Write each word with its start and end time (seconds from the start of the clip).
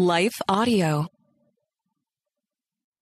Life 0.00 0.40
Audio. 0.48 1.08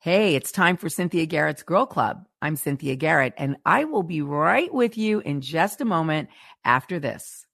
Hey, 0.01 0.35
it's 0.35 0.51
time 0.51 0.77
for 0.77 0.89
Cynthia 0.89 1.27
Garrett's 1.27 1.63
Girl 1.63 1.87
Club. 1.87 2.27
I'm 2.43 2.57
Cynthia 2.57 2.97
Garrett, 2.97 3.35
and 3.39 3.57
I 3.65 3.85
will 3.85 4.03
be 4.03 4.21
right 4.21 4.75
with 4.75 4.99
you 4.99 5.21
in 5.21 5.41
just 5.41 5.81
a 5.81 5.85
moment 5.85 6.29
after 6.65 6.99
this. 6.99 7.47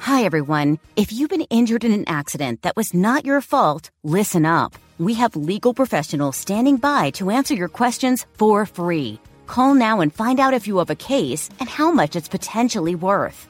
Hi, 0.00 0.22
everyone. 0.22 0.78
If 0.94 1.10
you've 1.10 1.30
been 1.30 1.46
injured 1.48 1.84
in 1.84 1.92
an 1.92 2.04
accident 2.06 2.60
that 2.60 2.76
was 2.76 2.92
not 2.92 3.24
your 3.24 3.40
fault, 3.40 3.90
listen 4.02 4.44
up. 4.44 4.74
We 4.98 5.14
have 5.14 5.34
legal 5.34 5.72
professionals 5.72 6.36
standing 6.36 6.76
by 6.76 7.12
to 7.12 7.30
answer 7.30 7.54
your 7.54 7.70
questions 7.70 8.26
for 8.34 8.66
free. 8.66 9.18
Call 9.46 9.72
now 9.72 10.02
and 10.02 10.12
find 10.12 10.38
out 10.38 10.52
if 10.52 10.66
you 10.66 10.76
have 10.76 10.90
a 10.90 10.94
case 10.94 11.48
and 11.60 11.66
how 11.66 11.90
much 11.90 12.14
it's 12.14 12.28
potentially 12.28 12.94
worth. 12.94 13.49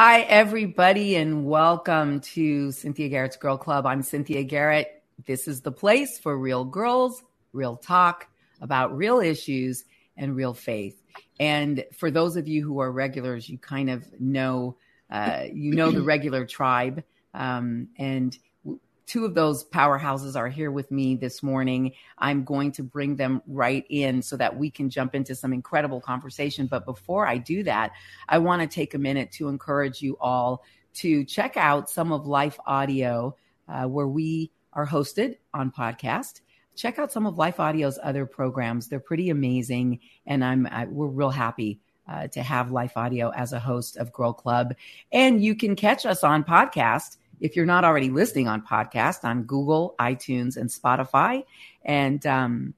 Hi, 0.00 0.20
everybody, 0.20 1.16
and 1.16 1.44
welcome 1.44 2.20
to 2.20 2.70
Cynthia 2.70 3.08
Garrett's 3.08 3.36
Girl 3.36 3.56
Club. 3.56 3.84
I'm 3.84 4.00
Cynthia 4.00 4.44
Garrett. 4.44 5.02
This 5.26 5.48
is 5.48 5.60
the 5.60 5.72
place 5.72 6.20
for 6.20 6.38
real 6.38 6.64
girls, 6.64 7.24
real 7.52 7.74
talk 7.74 8.28
about 8.60 8.96
real 8.96 9.18
issues 9.18 9.86
and 10.16 10.36
real 10.36 10.54
faith. 10.54 11.02
And 11.40 11.84
for 11.96 12.12
those 12.12 12.36
of 12.36 12.46
you 12.46 12.64
who 12.64 12.78
are 12.78 12.92
regulars, 12.92 13.48
you 13.48 13.58
kind 13.58 13.90
of 13.90 14.06
know, 14.20 14.76
uh, 15.10 15.46
you 15.52 15.74
know 15.74 15.90
the 15.90 16.02
regular 16.02 16.46
tribe. 16.46 17.02
Um, 17.34 17.88
and 17.98 18.38
two 19.08 19.24
of 19.24 19.34
those 19.34 19.64
powerhouses 19.64 20.36
are 20.36 20.48
here 20.48 20.70
with 20.70 20.90
me 20.90 21.16
this 21.16 21.42
morning. 21.42 21.92
I'm 22.18 22.44
going 22.44 22.70
to 22.72 22.82
bring 22.82 23.16
them 23.16 23.42
right 23.46 23.84
in 23.88 24.20
so 24.20 24.36
that 24.36 24.56
we 24.56 24.70
can 24.70 24.90
jump 24.90 25.14
into 25.14 25.34
some 25.34 25.52
incredible 25.52 26.00
conversation. 26.00 26.66
But 26.66 26.84
before 26.84 27.26
I 27.26 27.38
do 27.38 27.62
that, 27.64 27.92
I 28.28 28.38
want 28.38 28.60
to 28.62 28.68
take 28.68 28.92
a 28.92 28.98
minute 28.98 29.32
to 29.32 29.48
encourage 29.48 30.02
you 30.02 30.18
all 30.20 30.62
to 30.94 31.24
check 31.24 31.56
out 31.56 31.88
some 31.88 32.12
of 32.12 32.26
Life 32.26 32.58
Audio, 32.66 33.34
uh, 33.66 33.86
where 33.86 34.08
we 34.08 34.50
are 34.74 34.86
hosted 34.86 35.38
on 35.54 35.72
podcast. 35.72 36.42
Check 36.76 36.98
out 36.98 37.10
some 37.10 37.26
of 37.26 37.38
Life 37.38 37.58
Audio's 37.58 37.98
other 38.02 38.26
programs; 38.26 38.88
they're 38.88 39.00
pretty 39.00 39.30
amazing, 39.30 40.00
and 40.26 40.44
I'm 40.44 40.68
I, 40.70 40.84
we're 40.84 41.06
real 41.06 41.30
happy 41.30 41.80
uh, 42.08 42.28
to 42.28 42.42
have 42.42 42.70
Life 42.70 42.96
Audio 42.96 43.30
as 43.30 43.52
a 43.52 43.58
host 43.58 43.96
of 43.96 44.12
Girl 44.12 44.32
Club. 44.32 44.74
And 45.12 45.42
you 45.42 45.54
can 45.54 45.76
catch 45.76 46.06
us 46.06 46.22
on 46.22 46.44
podcast 46.44 47.16
if 47.40 47.56
you're 47.56 47.66
not 47.66 47.84
already 47.84 48.10
listening 48.10 48.48
on 48.48 48.62
podcast 48.62 49.24
on 49.24 49.44
Google, 49.44 49.94
iTunes, 49.98 50.56
and 50.56 50.68
Spotify, 50.68 51.44
and 51.84 52.24
um, 52.26 52.74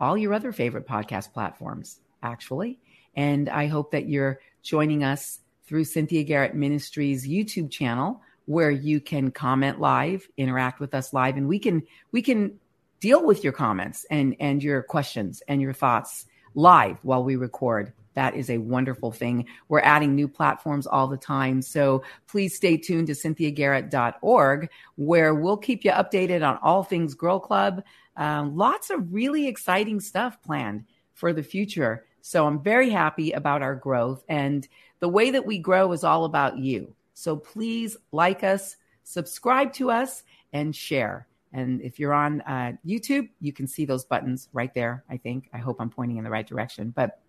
all 0.00 0.16
your 0.16 0.34
other 0.34 0.52
favorite 0.52 0.86
podcast 0.86 1.32
platforms, 1.32 2.00
actually. 2.22 2.78
And 3.14 3.48
I 3.48 3.66
hope 3.66 3.90
that 3.92 4.08
you're 4.08 4.40
joining 4.62 5.04
us 5.04 5.40
through 5.66 5.84
Cynthia 5.84 6.22
Garrett 6.22 6.54
Ministries 6.54 7.26
YouTube 7.26 7.70
channel, 7.70 8.20
where 8.46 8.70
you 8.70 9.00
can 9.00 9.30
comment 9.30 9.80
live, 9.80 10.28
interact 10.36 10.80
with 10.80 10.94
us 10.94 11.12
live, 11.12 11.36
and 11.36 11.48
we 11.48 11.58
can 11.58 11.82
we 12.12 12.22
can 12.22 12.58
deal 13.00 13.24
with 13.24 13.44
your 13.44 13.52
comments 13.52 14.06
and 14.10 14.34
and 14.40 14.62
your 14.62 14.82
questions 14.82 15.42
and 15.48 15.60
your 15.60 15.72
thoughts 15.72 16.26
live 16.54 16.98
while 17.02 17.22
we 17.22 17.36
record 17.36 17.92
that 18.14 18.34
is 18.34 18.50
a 18.50 18.58
wonderful 18.58 19.12
thing. 19.12 19.46
We're 19.68 19.80
adding 19.80 20.14
new 20.14 20.28
platforms 20.28 20.86
all 20.86 21.06
the 21.06 21.16
time. 21.16 21.62
So 21.62 22.02
please 22.26 22.54
stay 22.54 22.76
tuned 22.76 23.06
to 23.08 23.12
cynthiagarrett.org, 23.12 24.70
where 24.96 25.34
we'll 25.34 25.56
keep 25.56 25.84
you 25.84 25.92
updated 25.92 26.46
on 26.46 26.58
all 26.62 26.82
things 26.82 27.14
Girl 27.14 27.38
Club. 27.38 27.82
Um, 28.16 28.56
lots 28.56 28.90
of 28.90 29.12
really 29.12 29.46
exciting 29.46 30.00
stuff 30.00 30.42
planned 30.42 30.84
for 31.14 31.32
the 31.32 31.42
future. 31.42 32.06
So 32.20 32.46
I'm 32.46 32.62
very 32.62 32.90
happy 32.90 33.32
about 33.32 33.62
our 33.62 33.74
growth. 33.74 34.24
And 34.28 34.66
the 35.00 35.08
way 35.08 35.30
that 35.30 35.46
we 35.46 35.58
grow 35.58 35.92
is 35.92 36.04
all 36.04 36.24
about 36.24 36.58
you. 36.58 36.94
So 37.14 37.36
please 37.36 37.96
like 38.12 38.44
us, 38.44 38.76
subscribe 39.04 39.72
to 39.74 39.90
us, 39.90 40.22
and 40.52 40.74
share. 40.74 41.26
And 41.52 41.80
if 41.80 41.98
you're 41.98 42.12
on 42.12 42.40
uh, 42.42 42.72
YouTube, 42.86 43.28
you 43.40 43.52
can 43.52 43.66
see 43.66 43.84
those 43.84 44.04
buttons 44.04 44.48
right 44.52 44.72
there. 44.74 45.04
I 45.08 45.16
think. 45.16 45.48
I 45.52 45.58
hope 45.58 45.80
I'm 45.80 45.90
pointing 45.90 46.18
in 46.18 46.24
the 46.24 46.30
right 46.30 46.46
direction. 46.46 46.90
But 46.90 47.20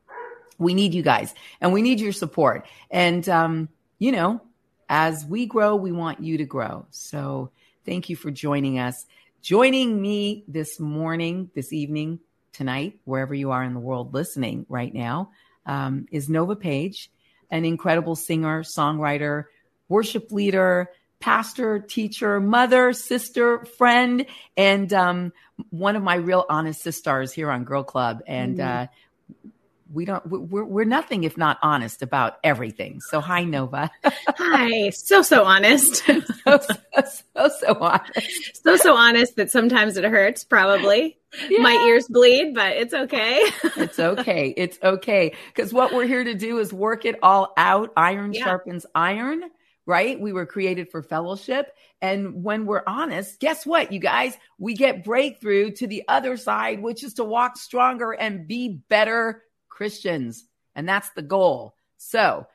we 0.59 0.75
need 0.75 0.93
you 0.93 1.01
guys 1.01 1.33
and 1.59 1.73
we 1.73 1.81
need 1.81 1.99
your 1.99 2.11
support. 2.11 2.67
And, 2.91 3.27
um, 3.27 3.69
you 3.97 4.11
know, 4.11 4.41
as 4.87 5.25
we 5.25 5.47
grow, 5.47 5.75
we 5.75 5.91
want 5.91 6.21
you 6.21 6.37
to 6.37 6.45
grow. 6.45 6.85
So 6.91 7.49
thank 7.85 8.09
you 8.09 8.15
for 8.15 8.29
joining 8.29 8.77
us. 8.77 9.05
Joining 9.41 9.99
me 9.99 10.43
this 10.47 10.79
morning, 10.79 11.49
this 11.55 11.71
evening, 11.73 12.19
tonight, 12.51 12.99
wherever 13.05 13.33
you 13.33 13.51
are 13.51 13.63
in 13.63 13.73
the 13.73 13.79
world 13.79 14.13
listening 14.13 14.65
right 14.69 14.93
now, 14.93 15.31
um, 15.65 16.07
is 16.11 16.29
Nova 16.29 16.55
Page, 16.55 17.09
an 17.49 17.63
incredible 17.63 18.15
singer, 18.15 18.63
songwriter, 18.63 19.45
worship 19.87 20.31
leader, 20.31 20.89
pastor, 21.19 21.79
teacher, 21.79 22.39
mother, 22.39 22.91
sister, 22.93 23.65
friend, 23.65 24.25
and 24.57 24.91
um, 24.93 25.31
one 25.69 25.95
of 25.95 26.03
my 26.03 26.15
real 26.15 26.45
honest 26.49 26.81
sisters 26.81 27.31
here 27.31 27.51
on 27.51 27.63
Girl 27.63 27.83
Club. 27.83 28.21
And 28.27 28.57
mm-hmm. 28.57 28.83
uh, 28.83 28.87
we 29.91 30.05
don't 30.05 30.25
we're, 30.27 30.63
we're 30.63 30.83
nothing 30.83 31.23
if 31.23 31.37
not 31.37 31.57
honest 31.61 32.01
about 32.01 32.37
everything. 32.43 33.01
So 33.01 33.19
hi 33.21 33.43
nova. 33.43 33.89
Hi. 34.03 34.89
So 34.91 35.21
so 35.21 35.43
honest. 35.43 36.03
So, 36.49 36.59
so, 36.59 37.03
so 37.03 37.49
so 37.59 37.77
honest. 37.79 38.63
So 38.63 38.75
so 38.75 38.95
honest 38.95 39.35
that 39.35 39.51
sometimes 39.51 39.97
it 39.97 40.03
hurts 40.03 40.43
probably. 40.43 41.17
Yeah. 41.47 41.61
my 41.61 41.73
ears 41.87 42.07
bleed 42.07 42.55
but 42.55 42.71
it's 42.77 42.93
okay. 42.93 43.43
It's 43.77 43.99
okay. 43.99 44.53
It's 44.55 44.79
okay. 44.81 45.35
Because 45.47 45.71
what 45.73 45.93
we're 45.93 46.07
here 46.07 46.23
to 46.23 46.33
do 46.33 46.59
is 46.59 46.73
work 46.73 47.05
it 47.05 47.19
all 47.21 47.53
out. 47.55 47.91
Iron 47.95 48.33
yeah. 48.33 48.43
sharpens 48.43 48.85
iron 48.95 49.43
right? 49.85 50.19
We 50.19 50.33
were 50.33 50.45
created 50.45 50.91
for 50.91 51.01
fellowship. 51.01 51.73
And 52.01 52.43
when 52.43 52.65
we're 52.65 52.83
honest 52.85 53.39
guess 53.39 53.65
what 53.65 53.91
you 53.91 53.99
guys? 53.99 54.37
We 54.57 54.75
get 54.75 55.03
breakthrough 55.03 55.71
to 55.73 55.87
the 55.87 56.03
other 56.07 56.37
side 56.37 56.81
which 56.81 57.03
is 57.03 57.15
to 57.15 57.23
walk 57.23 57.57
stronger 57.57 58.11
and 58.11 58.47
be 58.47 58.81
better 58.89 59.43
Christians. 59.79 60.43
And 60.75 60.89
that's 60.89 61.09
the 61.11 61.21
goal. 61.21 61.73
So, 61.95 62.47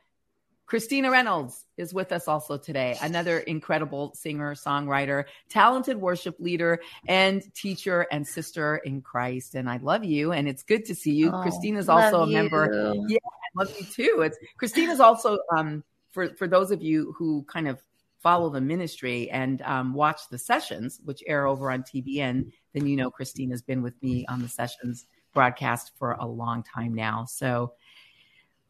Christina 0.66 1.10
Reynolds 1.10 1.64
is 1.78 1.94
with 1.94 2.12
us 2.12 2.28
also 2.28 2.58
today, 2.58 2.98
another 3.00 3.38
incredible 3.38 4.12
singer, 4.14 4.54
songwriter, 4.54 5.24
talented 5.48 5.98
worship 5.98 6.36
leader, 6.38 6.80
and 7.08 7.42
teacher 7.54 8.06
and 8.12 8.26
sister 8.26 8.76
in 8.76 9.00
Christ. 9.00 9.54
And 9.54 9.70
I 9.70 9.78
love 9.78 10.04
you, 10.04 10.32
and 10.32 10.46
it's 10.46 10.62
good 10.62 10.84
to 10.84 10.94
see 10.94 11.14
you. 11.14 11.30
Oh, 11.32 11.40
Christina's 11.40 11.88
also 11.88 12.24
a 12.24 12.26
member. 12.26 12.94
Yeah, 13.08 13.16
I 13.24 13.62
love 13.64 13.74
you 13.78 13.86
too. 13.86 14.20
It's 14.20 14.36
Christina's 14.58 15.00
also 15.00 15.38
um, 15.56 15.82
for 16.10 16.34
for 16.34 16.46
those 16.46 16.70
of 16.70 16.82
you 16.82 17.14
who 17.16 17.42
kind 17.48 17.68
of 17.68 17.82
follow 18.22 18.50
the 18.50 18.60
ministry 18.60 19.30
and 19.30 19.62
um, 19.62 19.94
watch 19.94 20.20
the 20.30 20.38
sessions, 20.38 21.00
which 21.04 21.22
air 21.26 21.46
over 21.46 21.70
on 21.70 21.84
TBN. 21.84 22.52
Then 22.74 22.86
you 22.86 22.96
know 22.96 23.10
Christina's 23.10 23.62
been 23.62 23.82
with 23.82 23.94
me 24.02 24.26
on 24.28 24.42
the 24.42 24.48
sessions 24.48 25.06
broadcast 25.34 25.92
for 25.98 26.12
a 26.12 26.26
long 26.26 26.62
time 26.62 26.94
now. 26.94 27.26
So, 27.26 27.75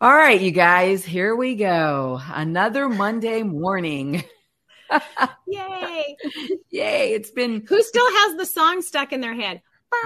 all 0.00 0.14
right, 0.14 0.40
you 0.40 0.50
guys, 0.50 1.04
here 1.04 1.36
we 1.36 1.54
go. 1.54 2.20
Another 2.32 2.88
Monday 2.88 3.42
morning. 3.42 4.24
Yay. 5.46 6.16
Yay. 6.70 7.12
It's 7.12 7.30
been. 7.30 7.64
Who 7.68 7.82
still 7.82 8.10
has 8.10 8.36
the 8.36 8.46
song 8.46 8.82
stuck 8.82 9.12
in 9.12 9.20
their 9.20 9.34
head? 9.34 9.62
I, 9.92 10.04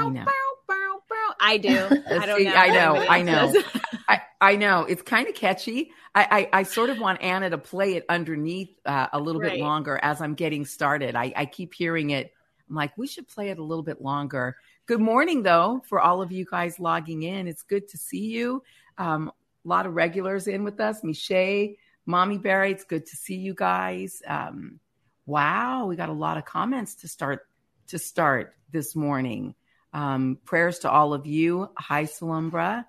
I 1.41 1.57
do. 1.57 1.69
I 2.11 2.27
don't 2.27 2.39
See, 2.39 2.45
know. 2.45 2.55
I 2.55 2.69
know, 2.69 2.97
I 3.09 3.23
know. 3.23 3.63
I, 4.09 4.21
I 4.41 4.57
know 4.57 4.85
it's 4.85 5.03
kind 5.03 5.29
of 5.29 5.35
catchy. 5.35 5.93
I, 6.15 6.49
I, 6.53 6.61
I 6.61 6.63
sort 6.65 6.91
of 6.91 6.99
want 6.99 7.23
Anna 7.23 7.51
to 7.51 7.59
play 7.59 7.95
it 7.95 8.05
underneath 8.09 8.71
uh, 8.85 9.09
a 9.13 9.21
little 9.21 9.41
bit 9.41 9.59
longer 9.59 9.99
as 10.03 10.21
I'm 10.21 10.35
getting 10.35 10.65
started. 10.65 11.15
I, 11.15 11.33
I 11.37 11.47
keep 11.47 11.75
hearing 11.75 12.11
it. 12.11 12.33
I'm 12.69 12.75
like, 12.75 12.97
we 12.99 13.07
should 13.07 13.29
play 13.29 13.51
it 13.51 13.59
a 13.59 13.63
little 13.63 13.85
bit 13.85 14.01
longer. 14.01 14.57
Good 14.89 15.01
morning, 15.01 15.43
though, 15.43 15.83
for 15.85 16.01
all 16.01 16.23
of 16.23 16.33
you 16.33 16.47
guys 16.51 16.81
logging 16.81 17.23
in. 17.23 17.47
It's 17.47 17.63
good 17.63 17.89
to 17.89 17.99
see 17.99 18.29
you. 18.29 18.63
Um, 18.97 19.31
a 19.63 19.69
lot 19.69 19.85
of 19.85 19.93
regulars 19.93 20.49
in 20.49 20.65
with 20.65 20.81
us. 20.81 21.03
Miche, 21.03 21.77
Mommy 22.07 22.39
Barry, 22.39 22.71
it's 22.71 22.85
good 22.85 23.05
to 23.05 23.15
see 23.15 23.35
you 23.35 23.53
guys. 23.53 24.23
Um, 24.27 24.81
wow, 25.27 25.85
we 25.85 25.97
got 25.97 26.09
a 26.09 26.15
lot 26.15 26.39
of 26.39 26.47
comments 26.47 26.95
to 27.03 27.09
start 27.09 27.47
to 27.89 27.99
start 27.99 28.55
this 28.73 28.97
morning. 28.97 29.55
Um, 29.93 30.39
prayers 30.47 30.79
to 30.81 30.91
all 30.91 31.13
of 31.13 31.27
you. 31.27 31.69
Hi, 31.77 32.05
Salumbra. 32.05 32.87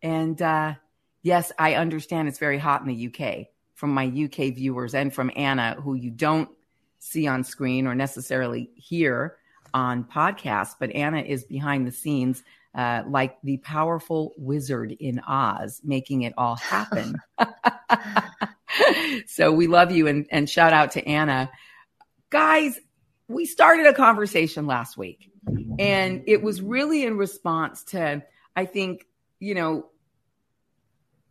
And 0.00 0.40
uh, 0.40 0.76
yes, 1.20 1.52
I 1.58 1.74
understand 1.74 2.28
it's 2.28 2.38
very 2.38 2.58
hot 2.58 2.80
in 2.80 2.88
the 2.88 3.08
UK 3.08 3.48
from 3.74 3.90
my 3.92 4.06
UK 4.06 4.54
viewers 4.54 4.94
and 4.94 5.12
from 5.12 5.30
Anna, 5.36 5.76
who 5.78 5.96
you 5.96 6.12
don't 6.12 6.48
see 6.98 7.26
on 7.26 7.44
screen 7.44 7.86
or 7.86 7.94
necessarily 7.94 8.70
hear 8.74 9.36
on 9.74 10.04
podcasts, 10.04 10.74
but 10.78 10.90
Anna 10.92 11.20
is 11.20 11.44
behind 11.44 11.86
the 11.86 11.92
scenes 11.92 12.42
uh, 12.74 13.02
like 13.06 13.36
the 13.42 13.58
powerful 13.58 14.32
wizard 14.38 14.92
in 14.92 15.20
Oz, 15.20 15.80
making 15.84 16.22
it 16.22 16.32
all 16.38 16.56
happen. 16.56 17.16
so 19.26 19.52
we 19.52 19.66
love 19.66 19.90
you 19.90 20.06
and, 20.06 20.26
and 20.30 20.48
shout 20.48 20.72
out 20.72 20.92
to 20.92 21.06
Anna. 21.06 21.50
Guys, 22.30 22.78
we 23.28 23.44
started 23.44 23.86
a 23.86 23.92
conversation 23.92 24.66
last 24.66 24.96
week, 24.96 25.30
and 25.78 26.22
it 26.26 26.42
was 26.42 26.62
really 26.62 27.04
in 27.04 27.18
response 27.18 27.84
to, 27.84 28.22
I 28.56 28.64
think, 28.64 29.06
you 29.38 29.54
know, 29.54 29.86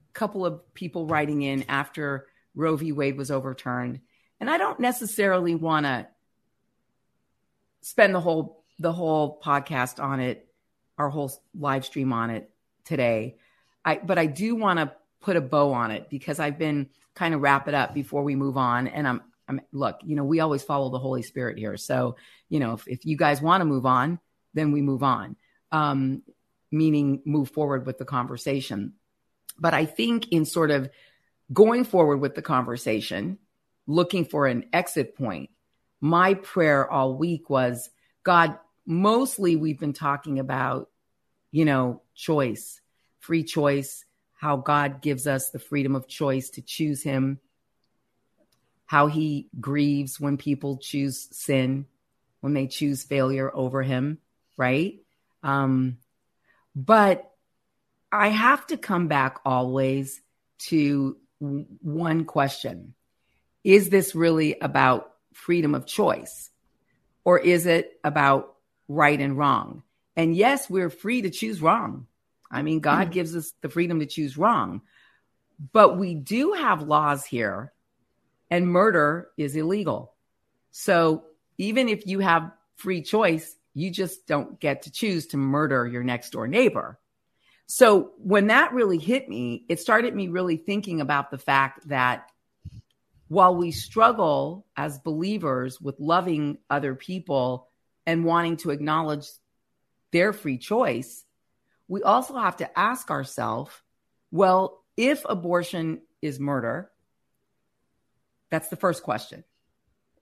a 0.10 0.14
couple 0.14 0.46
of 0.46 0.74
people 0.74 1.08
writing 1.08 1.42
in 1.42 1.66
after 1.68 2.28
Roe 2.54 2.76
v. 2.76 2.92
Wade 2.92 3.18
was 3.18 3.32
overturned. 3.32 4.02
And 4.40 4.50
I 4.50 4.58
don't 4.58 4.80
necessarily 4.80 5.56
want 5.56 5.86
to 5.86 6.08
spend 7.82 8.16
the 8.16 8.22
whole 8.22 8.64
the 8.80 8.92
whole 8.92 9.40
podcast 9.44 10.02
on 10.02 10.20
it, 10.20 10.48
our 10.98 11.10
whole 11.10 11.32
live 11.58 11.86
stream 11.86 12.14
on 12.14 12.30
it 12.30 12.50
today. 12.86 13.38
I 13.84 13.96
but 13.96 14.18
I 14.18 14.26
do 14.26 14.56
want 14.56 14.80
to 14.80 14.92
put 15.22 15.36
a 15.36 15.42
bow 15.42 15.74
on 15.74 15.92
it 15.92 16.10
because 16.10 16.40
I've 16.40 16.58
been 16.58 16.90
kind 17.16 17.34
of 17.34 17.42
wrap 17.42 17.68
it 17.68 17.74
up 17.74 17.94
before 17.94 18.24
we 18.24 18.36
move 18.36 18.58
on. 18.58 18.88
And 18.88 19.08
I'm 19.08 19.22
I'm 19.48 19.62
look, 19.72 20.00
you 20.04 20.16
know, 20.16 20.24
we 20.24 20.40
always 20.40 20.64
follow 20.64 20.90
the 20.90 21.00
Holy 21.00 21.22
Spirit 21.22 21.58
here. 21.58 21.78
So, 21.78 22.16
you 22.50 22.60
know, 22.60 22.74
if, 22.74 22.88
if 22.88 23.06
you 23.06 23.18
guys 23.18 23.42
want 23.42 23.62
to 23.62 23.66
move 23.66 23.86
on, 23.86 24.20
then 24.54 24.72
we 24.72 24.82
move 24.82 25.04
on. 25.04 25.36
Um, 25.72 26.24
meaning 26.72 27.22
move 27.26 27.50
forward 27.50 27.86
with 27.86 27.98
the 27.98 28.06
conversation. 28.06 28.94
But 29.60 29.74
I 29.74 29.86
think 29.86 30.30
in 30.30 30.46
sort 30.46 30.72
of 30.72 30.90
going 31.52 31.84
forward 31.84 32.18
with 32.18 32.34
the 32.34 32.42
conversation, 32.42 33.40
looking 33.88 34.26
for 34.26 34.48
an 34.48 34.66
exit 34.72 35.18
point, 35.18 35.50
my 36.02 36.34
prayer 36.34 36.90
all 36.90 37.16
week 37.16 37.50
was 37.50 37.90
God, 38.24 38.58
mostly 38.86 39.56
we've 39.56 39.80
been 39.80 39.94
talking 39.94 40.40
about, 40.40 40.90
you 41.52 41.64
know, 41.64 42.02
choice, 42.16 42.82
free 43.20 43.44
choice, 43.44 44.04
how 44.34 44.58
God 44.58 45.02
gives 45.02 45.28
us 45.28 45.52
the 45.52 45.60
freedom 45.60 45.96
of 45.96 46.08
choice 46.08 46.50
to 46.52 46.62
choose 46.62 47.04
Him, 47.04 47.40
how 48.86 49.06
He 49.08 49.48
grieves 49.60 50.20
when 50.20 50.38
people 50.38 50.78
choose 50.78 51.28
sin, 51.32 51.86
when 52.42 52.54
they 52.54 52.66
choose 52.66 53.04
failure 53.04 53.52
over 53.54 53.84
Him, 53.84 54.18
right? 54.58 55.00
Um, 55.44 55.98
but 56.76 57.32
I 58.12 58.30
have 58.30 58.66
to 58.68 58.78
come 58.78 59.08
back 59.08 59.40
always 59.46 60.22
to 60.70 61.18
one 61.40 62.26
question 62.26 62.94
Is 63.64 63.90
this 63.90 64.16
really 64.16 64.60
about 64.60 65.11
freedom 65.34 65.76
of 65.76 65.86
choice? 65.86 66.50
Or 67.24 67.40
is 67.40 67.66
it 67.66 68.00
about 68.04 68.56
right 68.88 69.20
and 69.20 69.38
wrong? 69.38 69.84
And 70.16 70.36
yes, 70.36 70.70
we're 70.70 70.90
free 70.90 71.22
to 71.22 71.30
choose 71.30 71.62
wrong. 71.62 72.08
I 72.52 72.62
mean, 72.62 72.80
God 72.80 73.06
mm-hmm. 73.06 73.14
gives 73.14 73.36
us 73.36 73.54
the 73.62 73.70
freedom 73.70 74.00
to 74.00 74.06
choose 74.06 74.38
wrong. 74.38 74.82
But 75.72 75.98
we 75.98 76.16
do 76.16 76.54
have 76.54 76.82
laws 76.82 77.26
here, 77.26 77.72
and 78.50 78.68
murder 78.68 79.30
is 79.38 79.56
illegal. 79.56 80.14
So 80.72 81.26
even 81.58 81.88
if 81.88 82.08
you 82.08 82.20
have 82.20 82.52
free 82.78 83.04
choice, 83.04 83.56
you 83.74 83.92
just 83.92 84.26
don't 84.28 84.60
get 84.60 84.84
to 84.84 84.92
choose 84.92 85.28
to 85.28 85.38
murder 85.38 85.88
your 85.88 86.04
next 86.04 86.32
door 86.32 86.48
neighbor. 86.48 87.00
So 87.68 88.12
when 88.18 88.48
that 88.48 88.74
really 88.74 88.98
hit 88.98 89.30
me, 89.30 89.66
it 89.70 89.80
started 89.80 90.14
me 90.14 90.28
really 90.28 90.58
thinking 90.58 91.00
about 91.00 91.32
the 91.32 91.38
fact 91.38 91.88
that 91.88 92.31
while 93.32 93.56
we 93.56 93.72
struggle 93.72 94.66
as 94.76 95.00
believers 95.00 95.80
with 95.80 95.98
loving 96.02 96.58
other 96.70 96.96
people 96.96 97.70
and 98.06 98.26
wanting 98.26 98.58
to 98.58 98.72
acknowledge 98.72 99.26
their 100.12 100.34
free 100.34 100.58
choice, 100.58 101.24
we 101.88 102.04
also 102.04 102.38
have 102.38 102.58
to 102.58 102.78
ask 102.78 103.10
ourselves 103.10 103.72
well, 104.32 104.84
if 104.98 105.24
abortion 105.30 106.02
is 106.22 106.42
murder, 106.42 106.92
that's 108.50 108.68
the 108.68 108.76
first 108.76 109.02
question. 109.02 109.46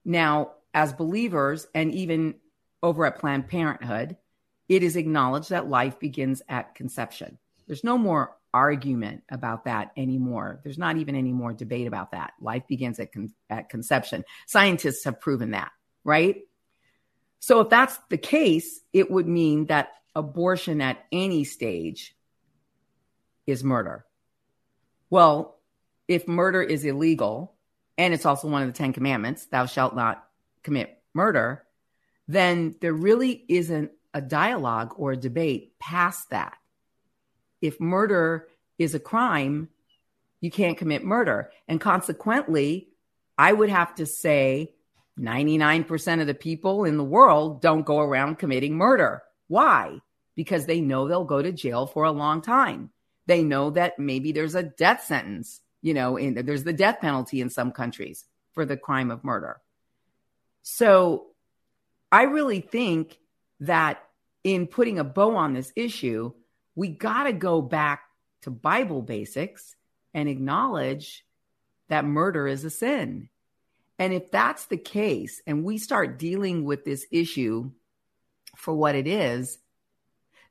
Now, 0.04 0.52
as 0.72 0.92
believers, 0.92 1.66
and 1.74 1.92
even 1.92 2.36
over 2.80 3.06
at 3.06 3.18
Planned 3.18 3.48
Parenthood, 3.48 4.18
it 4.68 4.84
is 4.84 4.94
acknowledged 4.94 5.50
that 5.50 5.68
life 5.68 5.98
begins 5.98 6.42
at 6.48 6.76
conception. 6.76 7.38
There's 7.70 7.84
no 7.84 7.96
more 7.96 8.36
argument 8.52 9.22
about 9.30 9.66
that 9.66 9.92
anymore. 9.96 10.58
There's 10.64 10.76
not 10.76 10.96
even 10.96 11.14
any 11.14 11.30
more 11.30 11.52
debate 11.52 11.86
about 11.86 12.10
that. 12.10 12.32
Life 12.40 12.64
begins 12.66 12.98
at, 12.98 13.12
con- 13.12 13.32
at 13.48 13.68
conception. 13.68 14.24
Scientists 14.48 15.04
have 15.04 15.20
proven 15.20 15.52
that, 15.52 15.70
right? 16.02 16.38
So 17.38 17.60
if 17.60 17.68
that's 17.68 17.96
the 18.08 18.18
case, 18.18 18.80
it 18.92 19.08
would 19.08 19.28
mean 19.28 19.66
that 19.66 19.90
abortion 20.16 20.80
at 20.80 20.98
any 21.12 21.44
stage 21.44 22.16
is 23.46 23.62
murder. 23.62 24.04
Well, 25.08 25.60
if 26.08 26.26
murder 26.26 26.60
is 26.60 26.84
illegal, 26.84 27.54
and 27.96 28.12
it's 28.12 28.26
also 28.26 28.48
one 28.48 28.62
of 28.62 28.68
the 28.68 28.76
Ten 28.76 28.92
Commandments, 28.92 29.46
thou 29.46 29.66
shalt 29.66 29.94
not 29.94 30.26
commit 30.64 31.00
murder, 31.14 31.64
then 32.26 32.74
there 32.80 32.92
really 32.92 33.44
isn't 33.48 33.92
a 34.12 34.20
dialogue 34.20 34.94
or 34.96 35.12
a 35.12 35.16
debate 35.16 35.78
past 35.78 36.30
that. 36.30 36.56
If 37.60 37.80
murder 37.80 38.48
is 38.78 38.94
a 38.94 39.00
crime, 39.00 39.68
you 40.40 40.50
can't 40.50 40.78
commit 40.78 41.04
murder. 41.04 41.50
And 41.68 41.80
consequently, 41.80 42.88
I 43.36 43.52
would 43.52 43.70
have 43.70 43.94
to 43.96 44.06
say 44.06 44.74
99% 45.18 46.20
of 46.20 46.26
the 46.26 46.34
people 46.34 46.84
in 46.84 46.96
the 46.96 47.04
world 47.04 47.60
don't 47.60 47.84
go 47.84 48.00
around 48.00 48.38
committing 48.38 48.76
murder. 48.76 49.22
Why? 49.48 50.00
Because 50.34 50.66
they 50.66 50.80
know 50.80 51.06
they'll 51.06 51.24
go 51.24 51.42
to 51.42 51.52
jail 51.52 51.86
for 51.86 52.04
a 52.04 52.12
long 52.12 52.40
time. 52.40 52.90
They 53.26 53.42
know 53.42 53.70
that 53.70 53.98
maybe 53.98 54.32
there's 54.32 54.54
a 54.54 54.62
death 54.62 55.04
sentence, 55.04 55.60
you 55.82 55.94
know, 55.94 56.16
in, 56.16 56.34
there's 56.46 56.64
the 56.64 56.72
death 56.72 57.00
penalty 57.00 57.40
in 57.40 57.50
some 57.50 57.72
countries 57.72 58.24
for 58.52 58.64
the 58.64 58.76
crime 58.76 59.10
of 59.10 59.24
murder. 59.24 59.60
So 60.62 61.26
I 62.10 62.22
really 62.22 62.60
think 62.60 63.18
that 63.60 64.02
in 64.42 64.66
putting 64.66 64.98
a 64.98 65.04
bow 65.04 65.36
on 65.36 65.52
this 65.52 65.72
issue, 65.76 66.32
we 66.74 66.88
got 66.88 67.24
to 67.24 67.32
go 67.32 67.60
back 67.62 68.02
to 68.42 68.50
Bible 68.50 69.02
basics 69.02 69.76
and 70.14 70.28
acknowledge 70.28 71.24
that 71.88 72.04
murder 72.04 72.46
is 72.46 72.64
a 72.64 72.70
sin. 72.70 73.28
And 73.98 74.12
if 74.12 74.30
that's 74.30 74.66
the 74.66 74.78
case, 74.78 75.42
and 75.46 75.64
we 75.64 75.78
start 75.78 76.18
dealing 76.18 76.64
with 76.64 76.84
this 76.84 77.06
issue 77.10 77.70
for 78.56 78.74
what 78.74 78.94
it 78.94 79.06
is, 79.06 79.58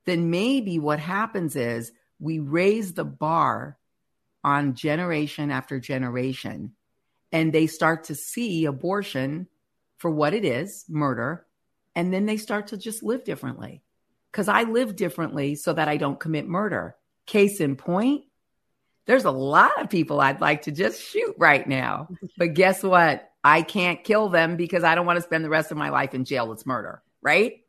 then 0.06 0.30
maybe 0.30 0.80
what 0.80 1.00
happens 1.00 1.56
is 1.56 1.92
we 2.20 2.40
raise 2.40 2.94
the 2.94 3.06
bar 3.06 3.78
on 4.44 4.76
generation 4.76 5.52
after 5.52 5.80
generation, 5.80 6.74
and 7.32 7.52
they 7.52 7.68
start 7.68 8.06
to 8.06 8.16
see 8.16 8.66
abortion 8.66 9.48
for 9.98 10.10
what 10.10 10.34
it 10.34 10.46
is 10.46 10.86
murder 10.88 11.46
and 11.96 12.14
then 12.14 12.26
they 12.26 12.38
start 12.38 12.68
to 12.68 12.78
just 12.78 13.04
live 13.04 13.24
differently 13.24 13.84
because 14.32 14.48
I 14.48 14.64
live 14.64 14.96
differently 14.96 15.56
so 15.56 15.74
that 15.74 15.88
I 15.88 15.98
don't 15.98 16.20
commit 16.20 16.48
murder. 16.48 16.96
Case 17.26 17.60
in 17.60 17.76
point, 17.76 18.26
there's 19.06 19.26
a 19.26 19.32
lot 19.32 19.82
of 19.82 19.90
people 19.90 20.22
I'd 20.22 20.42
like 20.42 20.64
to 20.64 20.72
just 20.72 21.02
shoot 21.02 21.36
right 21.38 21.68
now. 21.68 22.08
But 22.38 22.54
guess 22.54 22.84
what? 22.84 23.30
I 23.44 23.62
can't 23.62 24.04
kill 24.04 24.30
them 24.30 24.56
because 24.56 24.84
I 24.84 24.96
don't 24.96 25.06
want 25.06 25.18
to 25.18 25.24
spend 25.24 25.44
the 25.44 25.50
rest 25.50 25.72
of 25.72 25.78
my 25.78 25.90
life 25.90 26.14
in 26.14 26.26
jail. 26.26 26.52
It's 26.52 26.66
murder, 26.66 27.02
right? 27.22 27.62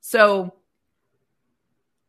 So 0.00 0.54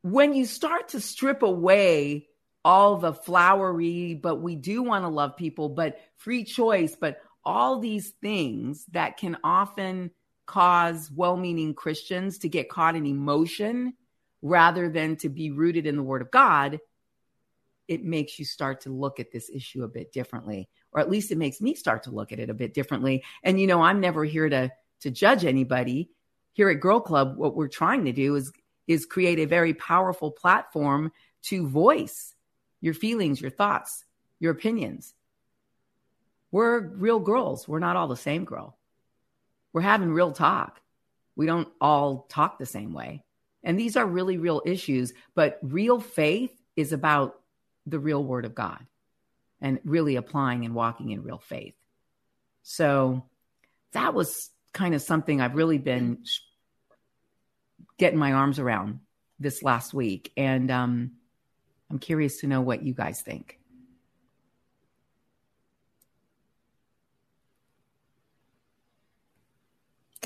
when 0.02 0.34
you 0.34 0.46
start 0.46 0.90
to 0.90 1.02
strip 1.02 1.42
away 1.42 2.28
all 2.64 2.98
the 2.98 3.14
flowery, 3.14 4.14
but 4.14 4.38
we 4.38 4.56
do 4.56 4.84
want 4.84 5.06
to 5.06 5.10
love 5.10 5.38
people, 5.38 5.70
but 5.70 6.00
free 6.18 6.44
choice, 6.44 6.96
but 6.96 7.22
all 7.44 7.80
these 7.80 8.10
things 8.22 8.86
that 8.92 9.18
can 9.18 9.38
often 9.44 10.12
cause 10.48 11.12
well 11.14 11.38
meaning 11.38 11.76
Christians 11.76 12.40
to 12.40 12.50
get 12.50 12.70
caught 12.70 12.96
in 12.96 13.06
emotion 13.06 13.94
rather 14.42 14.90
than 14.90 15.16
to 15.18 15.30
be 15.30 15.52
rooted 15.52 15.86
in 15.86 15.96
the 15.96 16.04
word 16.04 16.22
of 16.22 16.32
God, 16.32 16.80
it 17.88 18.04
makes 18.04 18.40
you 18.40 18.46
start 18.46 18.82
to 18.82 18.90
look 18.90 19.20
at 19.20 19.32
this 19.32 19.50
issue 19.50 19.84
a 19.84 19.88
bit 19.88 20.12
differently, 20.12 20.70
or 20.92 21.00
at 21.00 21.10
least 21.10 21.32
it 21.32 21.38
makes 21.38 21.62
me 21.62 21.76
start 21.76 22.04
to 22.04 22.12
look 22.12 22.32
at 22.32 22.40
it 22.40 22.50
a 22.50 22.54
bit 22.54 22.74
differently. 22.74 23.24
And, 23.44 23.60
you 23.60 23.68
know, 23.68 23.82
I'm 23.82 24.00
never 24.00 24.24
here 24.26 24.50
to, 24.50 24.72
to 25.02 25.12
judge 25.12 25.46
anybody. 25.46 26.10
Here 26.54 26.70
at 26.70 26.80
Girl 26.80 27.00
Club, 27.00 27.38
what 27.38 27.56
we're 27.56 27.68
trying 27.68 28.06
to 28.06 28.12
do 28.12 28.36
is, 28.36 28.52
is 28.88 29.06
create 29.06 29.40
a 29.40 29.46
very 29.46 29.74
powerful 29.74 30.32
platform 30.32 31.12
to 31.44 31.68
voice 31.68 32.34
your 32.82 32.94
feelings, 32.94 33.40
your 33.40 33.52
thoughts, 33.52 34.04
your 34.40 34.52
opinions. 34.52 35.14
We're 36.52 36.80
real 36.80 37.20
girls. 37.20 37.68
We're 37.68 37.80
not 37.80 37.96
all 37.96 38.08
the 38.08 38.16
same 38.16 38.46
girl. 38.46 38.78
We're 39.78 39.82
having 39.82 40.10
real 40.10 40.32
talk. 40.32 40.82
We 41.36 41.46
don't 41.46 41.68
all 41.80 42.26
talk 42.30 42.58
the 42.58 42.66
same 42.66 42.94
way. 42.94 43.24
And 43.64 43.80
these 43.80 43.96
are 43.96 44.08
really 44.08 44.40
real 44.40 44.64
issues, 44.66 45.14
but 45.36 45.60
real 45.62 46.00
faith 46.00 46.50
is 46.76 46.94
about 46.94 47.40
the 47.86 48.00
real 48.00 48.24
word 48.24 48.46
of 48.46 48.56
God 48.56 48.84
and 49.62 49.80
really 49.84 50.16
applying 50.16 50.66
and 50.66 50.74
walking 50.74 51.12
in 51.12 51.22
real 51.22 51.38
faith. 51.38 51.76
So 52.64 53.24
that 53.92 54.16
was 54.16 54.50
kind 54.74 54.96
of 54.96 55.02
something 55.04 55.42
I've 55.42 55.54
really 55.54 55.78
been 55.78 56.24
getting 58.00 58.18
my 58.18 58.34
arms 58.34 58.58
around 58.58 59.02
this 59.40 59.62
last 59.62 59.94
week. 59.94 60.32
And 60.36 60.72
um, 60.72 61.12
I'm 61.92 62.00
curious 62.00 62.40
to 62.40 62.48
know 62.48 62.62
what 62.62 62.82
you 62.82 62.96
guys 62.96 63.22
think. 63.22 63.60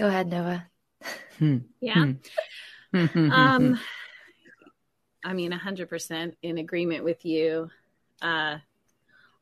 Go 0.02 0.08
ahead, 0.08 0.30
Nova. 0.30 0.68
Hmm. 1.38 1.58
Yeah. 1.80 2.14
Hmm. 2.92 3.32
um, 3.32 3.80
I 5.24 5.34
mean, 5.34 5.52
100% 5.52 6.34
in 6.42 6.58
agreement 6.58 7.04
with 7.04 7.24
you. 7.24 7.70
Uh, 8.20 8.58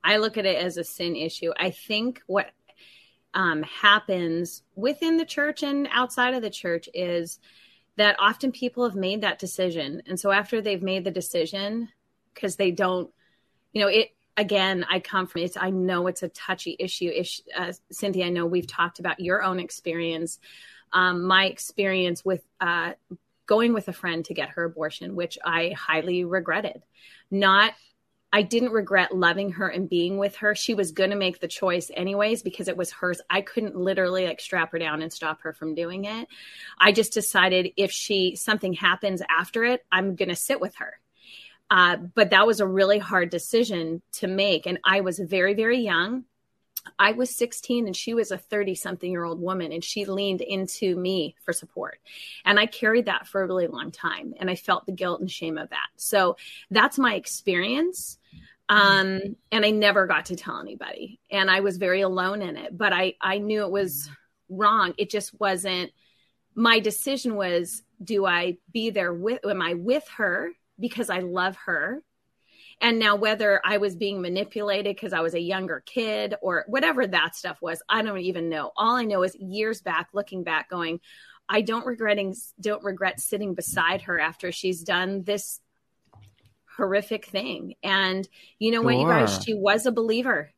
I 0.03 0.17
look 0.17 0.37
at 0.37 0.45
it 0.45 0.57
as 0.61 0.75
a 0.75 0.83
sin 0.83 1.15
issue. 1.15 1.53
I 1.55 1.69
think 1.69 2.21
what 2.27 2.51
um, 3.33 3.63
happens 3.63 4.63
within 4.75 5.15
the 5.15 5.23
church 5.23 5.63
and 5.63 5.87
outside 5.93 6.33
of 6.33 6.41
the 6.41 6.49
church 6.49 6.89
is 6.93 7.39
that 7.95 8.17
often 8.19 8.51
people 8.51 8.83
have 8.83 8.97
made 8.97 9.21
that 9.21 9.39
decision. 9.39 10.01
And 10.07 10.19
so 10.19 10.29
after 10.29 10.59
they've 10.59 10.83
made 10.83 11.05
the 11.05 11.11
decision, 11.11 11.87
because 12.33 12.57
they 12.57 12.71
don't, 12.71 13.09
you 13.71 13.79
know, 13.79 13.87
it, 13.87 14.09
again, 14.39 14.85
I 14.89 15.01
come 15.01 15.27
from 15.27 15.41
it. 15.41 15.57
I 15.59 15.69
know 15.69 16.07
it's 16.07 16.23
a 16.23 16.29
touchy 16.29 16.75
issue. 16.79 17.11
Ish, 17.13 17.41
uh, 17.55 17.73
Cynthia, 17.91 18.27
I 18.27 18.29
know 18.29 18.45
we've 18.45 18.65
talked 18.65 18.99
about 18.99 19.19
your 19.19 19.43
own 19.43 19.59
experience. 19.59 20.39
Um, 20.93 21.23
my 21.25 21.45
experience 21.45 22.23
with 22.23 22.41
uh, 22.61 22.93
going 23.45 23.73
with 23.73 23.89
a 23.89 23.93
friend 23.93 24.23
to 24.25 24.33
get 24.33 24.49
her 24.51 24.63
abortion, 24.63 25.15
which 25.15 25.37
I 25.43 25.75
highly 25.77 26.23
regretted. 26.23 26.83
Not, 27.29 27.73
I 28.31 28.43
didn't 28.43 28.71
regret 28.71 29.13
loving 29.13 29.51
her 29.53 29.67
and 29.67 29.89
being 29.89 30.17
with 30.17 30.37
her. 30.37 30.55
She 30.55 30.73
was 30.73 30.93
going 30.93 31.09
to 31.09 31.17
make 31.17 31.41
the 31.41 31.47
choice 31.47 31.91
anyways 31.93 32.41
because 32.41 32.69
it 32.69 32.77
was 32.77 32.91
hers. 32.91 33.19
I 33.29 33.41
couldn't 33.41 33.75
literally 33.75 34.25
like 34.25 34.39
strap 34.39 34.71
her 34.71 34.79
down 34.79 35.01
and 35.01 35.11
stop 35.11 35.41
her 35.41 35.51
from 35.51 35.75
doing 35.75 36.05
it. 36.05 36.29
I 36.79 36.93
just 36.93 37.11
decided 37.11 37.73
if 37.75 37.91
she, 37.91 38.37
something 38.37 38.73
happens 38.73 39.21
after 39.29 39.65
it, 39.65 39.83
I'm 39.91 40.15
going 40.15 40.29
to 40.29 40.35
sit 40.35 40.61
with 40.61 40.75
her 40.75 40.99
uh, 41.71 41.97
but 41.97 42.31
that 42.31 42.47
was 42.47 42.59
a 42.59 42.67
really 42.67 42.99
hard 42.99 43.29
decision 43.29 44.01
to 44.13 44.27
make. 44.27 44.65
And 44.65 44.79
I 44.83 45.01
was 45.01 45.19
very, 45.19 45.53
very 45.53 45.79
young. 45.79 46.25
I 46.97 47.11
was 47.11 47.35
16 47.35 47.85
and 47.85 47.95
she 47.95 48.13
was 48.13 48.31
a 48.31 48.37
30 48.37 48.73
something 48.75 49.11
year 49.11 49.23
old 49.23 49.39
woman 49.39 49.71
and 49.71 49.83
she 49.83 50.05
leaned 50.05 50.41
into 50.41 50.95
me 50.95 51.35
for 51.43 51.53
support. 51.53 51.99
And 52.45 52.59
I 52.59 52.65
carried 52.65 53.05
that 53.05 53.27
for 53.27 53.41
a 53.41 53.47
really 53.47 53.67
long 53.67 53.91
time 53.91 54.33
and 54.39 54.49
I 54.49 54.55
felt 54.55 54.85
the 54.85 54.91
guilt 54.91 55.19
and 55.19 55.29
shame 55.29 55.57
of 55.57 55.69
that. 55.69 55.87
So 55.97 56.37
that's 56.71 56.97
my 56.97 57.15
experience. 57.15 58.17
Um, 58.69 59.35
and 59.51 59.65
I 59.65 59.71
never 59.71 60.05
got 60.07 60.25
to 60.25 60.35
tell 60.35 60.59
anybody 60.59 61.19
and 61.31 61.49
I 61.49 61.61
was 61.61 61.77
very 61.77 62.01
alone 62.01 62.41
in 62.41 62.55
it, 62.55 62.77
but 62.77 62.93
I, 62.93 63.15
I 63.19 63.39
knew 63.39 63.63
it 63.63 63.71
was 63.71 64.09
wrong. 64.47 64.93
It 64.97 65.09
just 65.09 65.39
wasn't 65.39 65.91
my 66.55 66.79
decision 66.79 67.35
was, 67.35 67.83
do 68.03 68.25
I 68.25 68.57
be 68.71 68.89
there 68.89 69.13
with, 69.13 69.45
am 69.45 69.61
I 69.61 69.73
with 69.73 70.07
her 70.17 70.51
because 70.79 71.09
I 71.09 71.19
love 71.19 71.55
her. 71.65 72.01
And 72.81 72.97
now, 72.97 73.15
whether 73.17 73.59
I 73.65 73.77
was 73.77 73.95
being 73.95 74.21
manipulated 74.21 74.95
because 74.95 75.11
I 75.11 75.19
was 75.19 75.33
a 75.33 75.39
younger 75.39 75.83
kid 75.85 76.35
or 76.41 76.63
whatever 76.67 77.05
that 77.05 77.35
stuff 77.35 77.57
was, 77.61 77.81
I 77.89 78.01
don't 78.01 78.19
even 78.19 78.47
know. 78.47 78.71
All 78.77 78.95
I 78.95 79.03
know 79.03 79.23
is 79.23 79.35
years 79.35 79.81
back, 79.81 80.09
looking 80.13 80.43
back, 80.43 80.69
going, 80.69 81.01
I 81.49 81.61
don't 81.61 81.85
regretting 81.85 82.35
don't 82.59 82.83
regret 82.83 83.19
sitting 83.19 83.53
beside 83.53 84.03
her 84.03 84.17
after 84.17 84.53
she's 84.53 84.83
done 84.83 85.23
this 85.23 85.59
horrific 86.77 87.25
thing. 87.25 87.75
And 87.83 88.27
you 88.59 88.71
know 88.71 88.77
sure. 88.77 88.85
what, 88.85 88.97
you 88.97 89.07
guys, 89.07 89.43
she 89.43 89.55
was 89.55 89.85
a 89.85 89.91
believer. 89.91 90.51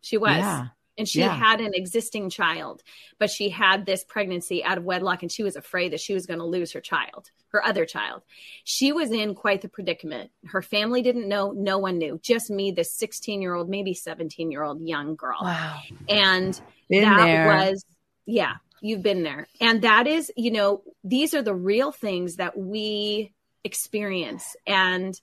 She 0.00 0.16
was. 0.16 0.36
Yeah 0.36 0.68
and 0.98 1.08
she 1.08 1.20
yeah. 1.20 1.34
had 1.34 1.60
an 1.60 1.72
existing 1.74 2.28
child, 2.28 2.82
but 3.18 3.30
she 3.30 3.48
had 3.48 3.86
this 3.86 4.04
pregnancy 4.04 4.64
out 4.64 4.76
of 4.76 4.84
wedlock 4.84 5.22
and 5.22 5.30
she 5.30 5.44
was 5.44 5.56
afraid 5.56 5.92
that 5.92 6.00
she 6.00 6.12
was 6.12 6.26
going 6.26 6.40
to 6.40 6.44
lose 6.44 6.72
her 6.72 6.80
child, 6.80 7.30
her 7.52 7.64
other 7.64 7.86
child. 7.86 8.22
She 8.64 8.92
was 8.92 9.12
in 9.12 9.34
quite 9.34 9.62
the 9.62 9.68
predicament. 9.68 10.32
Her 10.44 10.60
family 10.60 11.00
didn't 11.00 11.28
know, 11.28 11.52
no 11.52 11.78
one 11.78 11.98
knew, 11.98 12.18
just 12.22 12.50
me, 12.50 12.72
this 12.72 12.92
16 12.92 13.40
year 13.40 13.54
old, 13.54 13.70
maybe 13.70 13.94
17 13.94 14.50
year 14.50 14.64
old 14.64 14.82
young 14.82 15.14
girl. 15.14 15.38
Wow. 15.40 15.80
And 16.08 16.60
been 16.90 17.04
that 17.04 17.24
there. 17.24 17.46
was, 17.46 17.84
yeah, 18.26 18.54
you've 18.82 19.02
been 19.02 19.22
there. 19.22 19.46
And 19.60 19.82
that 19.82 20.08
is, 20.08 20.32
you 20.36 20.50
know, 20.50 20.82
these 21.04 21.32
are 21.32 21.42
the 21.42 21.54
real 21.54 21.92
things 21.92 22.36
that 22.36 22.58
we 22.58 23.32
experience. 23.62 24.56
And, 24.66 25.18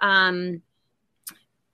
um, 0.00 0.62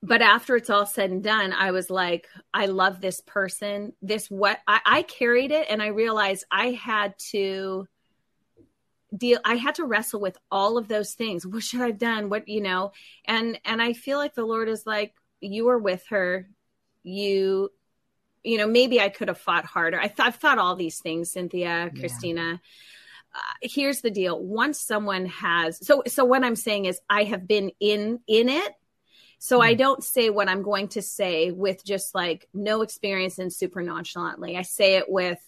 but 0.03 0.21
after 0.21 0.57
it's 0.57 0.69
all 0.69 0.85
said 0.85 1.11
and 1.11 1.23
done, 1.23 1.53
I 1.53 1.71
was 1.71 1.89
like, 1.89 2.27
I 2.53 2.65
love 2.65 2.99
this 2.99 3.21
person. 3.21 3.93
This 4.01 4.29
what 4.29 4.59
I, 4.67 4.81
I 4.85 5.01
carried 5.03 5.51
it, 5.51 5.67
and 5.69 5.81
I 5.81 5.87
realized 5.87 6.43
I 6.51 6.71
had 6.71 7.17
to 7.31 7.87
deal. 9.15 9.39
I 9.45 9.55
had 9.55 9.75
to 9.75 9.85
wrestle 9.85 10.19
with 10.19 10.37
all 10.51 10.77
of 10.77 10.89
those 10.89 11.13
things. 11.13 11.47
What 11.47 11.63
should 11.63 11.79
I've 11.79 11.97
done? 11.97 12.29
What 12.29 12.49
you 12.49 12.59
know? 12.59 12.91
And 13.23 13.57
and 13.63 13.81
I 13.81 13.93
feel 13.93 14.17
like 14.17 14.35
the 14.35 14.43
Lord 14.43 14.67
is 14.67 14.85
like, 14.85 15.13
you 15.39 15.65
were 15.65 15.79
with 15.79 16.05
her. 16.09 16.49
You, 17.03 17.69
you 18.43 18.57
know, 18.57 18.67
maybe 18.67 18.99
I 18.99 19.07
could 19.07 19.29
have 19.29 19.37
fought 19.37 19.65
harder. 19.65 19.99
I 19.99 20.09
thought, 20.09 20.27
I've 20.27 20.35
thought 20.35 20.57
all 20.57 20.75
these 20.75 20.99
things, 20.99 21.31
Cynthia, 21.31 21.89
yeah. 21.93 21.99
Christina. 21.99 22.61
Uh, 23.33 23.39
here's 23.61 24.01
the 24.01 24.11
deal 24.11 24.39
once 24.39 24.79
someone 24.79 25.25
has 25.25 25.83
so 25.83 26.03
so 26.05 26.23
what 26.23 26.43
i'm 26.43 26.55
saying 26.55 26.85
is 26.85 26.99
i 27.09 27.23
have 27.23 27.47
been 27.47 27.71
in 27.79 28.19
in 28.27 28.47
it 28.47 28.73
so 29.43 29.59
mm 29.59 29.65
I 29.65 29.73
don't 29.73 30.01
say 30.01 30.29
what 30.29 30.47
I'm 30.47 30.61
going 30.61 30.87
to 30.89 31.01
say 31.01 31.51
with 31.51 31.83
just 31.83 32.15
like 32.15 32.47
no 32.53 32.81
experience 32.81 33.39
and 33.39 33.51
super 33.51 33.81
nonchalantly. 33.81 34.55
I 34.55 34.61
say 34.61 34.95
it 34.95 35.09
with 35.09 35.45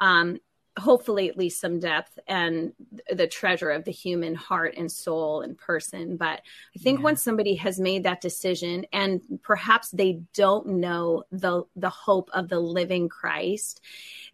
um, 0.00 0.38
hopefully 0.78 1.30
at 1.30 1.38
least 1.38 1.58
some 1.58 1.80
depth 1.80 2.18
and 2.28 2.74
the 3.10 3.26
treasure 3.26 3.70
of 3.70 3.86
the 3.86 3.90
human 3.90 4.34
heart 4.34 4.74
and 4.76 4.92
soul 4.92 5.40
and 5.40 5.56
person. 5.56 6.18
But 6.18 6.42
I 6.76 6.78
think 6.78 6.98
yeah. 6.98 7.04
once 7.04 7.24
somebody 7.24 7.54
has 7.54 7.80
made 7.80 8.02
that 8.02 8.20
decision 8.20 8.84
and 8.92 9.22
perhaps 9.42 9.90
they 9.92 10.20
don't 10.34 10.66
know 10.66 11.24
the 11.32 11.62
the 11.74 11.88
hope 11.88 12.28
of 12.34 12.50
the 12.50 12.60
living 12.60 13.08
Christ, 13.08 13.80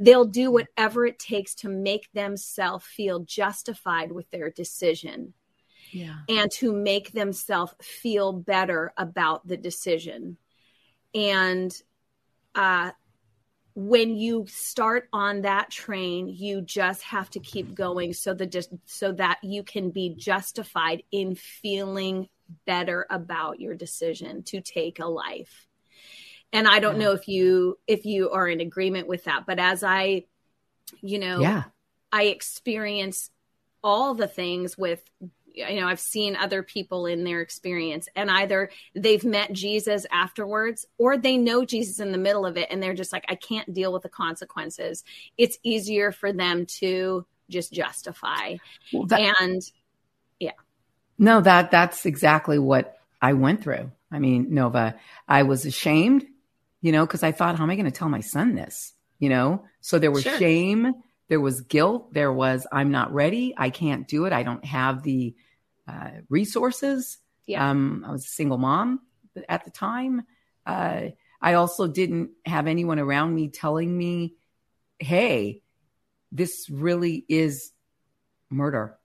they'll 0.01 0.25
do 0.25 0.51
whatever 0.51 1.07
it 1.07 1.21
takes 1.21 1.55
to 1.57 1.69
make 1.69 2.11
themselves 2.15 2.85
feel 2.85 3.21
justified 3.21 4.11
with 4.11 4.29
their 4.33 4.51
decision 4.51 5.35
yeah. 5.93 6.17
and 6.29 6.51
to 6.51 6.73
make 6.73 7.13
themselves 7.13 7.75
feel 7.81 8.33
better 8.33 8.93
about 8.97 9.47
the 9.47 9.57
decision. 9.57 10.37
And 11.15 11.75
uh, 12.55 12.93
when 13.75 14.17
you 14.17 14.47
start 14.49 15.09
on 15.13 15.43
that 15.43 15.71
train, 15.71 16.29
you 16.29 16.61
just 16.61 17.03
have 17.03 17.31
to 17.31 17.41
keep 17.41 17.75
going 17.75 18.13
so 18.13 18.35
that 18.35 18.67
so 18.87 19.13
that 19.13 19.39
you 19.43 19.63
can 19.63 19.91
be 19.91 20.15
justified 20.15 21.03
in 21.11 21.35
feeling 21.35 22.29
better 22.67 23.07
about 23.11 23.61
your 23.61 23.75
decision 23.75 24.43
to 24.45 24.61
take 24.61 24.99
a 24.99 25.07
life. 25.07 25.67
And 26.53 26.69
I 26.69 26.81
don't 26.81 27.01
yeah. 27.01 27.07
know 27.07 27.13
if 27.13 27.29
you 27.29 27.79
if 27.87 28.05
you 28.05 28.31
are 28.31 28.49
in 28.49 28.61
agreement 28.61 29.09
with 29.09 29.25
that, 29.25 29.45
but 29.47 29.59
as 29.59 29.83
I, 29.83 30.25
you 31.01 31.19
know, 31.19 31.41
yeah. 31.41 31.65
I 32.11 32.25
experience 32.25 33.31
all 33.83 34.15
the 34.15 34.29
things 34.29 34.77
with 34.77 35.03
you 35.55 35.81
know 35.81 35.87
i've 35.87 36.01
seen 36.01 36.37
other 36.37 36.63
people 36.63 37.07
in 37.07 37.25
their 37.25 37.41
experience 37.41 38.09
and 38.17 38.31
either 38.31 38.71
they've 38.95 39.25
met 39.25 39.53
jesus 39.53 40.07
afterwards 40.11 40.87
or 40.99 41.17
they 41.17 41.37
know 41.37 41.65
jesus 41.65 42.01
in 42.01 42.13
the 42.13 42.19
middle 42.19 42.47
of 42.47 42.57
it 42.57 42.69
and 42.71 42.83
they're 42.83 42.95
just 42.95 43.13
like 43.13 43.25
i 43.29 43.35
can't 43.35 43.73
deal 43.73 43.93
with 43.93 44.03
the 44.03 44.09
consequences. 44.09 45.05
It's 45.37 45.59
easier 45.63 46.13
for 46.13 46.33
them 46.33 46.67
to 46.81 47.27
just 47.49 47.73
justify. 47.73 48.57
Well, 48.93 49.07
that, 49.07 49.37
and 49.41 49.63
yeah. 50.39 50.53
No 51.19 51.41
that 51.41 51.71
that's 51.71 52.07
exactly 52.07 52.59
what 52.59 52.99
i 53.21 53.33
went 53.33 53.63
through. 53.63 53.91
I 54.11 54.19
mean 54.19 54.55
nova 54.55 54.97
i 55.29 55.43
was 55.43 55.65
ashamed 55.67 56.27
you 56.81 56.93
know 56.93 57.07
because 57.07 57.23
i 57.23 57.33
thought 57.33 57.57
how 57.57 57.65
am 57.65 57.71
i 57.71 57.77
going 57.77 57.87
to 57.87 57.91
tell 57.91 58.09
my 58.09 58.21
son 58.21 58.55
this? 58.55 58.93
You 59.19 59.29
know? 59.29 59.65
So 59.81 59.99
there 59.99 60.11
was 60.11 60.25
sure. 60.25 60.39
shame 60.39 60.95
there 61.29 61.41
was 61.41 61.63
guilt. 61.63 62.13
There 62.13 62.33
was, 62.33 62.67
I'm 62.71 62.91
not 62.91 63.13
ready. 63.13 63.55
I 63.57 63.71
can't 63.71 64.07
do 64.07 64.27
it. 64.27 64.33
I 64.33 64.43
don't 64.43 64.65
have 64.65 65.03
the 65.03 65.35
uh, 65.89 66.11
resources. 66.29 67.19
Yeah. 67.47 67.71
Um, 67.71 68.05
I 68.07 68.13
was 68.13 68.25
a 68.25 68.29
single 68.29 68.59
mom 68.59 69.01
at 69.49 69.65
the 69.65 69.71
time. 69.71 70.23
Uh, 70.67 71.09
I 71.41 71.55
also 71.55 71.89
didn't 71.89 72.31
have 72.45 72.67
anyone 72.67 72.99
around 72.99 73.35
me 73.35 73.49
telling 73.49 73.97
me, 73.97 74.35
hey, 74.99 75.63
this 76.31 76.69
really 76.71 77.25
is 77.29 77.73
murder. 78.49 78.97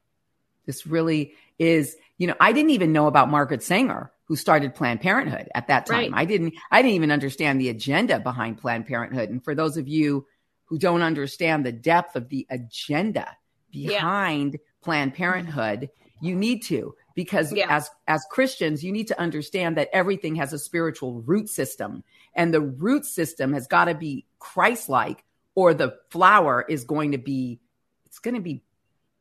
This 0.66 0.86
really 0.86 1.34
is, 1.58 1.96
you 2.18 2.28
know, 2.28 2.36
I 2.40 2.52
didn't 2.52 2.72
even 2.72 2.92
know 2.92 3.08
about 3.08 3.30
Margaret 3.30 3.64
Sanger, 3.64 4.12
who 4.26 4.36
started 4.36 4.76
Planned 4.76 5.02
Parenthood 5.02 5.50
at 5.56 5.68
that 5.68 5.86
time. 5.86 6.12
Right. 6.12 6.22
I 6.22 6.26
didn't, 6.26 6.54
I 6.70 6.82
didn't 6.82 6.96
even 6.96 7.12
understand 7.12 7.60
the 7.60 7.70
agenda 7.70 8.20
behind 8.20 8.60
Planned 8.60 8.86
Parenthood. 8.86 9.30
And 9.30 9.44
for 9.44 9.56
those 9.56 9.78
of 9.78 9.88
you 9.88 10.28
who 10.68 10.78
don't 10.78 11.02
understand 11.02 11.66
the 11.66 11.72
depth 11.72 12.16
of 12.16 12.30
the 12.30 12.46
agenda 12.50 13.36
behind 13.72 14.54
yeah. 14.54 14.60
Planned 14.82 15.16
Parenthood, 15.16 15.90
you 16.22 16.36
need 16.36 16.64
to 16.64 16.96
because 17.16 17.52
yeah. 17.52 17.66
as 17.70 17.90
as 18.08 18.26
Christians, 18.30 18.84
you 18.84 18.92
need 18.92 19.08
to 19.08 19.20
understand 19.20 19.76
that 19.78 19.90
everything 19.92 20.36
has 20.36 20.54
a 20.54 20.60
spiritual 20.60 21.22
root 21.22 21.50
system, 21.50 22.04
and 22.36 22.54
the 22.54 22.62
root 22.62 23.06
system 23.06 23.54
has 23.54 23.68
got 23.68 23.86
to 23.86 23.96
be 23.96 24.26
Christ-like, 24.40 25.24
or 25.56 25.74
the 25.74 25.98
flower 26.10 26.66
is 26.70 26.86
going 26.86 27.12
to 27.12 27.18
be 27.18 27.60
it's 28.06 28.20
going 28.20 28.36
to 28.36 28.42
be 28.42 28.64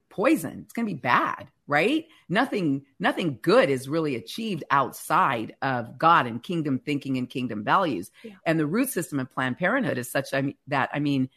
poison. 0.08 0.60
It's 0.64 0.72
going 0.72 0.86
to 0.86 0.94
be 0.94 1.00
bad, 1.00 1.48
right? 1.66 2.06
Nothing 2.28 2.86
nothing 2.98 3.38
good 3.42 3.70
is 3.70 3.88
really 3.88 4.16
achieved 4.16 4.64
outside 4.70 5.56
of 5.62 5.98
God 5.98 6.26
and 6.26 6.42
kingdom 6.42 6.78
thinking 6.78 7.16
and 7.18 7.28
kingdom 7.28 7.64
values. 7.64 8.10
Yeah. 8.22 8.32
And 8.44 8.58
the 8.58 8.66
root 8.66 8.90
system 8.90 9.20
of 9.20 9.30
Planned 9.30 9.58
Parenthood 9.58 9.98
is 9.98 10.10
such 10.10 10.32
I 10.32 10.42
mean, 10.42 10.56
that 10.68 10.90
I 10.92 11.00
mean, 11.00 11.28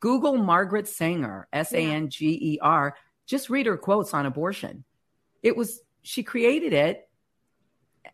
Google 0.00 0.36
Margaret 0.36 0.88
Sanger, 0.88 1.48
S 1.52 1.72
A 1.72 1.78
N 1.78 2.08
G 2.10 2.38
E 2.40 2.58
R. 2.60 2.96
Just 3.26 3.48
read 3.48 3.66
her 3.66 3.78
quotes 3.78 4.12
on 4.12 4.26
abortion 4.26 4.84
it 5.44 5.56
was 5.56 5.82
she 6.02 6.24
created 6.24 6.72
it 6.72 7.08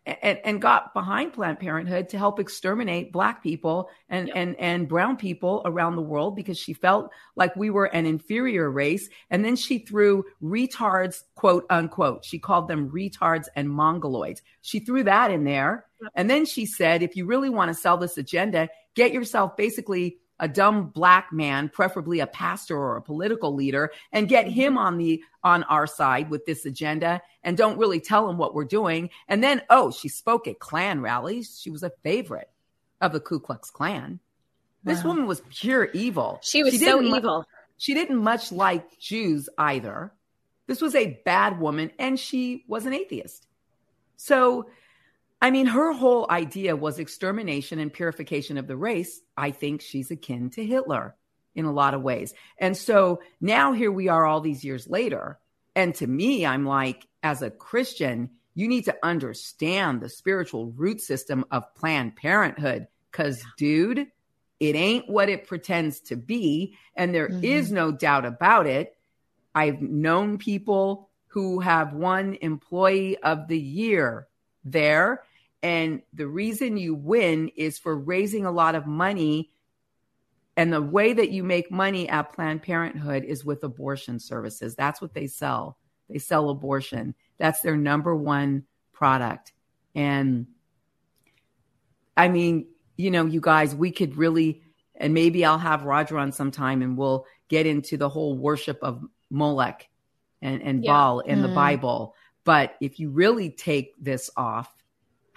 and, 0.06 0.38
and, 0.44 0.62
got 0.62 0.94
behind 0.94 1.32
Planned 1.32 1.58
Parenthood 1.58 2.08
to 2.10 2.18
help 2.18 2.38
exterminate 2.38 3.12
black 3.12 3.42
people 3.42 3.90
and, 4.08 4.28
yep. 4.28 4.36
and, 4.36 4.56
and 4.56 4.88
brown 4.88 5.16
people 5.16 5.62
around 5.64 5.96
the 5.96 6.02
world 6.02 6.36
because 6.36 6.58
she 6.58 6.72
felt 6.72 7.10
like 7.36 7.54
we 7.56 7.70
were 7.70 7.86
an 7.86 8.06
inferior 8.06 8.70
race. 8.70 9.08
And 9.30 9.44
then 9.44 9.56
she 9.56 9.78
threw 9.78 10.24
retards, 10.42 11.22
quote 11.34 11.66
unquote. 11.70 12.24
She 12.24 12.38
called 12.38 12.68
them 12.68 12.90
retards 12.90 13.46
and 13.56 13.68
mongoloids. 13.68 14.42
She 14.62 14.80
threw 14.80 15.02
that 15.04 15.30
in 15.30 15.44
there. 15.44 15.86
Yep. 16.02 16.12
And 16.14 16.30
then 16.30 16.46
she 16.46 16.66
said, 16.66 17.02
if 17.02 17.16
you 17.16 17.26
really 17.26 17.50
want 17.50 17.68
to 17.68 17.74
sell 17.74 17.96
this 17.96 18.16
agenda, 18.16 18.68
get 18.94 19.12
yourself 19.12 19.56
basically 19.56 20.18
a 20.40 20.48
dumb 20.48 20.88
black 20.88 21.32
man, 21.32 21.68
preferably 21.68 22.18
a 22.18 22.26
pastor 22.26 22.76
or 22.76 22.96
a 22.96 23.02
political 23.02 23.54
leader, 23.54 23.92
and 24.10 24.28
get 24.28 24.46
mm-hmm. 24.46 24.54
him 24.54 24.78
on 24.78 24.98
the 24.98 25.22
on 25.44 25.62
our 25.64 25.86
side 25.86 26.30
with 26.30 26.44
this 26.46 26.66
agenda 26.66 27.22
and 27.44 27.56
don't 27.56 27.78
really 27.78 28.00
tell 28.00 28.28
him 28.28 28.36
what 28.36 28.54
we're 28.54 28.64
doing. 28.64 29.10
And 29.28 29.44
then, 29.44 29.62
oh, 29.70 29.90
she 29.90 30.08
spoke 30.08 30.48
at 30.48 30.58
Klan 30.58 31.00
rallies. 31.00 31.58
She 31.62 31.70
was 31.70 31.82
a 31.82 31.92
favorite 32.02 32.50
of 33.00 33.12
the 33.12 33.20
Ku 33.20 33.38
Klux 33.38 33.70
Klan. 33.70 34.20
Wow. 34.84 34.92
This 34.94 35.04
woman 35.04 35.26
was 35.26 35.42
pure 35.50 35.90
evil. 35.92 36.40
She 36.42 36.62
was 36.62 36.72
she 36.72 36.78
so 36.78 37.02
evil. 37.02 37.44
she 37.76 37.94
didn't 37.94 38.18
much 38.18 38.50
like 38.50 38.98
Jews 38.98 39.48
either. 39.56 40.12
This 40.66 40.80
was 40.80 40.94
a 40.94 41.20
bad 41.24 41.60
woman, 41.60 41.90
and 41.98 42.18
she 42.18 42.64
was 42.66 42.86
an 42.86 42.94
atheist. 42.94 43.46
So 44.16 44.66
I 45.40 45.50
mean, 45.50 45.66
her 45.66 45.92
whole 45.92 46.26
idea 46.30 46.76
was 46.76 46.98
extermination 46.98 47.78
and 47.78 47.92
purification 47.92 48.58
of 48.58 48.66
the 48.66 48.76
race. 48.76 49.20
I 49.36 49.52
think 49.52 49.80
she's 49.80 50.10
akin 50.10 50.50
to 50.50 50.64
Hitler 50.64 51.16
in 51.54 51.64
a 51.64 51.72
lot 51.72 51.94
of 51.94 52.02
ways. 52.02 52.34
And 52.58 52.76
so 52.76 53.20
now 53.40 53.72
here 53.72 53.90
we 53.90 54.08
are 54.08 54.26
all 54.26 54.40
these 54.40 54.64
years 54.64 54.86
later. 54.86 55.38
And 55.74 55.94
to 55.96 56.06
me, 56.06 56.44
I'm 56.44 56.66
like, 56.66 57.06
as 57.22 57.42
a 57.42 57.50
Christian, 57.50 58.30
you 58.54 58.68
need 58.68 58.84
to 58.84 58.96
understand 59.02 60.00
the 60.00 60.08
spiritual 60.08 60.72
root 60.72 61.00
system 61.00 61.44
of 61.50 61.74
Planned 61.74 62.16
Parenthood. 62.16 62.86
Because, 63.10 63.42
dude, 63.56 64.06
it 64.60 64.76
ain't 64.76 65.08
what 65.08 65.28
it 65.28 65.46
pretends 65.46 66.00
to 66.00 66.16
be. 66.16 66.76
And 66.94 67.14
there 67.14 67.28
mm-hmm. 67.28 67.44
is 67.44 67.72
no 67.72 67.90
doubt 67.90 68.26
about 68.26 68.66
it. 68.66 68.96
I've 69.54 69.80
known 69.80 70.38
people 70.38 71.08
who 71.28 71.60
have 71.60 71.94
won 71.94 72.36
Employee 72.40 73.16
of 73.18 73.48
the 73.48 73.58
Year 73.58 74.28
there 74.64 75.22
and 75.62 76.02
the 76.12 76.26
reason 76.26 76.76
you 76.76 76.94
win 76.94 77.50
is 77.56 77.78
for 77.78 77.96
raising 77.96 78.46
a 78.46 78.52
lot 78.52 78.74
of 78.74 78.86
money. 78.86 79.50
And 80.56 80.72
the 80.72 80.82
way 80.82 81.12
that 81.12 81.30
you 81.30 81.44
make 81.44 81.70
money 81.70 82.08
at 82.08 82.32
Planned 82.32 82.62
Parenthood 82.62 83.24
is 83.24 83.44
with 83.44 83.62
abortion 83.62 84.18
services. 84.18 84.74
That's 84.74 85.00
what 85.00 85.14
they 85.14 85.26
sell. 85.26 85.78
They 86.08 86.18
sell 86.18 86.50
abortion. 86.50 87.14
That's 87.38 87.60
their 87.60 87.76
number 87.76 88.14
one 88.14 88.64
product. 88.92 89.52
And 89.94 90.46
I 92.16 92.28
mean, 92.28 92.66
you 92.96 93.10
know, 93.10 93.26
you 93.26 93.40
guys, 93.40 93.74
we 93.74 93.90
could 93.90 94.16
really, 94.16 94.62
and 94.94 95.14
maybe 95.14 95.44
I'll 95.44 95.58
have 95.58 95.84
Roger 95.84 96.18
on 96.18 96.32
sometime 96.32 96.82
and 96.82 96.96
we'll 96.96 97.26
get 97.48 97.66
into 97.66 97.96
the 97.96 98.08
whole 98.08 98.36
worship 98.36 98.78
of 98.82 99.02
Molech 99.30 99.88
and, 100.42 100.62
and 100.62 100.84
yeah. 100.84 100.92
Baal 100.92 101.20
in 101.20 101.38
mm. 101.38 101.42
the 101.42 101.54
Bible. 101.54 102.14
But 102.44 102.74
if 102.80 102.98
you 102.98 103.10
really 103.10 103.50
take 103.50 103.94
this 104.02 104.30
off, 104.36 104.74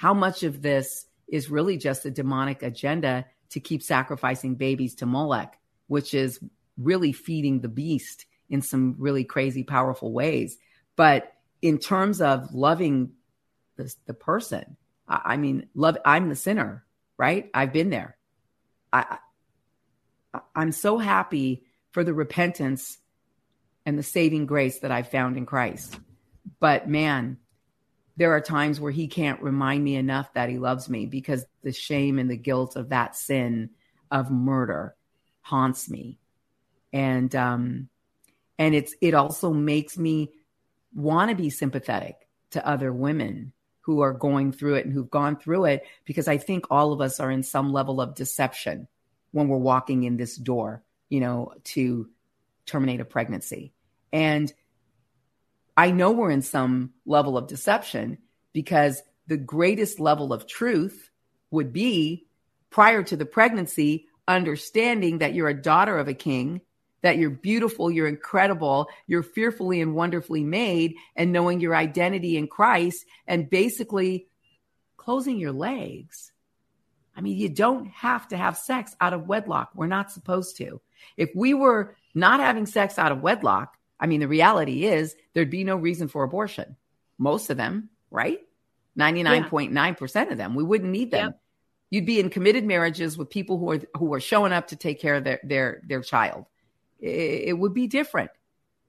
how 0.03 0.13
much 0.13 0.43
of 0.43 0.61
this 0.61 1.05
is 1.29 1.49
really 1.49 1.77
just 1.77 2.05
a 2.05 2.11
demonic 2.11 2.61
agenda 2.61 3.25
to 3.49 3.61
keep 3.61 3.81
sacrificing 3.81 4.55
babies 4.55 4.95
to 4.95 5.05
Molech, 5.05 5.57
which 5.87 6.13
is 6.13 6.41
really 6.77 7.13
feeding 7.13 7.61
the 7.61 7.69
beast 7.69 8.25
in 8.49 8.61
some 8.61 8.95
really 8.97 9.23
crazy, 9.23 9.63
powerful 9.63 10.11
ways. 10.11 10.57
But 10.97 11.31
in 11.61 11.77
terms 11.77 12.19
of 12.19 12.53
loving 12.53 13.13
the, 13.77 13.95
the 14.05 14.13
person, 14.13 14.75
I, 15.07 15.21
I 15.23 15.37
mean, 15.37 15.69
love, 15.73 15.97
I'm 16.03 16.27
the 16.27 16.35
sinner, 16.35 16.83
right? 17.15 17.49
I've 17.53 17.71
been 17.71 17.89
there. 17.89 18.17
I, 18.91 19.19
I, 20.33 20.39
I'm 20.53 20.73
so 20.73 20.97
happy 20.97 21.63
for 21.91 22.03
the 22.03 22.13
repentance 22.13 22.97
and 23.85 23.97
the 23.97 24.03
saving 24.03 24.47
grace 24.47 24.79
that 24.79 24.91
I've 24.91 25.11
found 25.11 25.37
in 25.37 25.45
Christ. 25.45 25.97
But 26.59 26.89
man, 26.89 27.37
there 28.17 28.31
are 28.31 28.41
times 28.41 28.79
where 28.79 28.91
he 28.91 29.07
can't 29.07 29.41
remind 29.41 29.83
me 29.83 29.95
enough 29.95 30.33
that 30.33 30.49
he 30.49 30.57
loves 30.57 30.89
me 30.89 31.05
because 31.05 31.45
the 31.63 31.71
shame 31.71 32.19
and 32.19 32.29
the 32.29 32.37
guilt 32.37 32.75
of 32.75 32.89
that 32.89 33.15
sin 33.15 33.71
of 34.11 34.31
murder 34.31 34.95
haunts 35.41 35.89
me. 35.89 36.19
And 36.91 37.33
um 37.35 37.89
and 38.59 38.75
it's 38.75 38.93
it 39.01 39.13
also 39.13 39.51
makes 39.51 39.97
me 39.97 40.31
want 40.93 41.29
to 41.29 41.35
be 41.35 41.49
sympathetic 41.49 42.15
to 42.51 42.67
other 42.67 42.93
women 42.93 43.51
who 43.81 44.01
are 44.01 44.13
going 44.13 44.51
through 44.51 44.75
it 44.75 44.85
and 44.85 44.93
who've 44.93 45.09
gone 45.09 45.35
through 45.35 45.65
it 45.65 45.83
because 46.05 46.27
i 46.27 46.37
think 46.37 46.65
all 46.69 46.93
of 46.93 47.01
us 47.01 47.19
are 47.19 47.31
in 47.31 47.41
some 47.41 47.73
level 47.73 47.99
of 47.99 48.13
deception 48.13 48.87
when 49.31 49.47
we're 49.47 49.57
walking 49.57 50.03
in 50.03 50.17
this 50.17 50.37
door 50.37 50.83
you 51.09 51.19
know 51.19 51.51
to 51.63 52.07
terminate 52.65 53.01
a 53.01 53.05
pregnancy. 53.05 53.73
And 54.11 54.51
I 55.75 55.91
know 55.91 56.11
we're 56.11 56.31
in 56.31 56.41
some 56.41 56.93
level 57.05 57.37
of 57.37 57.47
deception 57.47 58.19
because 58.53 59.01
the 59.27 59.37
greatest 59.37 59.99
level 59.99 60.33
of 60.33 60.47
truth 60.47 61.09
would 61.51 61.73
be 61.73 62.27
prior 62.69 63.03
to 63.03 63.15
the 63.15 63.25
pregnancy, 63.25 64.07
understanding 64.27 65.19
that 65.19 65.33
you're 65.33 65.49
a 65.49 65.61
daughter 65.61 65.97
of 65.97 66.07
a 66.07 66.13
king, 66.13 66.61
that 67.01 67.17
you're 67.17 67.29
beautiful, 67.29 67.91
you're 67.91 68.07
incredible, 68.07 68.87
you're 69.07 69.23
fearfully 69.23 69.81
and 69.81 69.95
wonderfully 69.95 70.43
made, 70.43 70.95
and 71.15 71.31
knowing 71.31 71.59
your 71.59 71.75
identity 71.75 72.37
in 72.37 72.47
Christ 72.47 73.05
and 73.27 73.49
basically 73.49 74.27
closing 74.97 75.37
your 75.37 75.51
legs. 75.51 76.31
I 77.15 77.21
mean, 77.21 77.37
you 77.37 77.49
don't 77.49 77.87
have 77.89 78.27
to 78.29 78.37
have 78.37 78.57
sex 78.57 78.95
out 78.99 79.13
of 79.13 79.27
wedlock. 79.27 79.71
We're 79.75 79.87
not 79.87 80.11
supposed 80.11 80.57
to. 80.57 80.81
If 81.17 81.29
we 81.35 81.53
were 81.53 81.95
not 82.15 82.39
having 82.39 82.65
sex 82.65 82.97
out 82.97 83.11
of 83.11 83.21
wedlock, 83.21 83.77
I 84.03 84.05
mean, 84.05 84.19
the 84.19 84.27
reality 84.27 84.83
is 84.83 85.15
there'd 85.33 85.49
be 85.49 85.63
no 85.63 85.77
reason 85.77 86.09
for 86.09 86.23
abortion. 86.23 86.75
Most 87.17 87.49
of 87.49 87.55
them, 87.55 87.89
right? 88.11 88.39
99.9% 88.99 90.31
of 90.31 90.37
them. 90.37 90.55
We 90.55 90.63
wouldn't 90.63 90.91
need 90.91 91.09
them. 91.09 91.27
Yep. 91.27 91.39
You'd 91.89 92.05
be 92.05 92.19
in 92.19 92.29
committed 92.29 92.65
marriages 92.65 93.17
with 93.17 93.29
people 93.29 93.57
who 93.57 93.71
are 93.71 93.79
who 93.95 94.13
are 94.13 94.19
showing 94.19 94.51
up 94.51 94.67
to 94.67 94.75
take 94.75 94.99
care 94.99 95.15
of 95.15 95.23
their 95.23 95.39
their 95.43 95.81
their 95.87 96.01
child. 96.01 96.45
It, 96.99 97.43
it 97.47 97.53
would 97.57 97.73
be 97.73 97.87
different. 97.87 98.31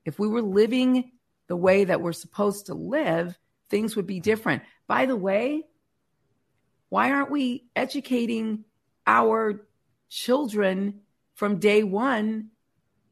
If 0.05 0.19
we 0.19 0.27
were 0.27 0.43
living 0.43 1.13
the 1.47 1.57
way 1.57 1.85
that 1.85 2.01
we're 2.01 2.13
supposed 2.13 2.67
to 2.67 2.75
live, 2.75 3.39
things 3.71 3.95
would 3.95 4.07
be 4.07 4.19
different. 4.19 4.63
By 4.89 5.07
the 5.07 5.17
way, 5.17 5.63
why 6.89 7.13
aren't 7.13 7.31
we 7.31 7.67
educating 7.77 8.65
our 9.07 9.65
children 10.09 11.03
from 11.35 11.61
day 11.61 11.85
one 11.85 12.49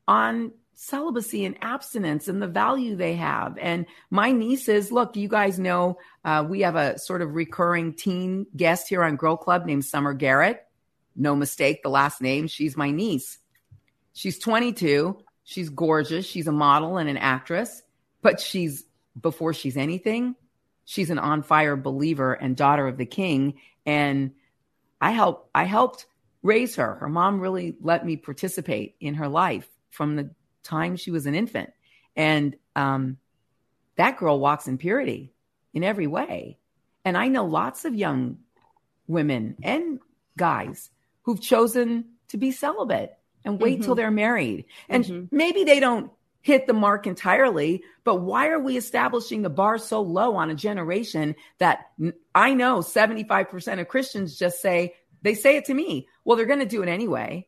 on 0.09 0.53
celibacy 0.83 1.45
and 1.45 1.57
abstinence 1.63 2.27
and 2.27 2.43
the 2.43 2.49
value 2.49 2.97
they 2.97 3.15
have. 3.15 3.57
And 3.59 3.87
my 4.11 4.33
nieces, 4.33 4.91
look, 4.91 5.17
you 5.17 5.29
guys 5.29 5.61
know 5.61 5.99
uh, 6.25 6.45
we 6.49 6.63
have 6.63 6.75
a 6.75 6.99
sort 6.99 7.23
of 7.23 7.37
recurring 7.37 7.95
teen 7.95 8.47
guest 8.57 8.89
here 8.89 9.05
on 9.05 9.15
Girl 9.15 9.37
Club 9.37 9.65
named 9.65 9.85
Summer 9.85 10.13
Garrett. 10.13 10.67
No 11.15 11.37
mistake, 11.37 11.85
the 11.85 11.89
last 11.89 12.21
name. 12.21 12.49
She's 12.49 12.77
my 12.77 12.91
niece. 12.91 13.39
She's 14.13 14.41
22. 14.41 15.19
She's 15.45 15.69
gorgeous. 15.69 16.27
She's 16.27 16.49
a 16.49 16.53
model 16.53 16.99
and 16.99 17.09
an 17.09 17.17
actress, 17.17 17.83
but 18.21 18.41
she's 18.41 18.85
before 19.21 19.55
she's 19.55 19.77
anything, 19.77 20.35
she's 20.85 21.11
an 21.11 21.19
on 21.19 21.43
fire 21.43 21.77
believer 21.77 22.33
and 22.33 22.57
daughter 22.57 22.89
of 22.89 22.97
the 22.97 23.07
king. 23.07 23.55
And 23.87 24.33
I 25.01 25.13
help 25.13 25.49
I 25.55 25.65
helped 25.65 26.07
raise 26.43 26.75
her. 26.77 26.95
Her 26.95 27.09
mom 27.09 27.39
really 27.39 27.77
let 27.81 28.05
me 28.05 28.17
participate 28.17 28.97
in 29.01 29.15
her 29.15 29.29
life 29.29 29.69
from 29.91 30.17
the 30.17 30.31
time 30.63 30.97
she 30.97 31.11
was 31.11 31.27
an 31.27 31.35
infant. 31.35 31.71
And 32.17 32.57
um, 32.77 33.19
that 33.97 34.19
girl 34.19 34.39
walks 34.41 34.69
in 34.69 34.79
purity 34.79 35.33
in 35.75 35.85
every 35.85 36.07
way. 36.07 36.59
And 37.05 37.17
I 37.17 37.29
know 37.29 37.45
lots 37.45 37.85
of 37.85 37.95
young 37.95 38.39
women 39.07 39.57
and 39.63 39.99
guys 40.37 40.91
who've 41.23 41.41
chosen 41.41 42.05
to 42.29 42.37
be 42.37 42.53
celibate 42.53 43.17
and 43.45 43.61
wait 43.61 43.75
mm-hmm. 43.75 43.85
till 43.85 43.95
they're 43.95 44.11
married. 44.11 44.67
And 44.89 45.05
mm-hmm. 45.05 45.37
maybe 45.37 45.65
they 45.65 45.81
don't 45.81 46.11
hit 46.41 46.67
the 46.67 46.73
mark 46.73 47.07
entirely, 47.07 47.83
but 48.05 48.17
why 48.17 48.49
are 48.49 48.59
we 48.59 48.77
establishing 48.77 49.43
the 49.43 49.51
bar 49.51 49.79
so 49.79 50.03
low 50.03 50.35
on 50.37 50.51
a 50.51 50.55
generation 50.55 51.37
that 51.59 51.91
I 52.35 52.55
know 52.55 52.79
75% 52.79 53.81
of 53.81 53.89
Christians 53.89 54.37
just 54.37 54.61
say, 54.61 54.95
they 55.23 55.35
say 55.35 55.57
it 55.57 55.67
to 55.67 55.75
me, 55.75 56.09
well, 56.25 56.37
they're 56.37 56.47
going 56.47 56.59
to 56.59 56.67
do 56.67 56.83
it 56.83 56.89
anyway. 56.89 57.47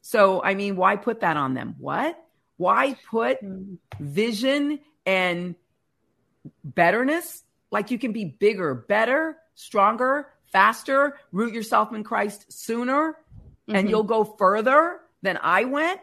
So, 0.00 0.42
I 0.42 0.54
mean, 0.54 0.74
why 0.74 0.96
put 0.96 1.20
that 1.20 1.36
on 1.36 1.54
them? 1.54 1.76
What? 1.78 2.21
Why 2.62 2.96
put 3.10 3.42
mm. 3.42 3.78
vision 3.98 4.78
and 5.04 5.56
betterness? 6.62 7.42
Like 7.72 7.90
you 7.90 7.98
can 7.98 8.12
be 8.12 8.24
bigger, 8.24 8.72
better, 8.74 9.36
stronger, 9.56 10.28
faster, 10.52 11.18
root 11.32 11.54
yourself 11.54 11.92
in 11.92 12.04
Christ 12.04 12.52
sooner, 12.52 13.12
mm-hmm. 13.12 13.74
and 13.74 13.90
you'll 13.90 14.04
go 14.04 14.22
further 14.22 15.00
than 15.22 15.40
I 15.42 15.64
went. 15.64 16.00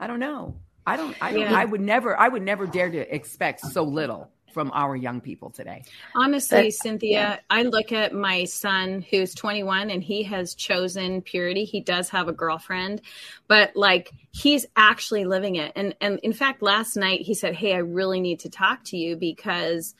I 0.00 0.06
don't 0.06 0.20
know. 0.20 0.56
I 0.86 0.96
don't. 0.96 1.14
I 1.20 1.32
don't. 1.32 1.40
Yeah. 1.42 1.54
I 1.54 1.66
would 1.66 1.82
never. 1.82 2.18
I 2.18 2.28
would 2.28 2.42
never 2.42 2.66
dare 2.66 2.90
to 2.90 3.14
expect 3.14 3.60
so 3.60 3.84
little 3.84 4.30
from 4.54 4.70
our 4.72 4.96
young 4.96 5.20
people 5.20 5.50
today. 5.50 5.82
Honestly, 6.14 6.70
Cynthia, 6.70 7.10
yeah. 7.10 7.38
I 7.50 7.62
look 7.62 7.92
at 7.92 8.14
my 8.14 8.44
son 8.44 9.04
who's 9.10 9.34
21 9.34 9.90
and 9.90 10.02
he 10.02 10.22
has 10.22 10.54
chosen 10.54 11.20
purity. 11.20 11.64
He 11.64 11.80
does 11.80 12.08
have 12.10 12.28
a 12.28 12.32
girlfriend, 12.32 13.02
but 13.48 13.74
like 13.74 14.12
he's 14.30 14.64
actually 14.76 15.24
living 15.24 15.56
it. 15.56 15.72
And 15.74 15.94
and 16.00 16.20
in 16.20 16.32
fact, 16.32 16.62
last 16.62 16.96
night 16.96 17.22
he 17.22 17.34
said, 17.34 17.54
"Hey, 17.54 17.74
I 17.74 17.78
really 17.78 18.20
need 18.20 18.40
to 18.40 18.48
talk 18.48 18.84
to 18.84 18.96
you 18.96 19.16
because 19.16 19.94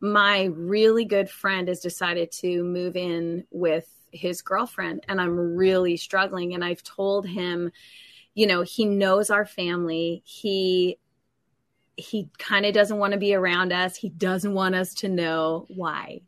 my 0.00 0.44
really 0.52 1.06
good 1.06 1.30
friend 1.30 1.68
has 1.68 1.80
decided 1.80 2.30
to 2.30 2.62
move 2.62 2.94
in 2.94 3.44
with 3.50 3.88
his 4.12 4.42
girlfriend 4.42 5.04
and 5.08 5.20
I'm 5.20 5.56
really 5.56 5.96
struggling 5.96 6.54
and 6.54 6.62
I've 6.62 6.82
told 6.82 7.26
him 7.26 7.72
you 8.34 8.46
know 8.46 8.62
he 8.62 8.84
knows 8.84 9.30
our 9.30 9.46
family 9.46 10.22
he 10.24 10.98
he 11.96 12.28
kind 12.38 12.66
of 12.66 12.74
doesn't 12.74 12.98
want 12.98 13.12
to 13.12 13.18
be 13.18 13.34
around 13.34 13.72
us. 13.72 13.96
He 13.96 14.08
doesn't 14.08 14.54
want 14.54 14.74
us 14.74 14.94
to 14.94 15.08
know 15.08 15.66
why. 15.68 16.22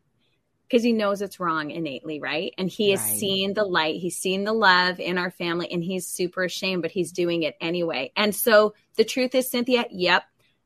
Because 0.67 0.83
he 0.83 0.91
knows 0.91 1.21
it's 1.21 1.39
wrong 1.39 1.71
innately, 1.71 2.19
right? 2.19 2.53
And 2.57 2.69
he 2.69 2.91
has 2.91 3.01
right. 3.01 3.17
seen 3.17 3.53
the 3.53 3.63
light, 3.63 4.01
he's 4.01 4.17
seen 4.17 4.43
the 4.43 4.53
love 4.53 4.99
in 4.99 5.17
our 5.17 5.31
family, 5.31 5.71
and 5.71 5.81
he's 5.81 6.05
super 6.05 6.43
ashamed, 6.43 6.81
but 6.81 6.91
he's 6.91 7.13
doing 7.13 7.43
it 7.43 7.55
anyway. 7.61 8.11
And 8.17 8.35
so 8.35 8.73
the 8.97 9.05
truth 9.05 9.33
is, 9.33 9.49
Cynthia, 9.49 9.85
yep, 9.91 10.23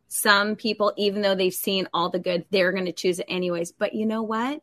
some 0.08 0.56
people, 0.56 0.92
even 0.98 1.22
though 1.22 1.36
they've 1.36 1.54
seen 1.54 1.88
all 1.94 2.10
the 2.10 2.20
good, 2.20 2.46
they're 2.50 2.72
going 2.72 2.86
to 2.86 2.92
choose 2.92 3.20
it 3.20 3.28
anyways. 3.30 3.72
But 3.72 3.94
you 3.94 4.08
know 4.08 4.24
what? 4.24 4.62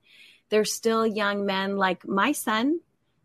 There's 0.50 0.72
still 0.72 1.06
young 1.06 1.46
men 1.46 1.76
like 1.76 2.06
my 2.06 2.32
son 2.32 2.80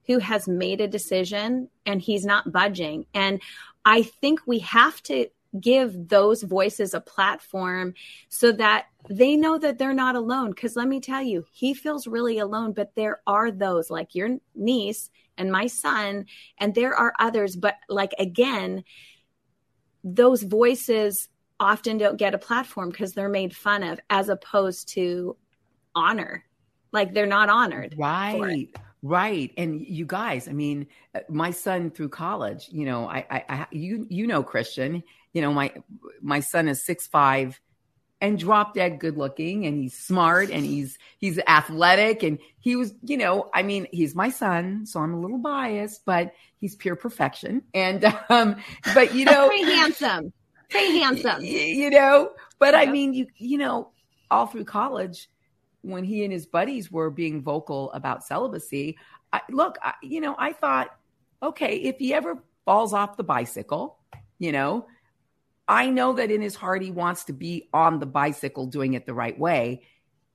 who 0.06 0.20
has 0.20 0.48
made 0.48 0.82
a 0.82 0.88
decision 0.88 1.70
and 1.86 2.02
he's 2.02 2.26
not 2.26 2.52
budging. 2.52 3.08
And 3.14 3.42
I 3.86 4.04
think 4.04 4.42
we 4.46 4.60
have 4.60 5.02
to 5.04 5.28
give 5.60 6.10
those 6.10 6.44
voices 6.44 6.94
a 6.94 7.02
platform 7.02 7.94
so 8.30 8.52
that 8.52 8.88
they 9.10 9.36
know 9.36 9.58
that 9.58 9.78
they're 9.78 9.94
not 9.94 10.16
alone. 10.16 10.52
Because 10.52 10.76
let 10.76 10.88
me 10.88 11.00
tell 11.00 11.22
you, 11.22 11.46
he 11.52 11.74
feels 11.74 12.08
really 12.08 12.40
alone, 12.40 12.74
but 12.74 12.96
there 12.96 13.22
are 13.28 13.52
those 13.52 13.90
like 13.90 14.16
your 14.16 14.38
niece 14.56 15.10
and 15.38 15.52
my 15.52 15.68
son, 15.68 16.26
and 16.58 16.76
there 16.76 16.96
are 16.96 17.14
others. 17.20 17.56
But 17.56 17.76
like 17.90 18.14
again, 18.20 18.84
those 20.04 20.44
voices 20.44 21.30
often 21.60 21.98
don't 21.98 22.18
get 22.18 22.36
a 22.36 22.40
platform 22.40 22.90
because 22.90 23.14
they're 23.14 23.30
made 23.30 23.56
fun 23.56 23.84
of 23.84 24.00
as 24.10 24.30
opposed 24.30 24.90
to 24.90 25.38
honor. 25.96 26.44
Like 26.92 27.14
they're 27.14 27.26
not 27.26 27.50
honored. 27.50 27.96
Right. 27.98 28.70
Right. 29.06 29.52
And 29.58 29.82
you 29.82 30.06
guys, 30.06 30.48
I 30.48 30.54
mean, 30.54 30.88
uh, 31.14 31.20
my 31.28 31.52
son 31.52 31.92
through 31.92 32.08
college, 32.10 32.70
you 32.72 32.86
know, 32.86 33.06
I, 33.06 33.26
I, 33.30 33.44
I 33.50 33.68
you, 33.70 34.08
you 34.10 34.28
know, 34.28 34.42
Christian, 34.42 35.04
you 35.34 35.42
know, 35.42 35.54
my 35.54 35.72
my 36.22 36.40
son 36.40 36.68
is 36.68 36.84
six 36.84 37.08
five 37.08 37.60
and 38.24 38.40
drop 38.40 38.74
dead 38.74 39.00
good 39.00 39.18
looking 39.18 39.66
and 39.66 39.78
he's 39.78 39.94
smart 39.94 40.50
and 40.50 40.66
he's 40.66 40.98
he's 41.18 41.40
athletic 41.46 42.24
and 42.24 42.40
he 42.62 42.78
was 42.78 42.94
you 43.04 43.18
know 43.18 43.50
i 43.54 43.62
mean 43.62 43.86
he's 43.92 44.16
my 44.16 44.30
son 44.30 44.86
so 44.86 45.02
i'm 45.02 45.14
a 45.14 45.20
little 45.20 45.38
biased 45.38 46.06
but 46.06 46.34
he's 46.60 46.76
pure 46.78 46.96
perfection. 46.96 47.62
And 47.74 48.06
um 48.30 48.56
but 48.94 49.14
you 49.14 49.26
know 49.26 49.50
pretty 49.50 49.66
handsome. 49.66 50.32
Pretty 50.70 51.00
handsome. 51.00 51.44
You 51.44 51.90
know 51.90 52.32
but 52.60 52.74
i 52.74 52.86
mean 52.86 53.14
you 53.14 53.28
you 53.36 53.58
know 53.58 53.92
all 54.32 54.48
through 54.48 54.64
college 54.64 55.30
when 55.82 56.06
he 56.06 56.24
and 56.24 56.32
his 56.32 56.46
buddies 56.46 56.90
were 56.90 57.10
being 57.10 57.44
vocal 57.44 57.92
about 57.92 58.24
celibacy 58.24 58.98
I, 59.34 59.42
look 59.50 59.78
I, 59.84 59.96
you 60.02 60.22
know 60.22 60.34
i 60.40 60.54
thought 60.54 60.96
okay 61.44 61.76
if 61.76 61.98
he 61.98 62.14
ever 62.14 62.42
falls 62.64 62.94
off 62.94 63.18
the 63.18 63.24
bicycle 63.24 64.00
you 64.40 64.54
know 64.54 64.88
I 65.68 65.90
know 65.90 66.14
that 66.14 66.32
in 66.32 66.42
his 66.42 66.56
heart 66.56 66.82
he 66.82 66.92
wants 66.92 67.26
to 67.26 67.34
be 67.34 67.70
on 67.74 68.00
the 68.00 68.06
bicycle 68.06 68.68
doing 68.68 68.94
it 68.94 69.06
the 69.06 69.14
right 69.14 69.38
way, 69.38 69.84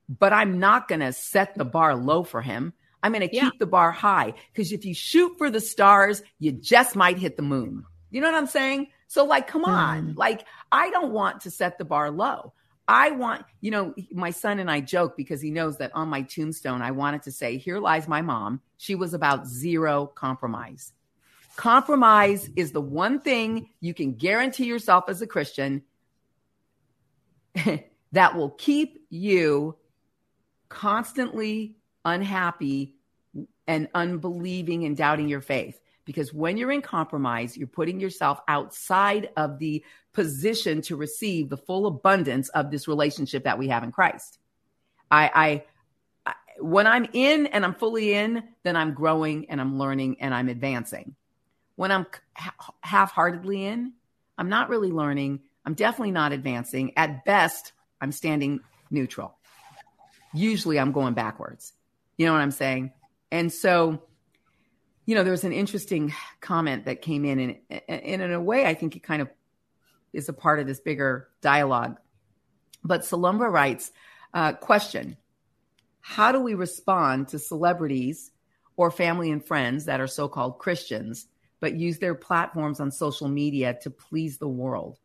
but 0.09 0.33
I'm 0.33 0.59
not 0.59 0.89
going 0.89 1.01
to 1.01 1.13
set 1.13 1.55
the 1.55 1.65
bar 1.65 1.95
low 1.95 2.23
for 2.23 2.41
him. 2.41 2.73
I'm 3.03 3.13
going 3.13 3.21
to 3.21 3.29
keep 3.29 3.43
yeah. 3.43 3.51
the 3.59 3.67
bar 3.67 3.93
high 3.93 4.35
because 4.53 4.73
if 4.73 4.85
you 4.85 4.95
shoot 4.95 5.37
for 5.39 5.51
the 5.51 5.61
stars, 5.61 6.23
you 6.39 6.53
just 6.53 6.97
might 6.97 7.19
hit 7.19 7.37
the 7.37 7.43
moon. 7.43 7.85
You 8.11 8.21
know 8.21 8.31
what 8.31 8.39
I'm 8.39 8.47
saying? 8.47 8.89
So, 9.07 9.25
like, 9.25 9.47
come 9.47 9.65
on. 9.65 10.09
Mm. 10.09 10.17
Like, 10.17 10.45
I 10.73 10.91
don't 10.91 11.13
want 11.13 11.43
to 11.43 11.51
set 11.51 11.79
the 11.79 11.85
bar 11.85 12.11
low. 12.11 12.53
I 12.89 13.11
want, 13.11 13.45
you 13.61 13.71
know, 13.71 13.95
my 14.11 14.31
son 14.31 14.59
and 14.59 14.71
I 14.71 14.81
joke 14.81 15.17
because 15.17 15.43
he 15.43 15.51
knows 15.51 15.77
that 15.77 15.95
on 15.95 16.09
my 16.09 16.23
tombstone, 16.23 16.81
I 16.81 16.91
wanted 16.91 17.23
to 17.25 17.33
say, 17.33 17.59
Here 17.59 17.79
lies 17.79 18.09
my 18.09 18.23
mom. 18.23 18.63
She 18.79 18.95
was 18.95 19.13
about 19.13 19.47
zero 19.47 20.07
compromise. 20.07 20.93
Compromise 21.59 22.49
is 22.55 22.71
the 22.71 22.81
one 22.81 23.19
thing 23.21 23.71
you 23.81 23.93
can 23.93 24.15
guarantee 24.15 24.67
yourself 24.67 25.07
as 25.09 25.21
a 25.23 25.27
Christian 25.27 25.83
that 28.13 28.37
will 28.37 28.51
keep 28.51 29.05
you 29.11 29.77
constantly 30.69 31.75
unhappy 32.05 32.95
and 33.67 33.89
unbelieving 33.93 34.85
and 34.85 34.97
doubting 34.97 35.29
your 35.29 35.41
faith. 35.41 35.81
Because 36.05 36.33
when 36.33 36.59
you're 36.59 36.71
in 36.71 36.81
compromise, 36.81 37.57
you're 37.57 37.67
putting 37.67 37.99
yourself 37.99 38.41
outside 38.47 39.31
of 39.37 39.59
the 39.59 39.85
position 40.13 40.81
to 40.83 40.95
receive 40.95 41.49
the 41.49 41.57
full 41.57 41.87
abundance 41.87 42.51
of 42.51 42.71
this 42.71 42.87
relationship 42.87 43.43
that 43.43 43.59
we 43.59 43.67
have 43.67 43.83
in 43.83 43.91
Christ. 43.91 44.39
I, 45.11 45.65
I, 46.25 46.35
when 46.61 46.87
I'm 46.87 47.09
in 47.13 47.47
and 47.47 47.65
I'm 47.65 47.75
fully 47.75 48.15
in, 48.15 48.45
then 48.63 48.77
I'm 48.77 48.95
growing 48.95 49.51
and 49.51 49.61
I'm 49.61 49.77
learning 49.77 50.19
and 50.21 50.33
I'm 50.33 50.49
advancing 50.49 51.17
when 51.79 51.93
I'm 51.93 52.07
half 52.83 53.13
heartedly 53.13 53.65
in, 53.65 53.93
I'm 54.37 54.49
not 54.49 54.69
really 54.69 54.91
learning. 54.91 55.43
I'm 55.65 55.75
definitely 55.75 56.11
not 56.11 56.33
advancing. 56.33 56.93
At 56.97 57.25
best, 57.25 57.73
I'm 58.01 58.11
standing 58.11 58.59
neutral. 58.91 59.39
Usually, 60.35 60.81
I'm 60.81 60.91
going 60.91 61.15
backwards. 61.15 61.73
You 62.17 62.27
know 62.27 62.33
what 62.33 62.41
I'm 62.41 62.51
saying? 62.51 62.91
And 63.31 63.53
so, 63.53 64.03
you 65.07 65.15
know, 65.15 65.23
there 65.23 65.31
was 65.31 65.45
an 65.45 65.53
interesting 65.53 66.13
comment 66.41 66.87
that 66.87 67.01
came 67.01 67.25
in, 67.25 67.39
and, 67.71 67.81
and 67.89 68.23
in 68.23 68.33
a 68.33 68.41
way, 68.41 68.67
I 68.67 68.75
think 68.75 68.97
it 68.97 69.05
kind 69.05 69.23
of 69.23 69.29
is 70.13 70.29
a 70.29 70.33
part 70.33 70.59
of 70.59 70.67
this 70.67 70.81
bigger 70.81 71.29
dialogue. 71.43 71.97
But 72.83 73.03
Salumba 73.03 73.49
writes, 73.49 73.93
uh, 74.35 74.55
question 74.55 75.17
How 76.01 76.33
do 76.33 76.41
we 76.41 76.55
respond 76.55 77.29
to 77.29 77.39
celebrities 77.39 78.33
or 78.77 78.91
family 78.91 79.31
and 79.31 79.47
friends 79.47 79.85
that 79.85 80.01
are 80.01 80.09
so 80.09 80.27
called 80.27 80.59
Christians 80.59 81.29
but 81.61 81.75
use 81.75 81.99
their 81.99 82.15
platforms 82.15 82.81
on 82.81 82.91
social 82.91 83.29
media 83.29 83.79
to 83.83 83.91
please 83.91 84.39
the 84.39 84.49
world? 84.49 84.99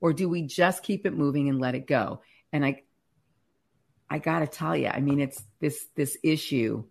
Or 0.00 0.12
do 0.12 0.28
we 0.28 0.42
just 0.42 0.82
keep 0.82 1.06
it 1.06 1.14
moving 1.16 1.48
and 1.48 1.60
let 1.60 1.74
it 1.74 1.86
go? 1.86 2.20
And 2.52 2.64
I 2.64 2.82
I 4.08 4.18
got 4.18 4.40
to 4.40 4.46
tell 4.46 4.76
you, 4.76 4.88
I 4.88 5.00
mean 5.00 5.20
it's 5.20 5.42
this 5.60 5.86
this 5.94 6.16
issue 6.22 6.84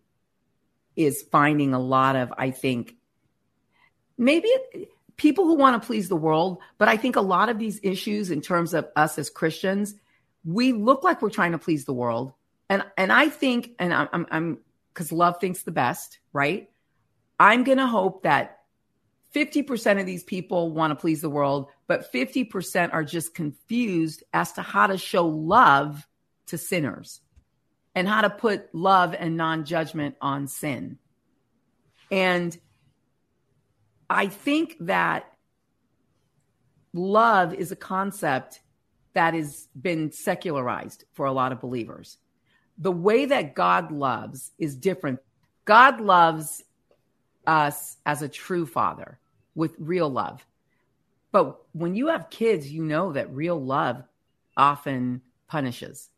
is 0.96 1.24
finding 1.32 1.74
a 1.74 1.80
lot 1.80 2.16
of 2.16 2.34
I 2.38 2.52
think 2.52 2.96
maybe 4.18 4.50
people 5.18 5.46
who 5.46 5.56
want 5.56 5.82
to 5.82 5.86
please 5.86 6.10
the 6.10 6.16
world, 6.16 6.60
but 6.78 6.88
I 6.88 6.98
think 6.98 7.16
a 7.16 7.22
lot 7.22 7.50
of 7.50 7.60
these 7.60 7.80
issues 7.84 8.32
in 8.32 8.42
terms 8.42 8.74
of 8.74 8.88
us 8.96 9.18
as 9.18 9.30
Christians, 9.30 9.96
we 10.44 10.74
look 10.74 11.04
like 11.04 11.22
we're 11.22 11.30
trying 11.30 11.54
to 11.54 11.58
please 11.58 11.86
the 11.86 11.94
world. 11.94 12.34
And 12.70 12.84
and 12.98 13.12
I 13.12 13.30
think 13.30 13.72
and 13.80 13.94
I'm 13.94 14.26
I'm 14.32 14.58
because 14.94 15.12
love 15.12 15.40
thinks 15.40 15.64
the 15.64 15.72
best, 15.72 16.20
right? 16.34 16.70
I'm 17.40 17.64
to 17.66 17.88
hope 17.88 18.24
that 18.24 18.55
50% 19.36 20.00
of 20.00 20.06
these 20.06 20.24
people 20.24 20.72
want 20.72 20.92
to 20.92 20.96
please 20.96 21.20
the 21.20 21.30
world, 21.30 21.68
but 21.88 22.12
50% 22.14 22.94
are 22.94 23.04
just 23.04 23.36
confused 23.36 24.24
as 24.34 24.54
to 24.54 24.62
how 24.62 24.88
to 24.88 24.98
show 24.98 25.28
love 25.28 26.08
to 26.48 26.58
sinners 26.58 27.20
and 27.94 28.08
how 28.08 28.22
to 28.22 28.30
put 28.30 28.74
love 28.74 29.14
and 29.18 29.36
non 29.36 29.66
judgment 29.66 30.16
on 30.22 30.48
sin. 30.48 31.00
And 32.10 32.58
I 34.10 34.28
think 34.28 34.78
that 34.82 35.26
love 36.94 37.54
is 37.54 37.74
a 37.74 37.76
concept 37.76 38.62
that 39.14 39.34
has 39.34 39.68
been 39.80 40.14
secularized 40.14 41.04
for 41.14 41.26
a 41.26 41.34
lot 41.34 41.52
of 41.52 41.60
believers. 41.60 42.18
The 42.78 42.92
way 42.92 43.26
that 43.26 43.54
God 43.54 43.92
loves 43.92 44.52
is 44.58 44.78
different. 44.78 45.20
God 45.66 46.00
loves 46.00 46.64
us 47.46 47.98
as 48.06 48.22
a 48.22 48.30
true 48.30 48.66
father 48.66 49.20
with 49.56 49.76
real 49.80 50.10
love. 50.10 50.46
But 51.32 51.58
when 51.74 51.96
you 51.96 52.08
have 52.08 52.30
kids, 52.30 52.72
you 52.72 52.84
know 52.84 53.14
that 53.14 53.34
real 53.34 53.62
love 53.62 54.04
often 54.56 55.22
punishes. 55.48 56.10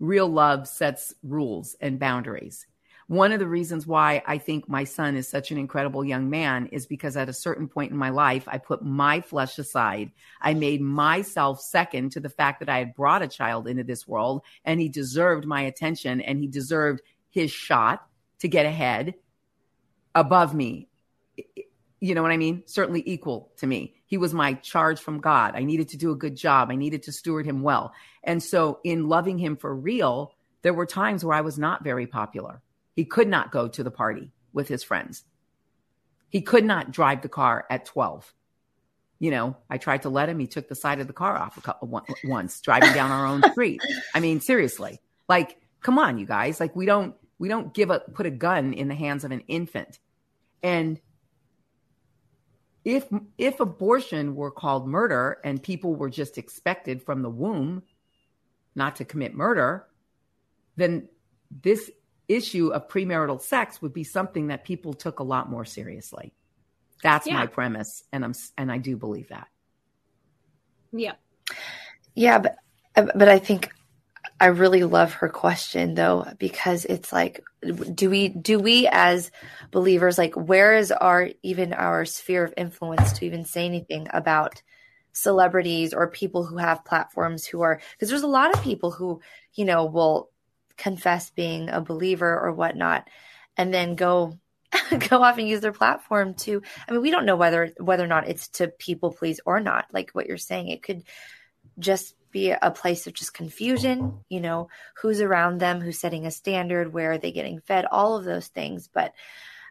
Real 0.00 0.28
love 0.28 0.66
sets 0.66 1.14
rules 1.22 1.76
and 1.80 1.98
boundaries. 1.98 2.66
One 3.06 3.32
of 3.32 3.38
the 3.38 3.46
reasons 3.46 3.86
why 3.86 4.22
I 4.26 4.38
think 4.38 4.66
my 4.66 4.84
son 4.84 5.14
is 5.14 5.28
such 5.28 5.50
an 5.50 5.58
incredible 5.58 6.04
young 6.04 6.30
man 6.30 6.66
is 6.72 6.86
because 6.86 7.18
at 7.18 7.28
a 7.28 7.34
certain 7.34 7.68
point 7.68 7.92
in 7.92 7.98
my 7.98 8.08
life, 8.08 8.48
I 8.48 8.56
put 8.56 8.82
my 8.82 9.20
flesh 9.20 9.58
aside. 9.58 10.10
I 10.40 10.54
made 10.54 10.80
myself 10.80 11.60
second 11.60 12.12
to 12.12 12.20
the 12.20 12.30
fact 12.30 12.60
that 12.60 12.70
I 12.70 12.78
had 12.78 12.94
brought 12.94 13.22
a 13.22 13.28
child 13.28 13.68
into 13.68 13.84
this 13.84 14.08
world 14.08 14.42
and 14.64 14.80
he 14.80 14.88
deserved 14.88 15.44
my 15.44 15.62
attention 15.62 16.22
and 16.22 16.38
he 16.38 16.48
deserved 16.48 17.02
his 17.28 17.50
shot 17.50 18.06
to 18.38 18.48
get 18.48 18.64
ahead 18.64 19.14
above 20.14 20.54
me 20.54 20.88
you 22.04 22.14
know 22.14 22.20
what 22.20 22.32
I 22.32 22.36
mean? 22.36 22.62
Certainly 22.66 23.02
equal 23.06 23.50
to 23.56 23.66
me. 23.66 23.94
He 24.04 24.18
was 24.18 24.34
my 24.34 24.52
charge 24.52 25.00
from 25.00 25.22
God. 25.22 25.54
I 25.56 25.62
needed 25.62 25.88
to 25.88 25.96
do 25.96 26.12
a 26.12 26.16
good 26.16 26.36
job. 26.36 26.70
I 26.70 26.76
needed 26.76 27.04
to 27.04 27.12
steward 27.12 27.46
him 27.46 27.62
well. 27.62 27.94
And 28.22 28.42
so, 28.42 28.78
in 28.84 29.08
loving 29.08 29.38
him 29.38 29.56
for 29.56 29.74
real, 29.74 30.34
there 30.60 30.74
were 30.74 30.84
times 30.84 31.24
where 31.24 31.34
I 31.34 31.40
was 31.40 31.58
not 31.58 31.82
very 31.82 32.06
popular. 32.06 32.60
He 32.94 33.06
could 33.06 33.26
not 33.26 33.50
go 33.50 33.68
to 33.68 33.82
the 33.82 33.90
party 33.90 34.32
with 34.52 34.68
his 34.68 34.84
friends. 34.84 35.24
He 36.28 36.42
could 36.42 36.66
not 36.66 36.90
drive 36.90 37.22
the 37.22 37.30
car 37.30 37.64
at 37.70 37.86
12. 37.86 38.34
You 39.18 39.30
know, 39.30 39.56
I 39.70 39.78
tried 39.78 40.02
to 40.02 40.10
let 40.10 40.28
him. 40.28 40.38
He 40.38 40.46
took 40.46 40.68
the 40.68 40.74
side 40.74 41.00
of 41.00 41.06
the 41.06 41.14
car 41.14 41.38
off 41.38 41.56
a 41.56 41.62
couple, 41.62 41.88
once, 42.24 42.60
driving 42.60 42.92
down 42.92 43.12
our 43.12 43.24
own 43.24 43.42
street. 43.52 43.80
I 44.14 44.20
mean, 44.20 44.42
seriously, 44.42 45.00
like, 45.26 45.56
come 45.80 45.98
on, 45.98 46.18
you 46.18 46.26
guys. 46.26 46.60
Like, 46.60 46.76
we 46.76 46.84
don't, 46.84 47.14
we 47.38 47.48
don't 47.48 47.72
give 47.72 47.88
a, 47.88 48.00
put 48.00 48.26
a 48.26 48.30
gun 48.30 48.74
in 48.74 48.88
the 48.88 48.94
hands 48.94 49.24
of 49.24 49.32
an 49.32 49.40
infant. 49.48 49.98
And 50.62 51.00
if 52.84 53.06
if 53.38 53.60
abortion 53.60 54.34
were 54.34 54.50
called 54.50 54.86
murder 54.86 55.38
and 55.44 55.62
people 55.62 55.94
were 55.94 56.10
just 56.10 56.38
expected 56.38 57.02
from 57.02 57.22
the 57.22 57.30
womb 57.30 57.82
not 58.74 58.96
to 58.96 59.04
commit 59.04 59.34
murder 59.34 59.86
then 60.76 61.08
this 61.62 61.90
issue 62.28 62.68
of 62.68 62.88
premarital 62.88 63.40
sex 63.40 63.82
would 63.82 63.92
be 63.92 64.04
something 64.04 64.48
that 64.48 64.64
people 64.64 64.94
took 64.94 65.18
a 65.18 65.22
lot 65.22 65.50
more 65.50 65.64
seriously. 65.64 66.32
That's 67.02 67.26
yeah. 67.26 67.34
my 67.34 67.46
premise 67.46 68.02
and 68.12 68.24
i'm 68.24 68.34
and 68.56 68.72
i 68.72 68.78
do 68.78 68.96
believe 68.96 69.28
that. 69.28 69.48
Yeah. 70.92 71.12
Yeah 72.14 72.38
but 72.38 72.56
but 72.94 73.28
i 73.28 73.38
think 73.38 73.70
I 74.40 74.46
really 74.46 74.82
love 74.84 75.14
her 75.14 75.28
question 75.28 75.94
though 75.94 76.26
because 76.38 76.84
it's 76.84 77.12
like 77.12 77.42
do 77.94 78.10
we 78.10 78.28
do 78.28 78.58
we 78.58 78.88
as 78.90 79.30
believers 79.70 80.18
like 80.18 80.34
where 80.34 80.76
is 80.76 80.90
our 80.92 81.30
even 81.42 81.72
our 81.72 82.04
sphere 82.04 82.44
of 82.44 82.54
influence 82.56 83.12
to 83.14 83.26
even 83.26 83.44
say 83.44 83.64
anything 83.64 84.08
about 84.12 84.60
celebrities 85.12 85.94
or 85.94 86.08
people 86.08 86.44
who 86.44 86.56
have 86.56 86.84
platforms 86.84 87.46
who 87.46 87.62
are 87.62 87.80
because 87.92 88.08
there's 88.08 88.22
a 88.22 88.26
lot 88.26 88.52
of 88.52 88.62
people 88.62 88.90
who 88.90 89.20
you 89.54 89.64
know 89.64 89.86
will 89.86 90.30
confess 90.76 91.30
being 91.30 91.70
a 91.70 91.80
believer 91.80 92.38
or 92.38 92.52
whatnot 92.52 93.08
and 93.56 93.72
then 93.72 93.94
go 93.94 94.36
go 95.08 95.22
off 95.22 95.38
and 95.38 95.48
use 95.48 95.60
their 95.60 95.72
platform 95.72 96.34
to 96.34 96.60
i 96.88 96.92
mean 96.92 97.00
we 97.00 97.12
don't 97.12 97.26
know 97.26 97.36
whether 97.36 97.70
whether 97.78 98.02
or 98.02 98.08
not 98.08 98.28
it's 98.28 98.48
to 98.48 98.66
people 98.66 99.12
please 99.12 99.40
or 99.46 99.60
not 99.60 99.86
like 99.92 100.10
what 100.10 100.26
you're 100.26 100.36
saying. 100.36 100.68
It 100.68 100.82
could 100.82 101.04
just 101.78 102.14
be 102.34 102.50
a 102.50 102.70
place 102.72 103.06
of 103.06 103.14
just 103.14 103.32
confusion, 103.32 104.18
you 104.28 104.40
know, 104.40 104.68
who's 104.96 105.20
around 105.20 105.58
them, 105.58 105.80
who's 105.80 106.00
setting 106.00 106.26
a 106.26 106.32
standard, 106.32 106.92
where 106.92 107.12
are 107.12 107.18
they 107.18 107.30
getting 107.30 107.60
fed, 107.60 107.86
all 107.88 108.16
of 108.16 108.24
those 108.24 108.48
things. 108.48 108.88
But 108.92 109.14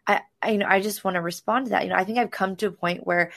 I, 0.07 0.21
I 0.41 0.51
you 0.51 0.57
know, 0.59 0.65
I 0.67 0.79
just 0.81 1.03
want 1.03 1.15
to 1.15 1.21
respond 1.21 1.65
to 1.65 1.71
that. 1.71 1.83
You 1.83 1.89
know, 1.89 1.97
I 1.97 2.05
think 2.05 2.17
I've 2.17 2.31
come 2.31 2.55
to 2.55 2.67
a 2.67 2.71
point 2.71 3.05
where, 3.05 3.33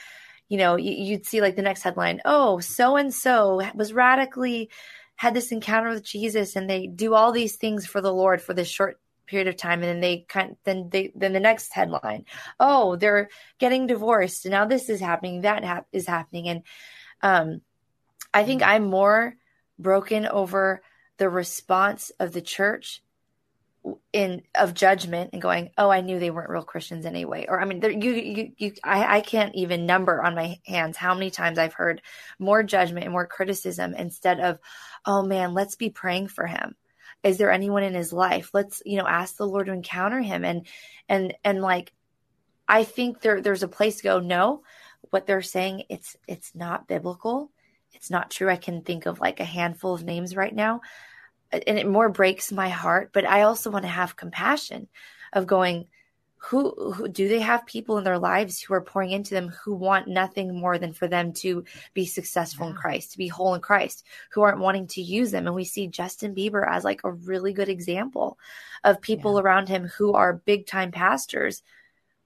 you 0.47 0.57
know, 0.57 0.77
you'd 0.77 1.25
see 1.25 1.41
like 1.41 1.57
the 1.57 1.61
next 1.61 1.83
headline, 1.83 2.21
oh, 2.23 2.59
so 2.61 2.95
and 2.95 3.13
so 3.13 3.61
was 3.75 3.91
radically 3.91 4.69
had 5.17 5.33
this 5.33 5.51
encounter 5.51 5.89
with 5.89 6.05
Jesus 6.05 6.55
and 6.55 6.69
they 6.69 6.87
do 6.87 7.13
all 7.13 7.33
these 7.33 7.57
things 7.57 7.85
for 7.85 7.99
the 7.99 8.13
Lord 8.13 8.41
for 8.41 8.53
this 8.53 8.69
short 8.69 8.97
period 9.25 9.49
of 9.49 9.57
time 9.57 9.83
and 9.83 9.89
then 9.89 9.99
they 9.99 10.25
kind 10.29 10.55
then 10.63 10.87
they 10.89 11.11
then 11.13 11.33
the 11.33 11.39
next 11.41 11.73
headline 11.73 12.23
oh 12.61 12.95
they're 12.95 13.27
getting 13.59 13.85
divorced 13.85 14.45
and 14.45 14.53
now 14.53 14.63
this 14.63 14.87
is 14.87 15.01
happening 15.01 15.41
that 15.41 15.65
ha- 15.65 15.83
is 15.91 16.07
happening 16.07 16.47
and 16.47 16.63
um 17.21 17.59
I 18.37 18.43
think 18.43 18.61
I'm 18.61 18.85
more 18.85 19.35
broken 19.79 20.27
over 20.27 20.83
the 21.17 21.27
response 21.27 22.11
of 22.19 22.33
the 22.33 22.41
church 22.41 23.01
in 24.13 24.43
of 24.53 24.75
judgment 24.75 25.31
and 25.33 25.41
going, 25.41 25.71
oh, 25.75 25.89
I 25.89 26.01
knew 26.01 26.19
they 26.19 26.29
weren't 26.29 26.51
real 26.51 26.61
Christians 26.61 27.07
anyway. 27.07 27.47
Or 27.49 27.59
I 27.59 27.65
mean, 27.65 27.79
there, 27.79 27.89
you, 27.89 28.11
you, 28.11 28.51
you, 28.55 28.73
I, 28.83 29.17
I 29.17 29.21
can't 29.21 29.55
even 29.55 29.87
number 29.87 30.21
on 30.21 30.35
my 30.35 30.59
hands 30.67 30.97
how 30.97 31.15
many 31.15 31.31
times 31.31 31.57
I've 31.57 31.73
heard 31.73 32.03
more 32.37 32.61
judgment 32.61 33.05
and 33.05 33.11
more 33.11 33.25
criticism 33.25 33.95
instead 33.95 34.39
of, 34.39 34.59
oh 35.03 35.23
man, 35.23 35.55
let's 35.55 35.75
be 35.75 35.89
praying 35.89 36.27
for 36.27 36.45
him. 36.45 36.75
Is 37.23 37.39
there 37.39 37.49
anyone 37.49 37.81
in 37.81 37.95
his 37.95 38.13
life? 38.13 38.51
Let's, 38.53 38.83
you 38.85 38.99
know, 38.99 39.07
ask 39.07 39.37
the 39.37 39.47
Lord 39.47 39.65
to 39.65 39.73
encounter 39.73 40.19
him 40.19 40.45
and, 40.45 40.67
and, 41.09 41.33
and 41.43 41.59
like, 41.59 41.91
I 42.67 42.83
think 42.83 43.21
there, 43.21 43.41
there's 43.41 43.63
a 43.63 43.67
place 43.67 43.95
to 43.95 44.03
go. 44.03 44.19
No, 44.19 44.61
what 45.09 45.25
they're 45.25 45.41
saying, 45.41 45.85
it's, 45.89 46.15
it's 46.27 46.53
not 46.53 46.87
biblical 46.87 47.49
it's 47.97 48.09
not 48.09 48.31
true. 48.31 48.49
I 48.49 48.55
can 48.55 48.81
think 48.81 49.05
of 49.05 49.19
like 49.19 49.39
a 49.39 49.45
handful 49.45 49.93
of 49.93 50.03
names 50.03 50.35
right 50.35 50.53
now. 50.53 50.81
And 51.51 51.79
it 51.79 51.87
more 51.87 52.09
breaks 52.09 52.51
my 52.51 52.69
heart, 52.69 53.11
but 53.13 53.25
I 53.25 53.43
also 53.43 53.71
want 53.71 53.83
to 53.83 53.89
have 53.89 54.15
compassion 54.15 54.87
of 55.33 55.47
going, 55.47 55.87
who, 56.37 56.93
who, 56.93 57.07
do 57.07 57.27
they 57.27 57.39
have 57.39 57.65
people 57.65 57.97
in 57.97 58.03
their 58.03 58.19
lives 58.19 58.61
who 58.61 58.73
are 58.73 58.81
pouring 58.81 59.11
into 59.11 59.33
them 59.33 59.49
who 59.63 59.73
want 59.73 60.07
nothing 60.07 60.53
more 60.53 60.77
than 60.77 60.93
for 60.93 61.07
them 61.07 61.33
to 61.33 61.63
be 61.93 62.05
successful 62.05 62.67
yeah. 62.67 62.71
in 62.71 62.77
Christ, 62.77 63.11
to 63.13 63.17
be 63.17 63.27
whole 63.27 63.55
in 63.55 63.61
Christ, 63.61 64.05
who 64.31 64.41
aren't 64.41 64.59
wanting 64.59 64.87
to 64.87 65.01
use 65.01 65.31
them? 65.31 65.47
And 65.47 65.55
we 65.55 65.65
see 65.65 65.87
Justin 65.87 66.35
Bieber 66.35 66.65
as 66.69 66.83
like 66.83 67.03
a 67.03 67.11
really 67.11 67.53
good 67.53 67.69
example 67.69 68.37
of 68.83 69.01
people 69.01 69.35
yeah. 69.35 69.41
around 69.41 69.67
him 69.67 69.87
who 69.87 70.13
are 70.13 70.33
big 70.33 70.67
time 70.67 70.91
pastors 70.91 71.63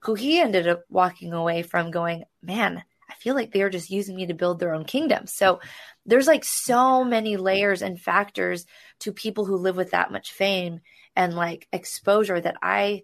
who 0.02 0.16
he 0.16 0.40
ended 0.40 0.68
up 0.68 0.84
walking 0.90 1.32
away 1.32 1.62
from 1.62 1.92
going, 1.92 2.26
man, 2.42 2.84
I 3.12 3.15
feel 3.15 3.36
like 3.36 3.52
they're 3.52 3.69
just 3.69 3.89
using 3.89 4.15
me 4.15 4.28
to 4.28 4.34
build 4.34 4.60
their 4.60 4.74
own 4.74 4.86
kingdom. 4.86 5.28
So 5.28 5.60
there's 6.06 6.28
like 6.28 6.45
so 6.45 7.04
many 7.04 7.38
layers 7.38 7.82
and 7.82 8.00
factors 8.00 8.65
to 9.00 9.12
people 9.12 9.45
who 9.45 9.58
live 9.58 9.76
with 9.76 9.91
that 9.91 10.12
much 10.12 10.32
fame 10.32 10.80
and 11.15 11.36
like 11.36 11.67
exposure 11.74 12.39
that 12.39 12.56
I 12.62 13.04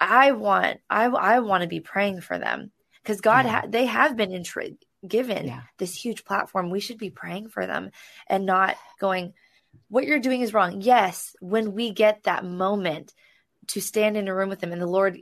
I 0.00 0.32
want 0.32 0.80
I 0.88 1.04
I 1.04 1.40
want 1.40 1.62
to 1.62 1.68
be 1.68 1.80
praying 1.80 2.22
for 2.22 2.38
them 2.38 2.72
because 3.02 3.20
God 3.20 3.44
yeah. 3.44 3.52
ha- 3.52 3.66
they 3.68 3.86
have 3.86 4.16
been 4.16 4.30
intri- 4.30 4.78
given 5.06 5.46
yeah. 5.46 5.62
this 5.78 5.94
huge 5.94 6.24
platform. 6.24 6.70
We 6.70 6.80
should 6.80 6.98
be 6.98 7.10
praying 7.10 7.48
for 7.48 7.66
them 7.66 7.90
and 8.26 8.46
not 8.46 8.76
going 8.98 9.34
what 9.88 10.04
you're 10.04 10.18
doing 10.18 10.40
is 10.40 10.54
wrong. 10.54 10.80
Yes, 10.80 11.36
when 11.40 11.72
we 11.72 11.92
get 11.92 12.24
that 12.24 12.44
moment 12.44 13.12
to 13.68 13.80
stand 13.80 14.16
in 14.16 14.28
a 14.28 14.34
room 14.34 14.48
with 14.48 14.60
them 14.60 14.72
and 14.72 14.80
the 14.80 14.86
Lord 14.86 15.18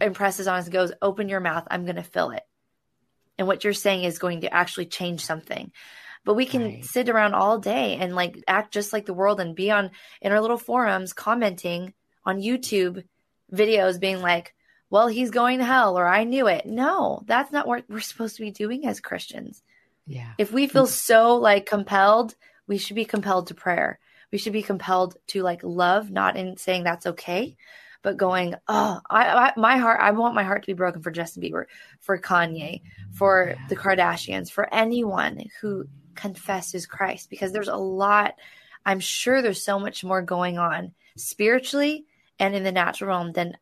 impresses 0.00 0.48
on 0.48 0.58
us 0.58 0.64
and 0.64 0.72
goes, 0.72 0.92
"Open 1.02 1.28
your 1.28 1.40
mouth, 1.40 1.66
I'm 1.70 1.84
going 1.84 1.96
to 1.96 2.02
fill 2.02 2.30
it." 2.30 2.42
And 3.38 3.46
what 3.46 3.64
you're 3.64 3.72
saying 3.72 4.04
is 4.04 4.18
going 4.18 4.42
to 4.42 4.54
actually 4.54 4.86
change 4.86 5.24
something 5.24 5.70
but 6.24 6.34
we 6.34 6.46
can 6.46 6.64
right. 6.64 6.84
sit 6.84 7.08
around 7.08 7.34
all 7.34 7.58
day 7.58 7.96
and 7.96 8.14
like 8.14 8.42
act 8.46 8.72
just 8.72 8.92
like 8.92 9.06
the 9.06 9.14
world 9.14 9.40
and 9.40 9.56
be 9.56 9.70
on 9.70 9.90
in 10.20 10.32
our 10.32 10.40
little 10.40 10.58
forums 10.58 11.12
commenting 11.12 11.92
on 12.24 12.40
YouTube 12.40 13.02
videos 13.52 14.00
being 14.00 14.20
like, 14.20 14.54
well, 14.88 15.08
he's 15.08 15.30
going 15.30 15.58
to 15.58 15.64
hell 15.64 15.98
or 15.98 16.06
I 16.06 16.24
knew 16.24 16.46
it. 16.46 16.66
No, 16.66 17.22
that's 17.26 17.50
not 17.50 17.66
what 17.66 17.84
we're 17.88 18.00
supposed 18.00 18.36
to 18.36 18.42
be 18.42 18.50
doing 18.50 18.86
as 18.86 19.00
Christians. 19.00 19.62
Yeah. 20.06 20.32
If 20.38 20.52
we 20.52 20.66
feel 20.66 20.86
so 20.86 21.36
like 21.36 21.66
compelled, 21.66 22.34
we 22.66 22.78
should 22.78 22.96
be 22.96 23.04
compelled 23.04 23.48
to 23.48 23.54
prayer. 23.54 23.98
We 24.30 24.38
should 24.38 24.52
be 24.52 24.62
compelled 24.62 25.16
to 25.28 25.42
like 25.42 25.62
love, 25.62 26.10
not 26.10 26.36
in 26.36 26.56
saying 26.56 26.84
that's 26.84 27.06
okay, 27.06 27.56
but 28.02 28.16
going, 28.16 28.54
oh, 28.68 29.00
I, 29.08 29.26
I, 29.26 29.52
my 29.56 29.76
heart, 29.78 30.00
I 30.00 30.10
want 30.10 30.34
my 30.34 30.42
heart 30.42 30.62
to 30.62 30.66
be 30.66 30.72
broken 30.72 31.02
for 31.02 31.10
Justin 31.10 31.42
Bieber, 31.42 31.64
for 32.00 32.18
Kanye, 32.18 32.82
for 33.12 33.54
the 33.68 33.76
Kardashians, 33.76 34.50
for 34.50 34.72
anyone 34.74 35.44
who 35.60 35.86
confesses 36.14 36.86
Christ, 36.86 37.30
because 37.30 37.52
there's 37.52 37.68
a 37.68 37.76
lot. 37.76 38.34
I'm 38.84 39.00
sure 39.00 39.40
there's 39.40 39.64
so 39.64 39.78
much 39.78 40.04
more 40.04 40.22
going 40.22 40.58
on 40.58 40.92
spiritually 41.16 42.04
and 42.38 42.54
in 42.54 42.64
the 42.64 42.72
natural 42.72 43.08
realm 43.08 43.32
than 43.32 43.56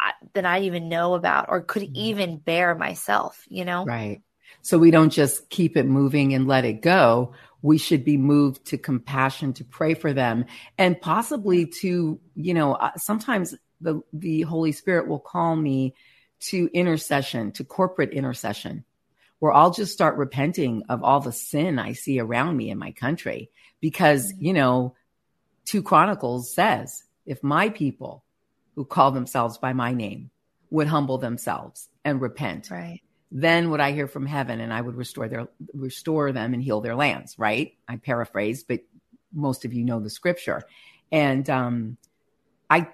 I, 0.00 0.12
than 0.34 0.44
I 0.44 0.62
even 0.62 0.88
know 0.88 1.14
about 1.14 1.46
or 1.48 1.60
could 1.60 1.82
mm-hmm. 1.82 1.96
even 1.96 2.36
bear 2.38 2.74
myself, 2.74 3.44
you 3.48 3.64
know? 3.64 3.84
Right. 3.84 4.22
So 4.62 4.78
we 4.78 4.90
don't 4.90 5.10
just 5.10 5.48
keep 5.48 5.76
it 5.76 5.86
moving 5.86 6.34
and 6.34 6.46
let 6.46 6.64
it 6.64 6.82
go. 6.82 7.34
We 7.62 7.78
should 7.78 8.04
be 8.04 8.16
moved 8.16 8.66
to 8.66 8.78
compassion 8.78 9.52
to 9.54 9.64
pray 9.64 9.94
for 9.94 10.12
them 10.12 10.46
and 10.76 11.00
possibly 11.00 11.66
to, 11.80 12.20
you 12.34 12.54
know, 12.54 12.74
uh, 12.74 12.90
sometimes 12.96 13.54
the, 13.80 14.00
the 14.12 14.42
Holy 14.42 14.72
Spirit 14.72 15.08
will 15.08 15.20
call 15.20 15.56
me 15.56 15.94
to 16.38 16.68
intercession, 16.72 17.52
to 17.52 17.64
corporate 17.64 18.12
intercession, 18.12 18.84
where 19.38 19.52
I'll 19.52 19.70
just 19.70 19.92
start 19.92 20.16
repenting 20.16 20.82
of 20.88 21.02
all 21.02 21.20
the 21.20 21.32
sin 21.32 21.78
I 21.78 21.92
see 21.92 22.20
around 22.20 22.56
me 22.56 22.70
in 22.70 22.78
my 22.78 22.92
country. 22.92 23.50
Because, 23.80 24.32
mm-hmm. 24.32 24.44
you 24.44 24.52
know, 24.52 24.94
2 25.66 25.82
Chronicles 25.82 26.54
says, 26.54 27.04
if 27.26 27.42
my 27.42 27.68
people 27.68 28.24
who 28.76 28.84
call 28.84 29.10
themselves 29.10 29.58
by 29.58 29.72
my 29.72 29.92
name 29.92 30.30
would 30.70 30.86
humble 30.86 31.18
themselves 31.18 31.88
and 32.04 32.20
repent. 32.20 32.70
Right. 32.70 33.00
Then 33.32 33.70
would 33.70 33.80
I 33.80 33.92
hear 33.92 34.06
from 34.06 34.26
heaven 34.26 34.60
and 34.60 34.72
I 34.72 34.80
would 34.80 34.94
restore 34.94 35.28
their 35.28 35.48
restore 35.74 36.30
them 36.32 36.54
and 36.54 36.62
heal 36.62 36.80
their 36.80 36.94
lands, 36.94 37.38
right? 37.38 37.74
I 37.88 37.96
paraphrase, 37.96 38.62
but 38.62 38.80
most 39.32 39.64
of 39.64 39.72
you 39.74 39.84
know 39.84 40.00
the 40.00 40.10
scripture. 40.10 40.62
And 41.10 41.48
um 41.50 41.96
I 42.70 42.88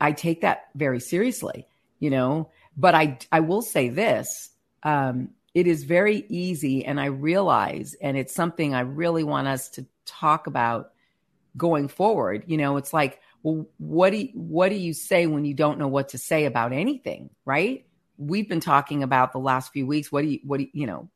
I 0.00 0.12
take 0.12 0.42
that 0.42 0.68
very 0.74 1.00
seriously, 1.00 1.66
you 1.98 2.10
know, 2.10 2.50
but 2.76 2.94
I 2.94 3.18
I 3.30 3.40
will 3.40 3.62
say 3.62 3.88
this, 3.88 4.50
um 4.82 5.30
it 5.54 5.66
is 5.66 5.84
very 5.84 6.24
easy 6.28 6.84
and 6.84 7.00
I 7.00 7.06
realize 7.06 7.96
and 8.00 8.16
it's 8.16 8.34
something 8.34 8.74
I 8.74 8.80
really 8.80 9.24
want 9.24 9.48
us 9.48 9.70
to 9.70 9.86
talk 10.04 10.46
about 10.46 10.92
going 11.56 11.88
forward. 11.88 12.44
You 12.46 12.58
know, 12.58 12.76
it's 12.76 12.92
like 12.92 13.20
well, 13.42 13.66
what 13.78 14.10
do 14.10 14.18
you, 14.18 14.28
what 14.34 14.68
do 14.68 14.74
you 14.74 14.92
say 14.92 15.26
when 15.26 15.44
you 15.44 15.54
don't 15.54 15.78
know 15.78 15.88
what 15.88 16.10
to 16.10 16.18
say 16.18 16.44
about 16.44 16.72
anything, 16.72 17.30
right? 17.44 17.86
We've 18.16 18.48
been 18.48 18.60
talking 18.60 19.02
about 19.02 19.32
the 19.32 19.38
last 19.38 19.72
few 19.72 19.86
weeks. 19.86 20.10
What 20.10 20.22
do 20.22 20.28
you 20.28 20.40
what 20.44 20.58
do 20.58 20.64
you, 20.64 20.70
you 20.72 20.86
know? 20.86 21.08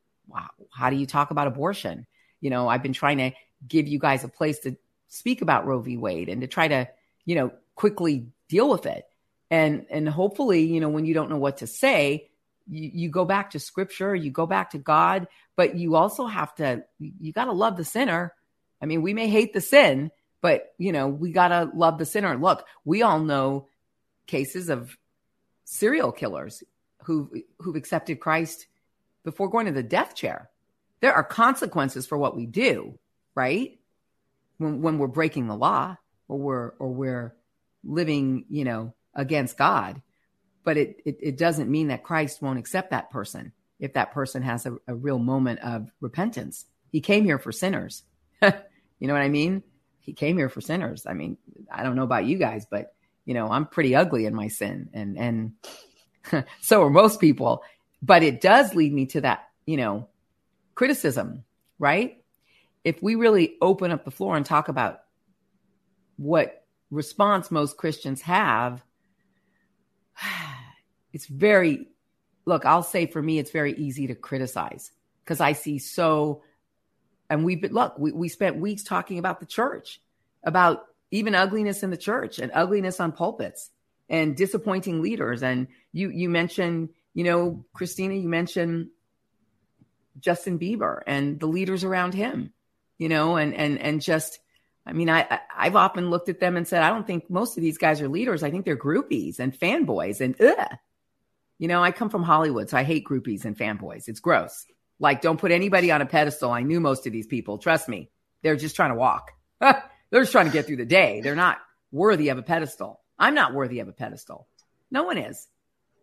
How 0.70 0.88
do 0.88 0.96
you 0.96 1.04
talk 1.04 1.30
about 1.30 1.46
abortion? 1.46 2.06
You 2.40 2.50
know, 2.50 2.68
I've 2.68 2.82
been 2.82 2.92
trying 2.92 3.18
to 3.18 3.32
give 3.66 3.86
you 3.86 3.98
guys 3.98 4.24
a 4.24 4.28
place 4.28 4.60
to 4.60 4.76
speak 5.08 5.42
about 5.42 5.66
Roe 5.66 5.80
v. 5.80 5.96
Wade 5.96 6.28
and 6.28 6.40
to 6.40 6.46
try 6.46 6.68
to, 6.68 6.88
you 7.24 7.34
know, 7.34 7.52
quickly 7.74 8.28
deal 8.48 8.68
with 8.68 8.86
it. 8.86 9.04
And 9.50 9.86
and 9.90 10.08
hopefully, 10.08 10.62
you 10.62 10.80
know, 10.80 10.88
when 10.88 11.04
you 11.04 11.14
don't 11.14 11.30
know 11.30 11.38
what 11.38 11.58
to 11.58 11.66
say, 11.66 12.30
you, 12.68 12.90
you 12.92 13.08
go 13.10 13.24
back 13.24 13.50
to 13.50 13.58
scripture, 13.58 14.14
you 14.14 14.30
go 14.30 14.46
back 14.46 14.70
to 14.70 14.78
God, 14.78 15.28
but 15.56 15.76
you 15.76 15.96
also 15.96 16.26
have 16.26 16.54
to 16.56 16.84
you 16.98 17.32
got 17.32 17.46
to 17.46 17.52
love 17.52 17.76
the 17.76 17.84
sinner. 17.84 18.34
I 18.80 18.86
mean, 18.86 19.02
we 19.02 19.14
may 19.14 19.28
hate 19.28 19.52
the 19.52 19.60
sin, 19.60 20.10
but, 20.40 20.74
you 20.76 20.90
know, 20.90 21.06
we 21.06 21.30
got 21.30 21.48
to 21.48 21.70
love 21.72 21.98
the 21.98 22.04
sinner. 22.04 22.36
Look, 22.36 22.66
we 22.84 23.02
all 23.02 23.20
know 23.20 23.68
cases 24.26 24.68
of 24.70 24.96
serial 25.64 26.12
killers 26.12 26.64
who 27.04 27.30
who've 27.58 27.76
accepted 27.76 28.20
Christ 28.20 28.66
before 29.24 29.48
going 29.48 29.66
to 29.66 29.72
the 29.72 29.82
death 29.82 30.14
chair. 30.16 30.50
There 31.00 31.14
are 31.14 31.24
consequences 31.24 32.06
for 32.06 32.18
what 32.18 32.36
we 32.36 32.46
do, 32.46 32.98
right? 33.34 33.78
When 34.58 34.82
when 34.82 34.98
we're 34.98 35.06
breaking 35.06 35.46
the 35.46 35.56
law 35.56 35.96
or 36.28 36.38
we're 36.38 36.68
or 36.78 36.88
we're 36.92 37.34
living, 37.84 38.44
you 38.48 38.64
know, 38.64 38.94
against 39.14 39.56
God. 39.56 40.02
But 40.64 40.76
it 40.76 41.02
it, 41.04 41.18
it 41.20 41.38
doesn't 41.38 41.70
mean 41.70 41.88
that 41.88 42.04
Christ 42.04 42.42
won't 42.42 42.58
accept 42.58 42.90
that 42.90 43.10
person 43.10 43.52
if 43.80 43.94
that 43.94 44.12
person 44.12 44.42
has 44.42 44.66
a, 44.66 44.76
a 44.86 44.94
real 44.94 45.18
moment 45.18 45.60
of 45.60 45.90
repentance. 46.00 46.66
He 46.90 47.00
came 47.00 47.24
here 47.24 47.38
for 47.38 47.52
sinners. 47.52 48.02
you 48.42 48.50
know 49.00 49.14
what 49.14 49.22
I 49.22 49.28
mean? 49.28 49.62
he 50.02 50.12
came 50.12 50.36
here 50.36 50.48
for 50.48 50.60
sinners. 50.60 51.06
I 51.06 51.14
mean, 51.14 51.38
I 51.70 51.82
don't 51.82 51.96
know 51.96 52.02
about 52.02 52.26
you 52.26 52.36
guys, 52.36 52.66
but 52.68 52.94
you 53.24 53.34
know, 53.34 53.48
I'm 53.48 53.66
pretty 53.66 53.94
ugly 53.94 54.26
in 54.26 54.34
my 54.34 54.48
sin 54.48 54.90
and 54.92 55.16
and 55.16 56.44
so 56.60 56.82
are 56.82 56.90
most 56.90 57.20
people, 57.20 57.62
but 58.02 58.22
it 58.22 58.40
does 58.40 58.74
lead 58.74 58.92
me 58.92 59.06
to 59.06 59.20
that, 59.22 59.48
you 59.64 59.76
know, 59.76 60.08
criticism, 60.74 61.44
right? 61.78 62.22
If 62.84 63.00
we 63.00 63.14
really 63.14 63.54
open 63.62 63.92
up 63.92 64.04
the 64.04 64.10
floor 64.10 64.36
and 64.36 64.44
talk 64.44 64.68
about 64.68 65.02
what 66.16 66.61
response 66.92 67.50
most 67.50 67.76
Christians 67.76 68.20
have, 68.22 68.84
it's 71.12 71.26
very 71.26 71.88
look, 72.44 72.64
I'll 72.64 72.82
say 72.82 73.06
for 73.06 73.22
me 73.22 73.38
it's 73.38 73.50
very 73.52 73.72
easy 73.74 74.08
to 74.08 74.14
criticize 74.14 74.90
because 75.24 75.40
I 75.40 75.52
see 75.52 75.78
so 75.78 76.42
and 77.30 77.44
we've 77.44 77.62
been, 77.62 77.72
look, 77.72 77.98
we, 77.98 78.12
we 78.12 78.28
spent 78.28 78.56
weeks 78.56 78.82
talking 78.82 79.18
about 79.18 79.40
the 79.40 79.46
church, 79.46 80.02
about 80.44 80.84
even 81.10 81.34
ugliness 81.34 81.82
in 81.82 81.88
the 81.88 81.96
church 81.96 82.38
and 82.38 82.52
ugliness 82.52 83.00
on 83.00 83.12
pulpits 83.12 83.70
and 84.10 84.36
disappointing 84.36 85.00
leaders. 85.00 85.42
And 85.42 85.68
you, 85.92 86.10
you 86.10 86.28
mentioned, 86.28 86.90
you 87.14 87.24
know, 87.24 87.64
Christina, 87.72 88.14
you 88.14 88.28
mentioned 88.28 88.88
Justin 90.20 90.58
Bieber 90.58 91.00
and 91.06 91.40
the 91.40 91.46
leaders 91.46 91.84
around 91.84 92.12
him, 92.12 92.52
you 92.98 93.08
know, 93.08 93.36
and, 93.36 93.54
and, 93.54 93.78
and 93.78 94.02
just, 94.02 94.38
I 94.84 94.92
mean, 94.92 95.08
I, 95.08 95.40
I've 95.56 95.76
often 95.76 96.10
looked 96.10 96.28
at 96.28 96.40
them 96.40 96.56
and 96.56 96.66
said, 96.66 96.82
I 96.82 96.90
don't 96.90 97.06
think 97.06 97.30
most 97.30 97.56
of 97.56 97.62
these 97.62 97.78
guys 97.78 98.00
are 98.00 98.08
leaders. 98.08 98.42
I 98.42 98.50
think 98.50 98.64
they're 98.64 98.76
groupies 98.76 99.38
and 99.38 99.56
fanboys 99.56 100.20
and, 100.20 100.40
ugh. 100.40 100.68
You 101.58 101.68
know, 101.68 101.82
I 101.82 101.92
come 101.92 102.10
from 102.10 102.24
Hollywood, 102.24 102.68
so 102.68 102.76
I 102.76 102.82
hate 102.82 103.06
groupies 103.06 103.44
and 103.44 103.56
fanboys. 103.56 104.08
It's 104.08 104.18
gross. 104.18 104.66
Like, 104.98 105.20
don't 105.20 105.38
put 105.38 105.52
anybody 105.52 105.92
on 105.92 106.02
a 106.02 106.06
pedestal. 106.06 106.50
I 106.50 106.62
knew 106.62 106.80
most 106.80 107.06
of 107.06 107.12
these 107.12 107.28
people. 107.28 107.58
Trust 107.58 107.88
me. 107.88 108.10
They're 108.42 108.56
just 108.56 108.74
trying 108.74 108.90
to 108.90 108.96
walk. 108.96 109.30
They're 109.60 110.22
just 110.22 110.32
trying 110.32 110.46
to 110.46 110.52
get 110.52 110.66
through 110.66 110.76
the 110.76 110.84
day. 110.84 111.20
They're 111.20 111.36
not 111.36 111.58
worthy 111.92 112.30
of 112.30 112.38
a 112.38 112.42
pedestal. 112.42 113.00
I'm 113.18 113.34
not 113.34 113.54
worthy 113.54 113.78
of 113.78 113.86
a 113.86 113.92
pedestal. 113.92 114.48
No 114.90 115.04
one 115.04 115.18
is. 115.18 115.46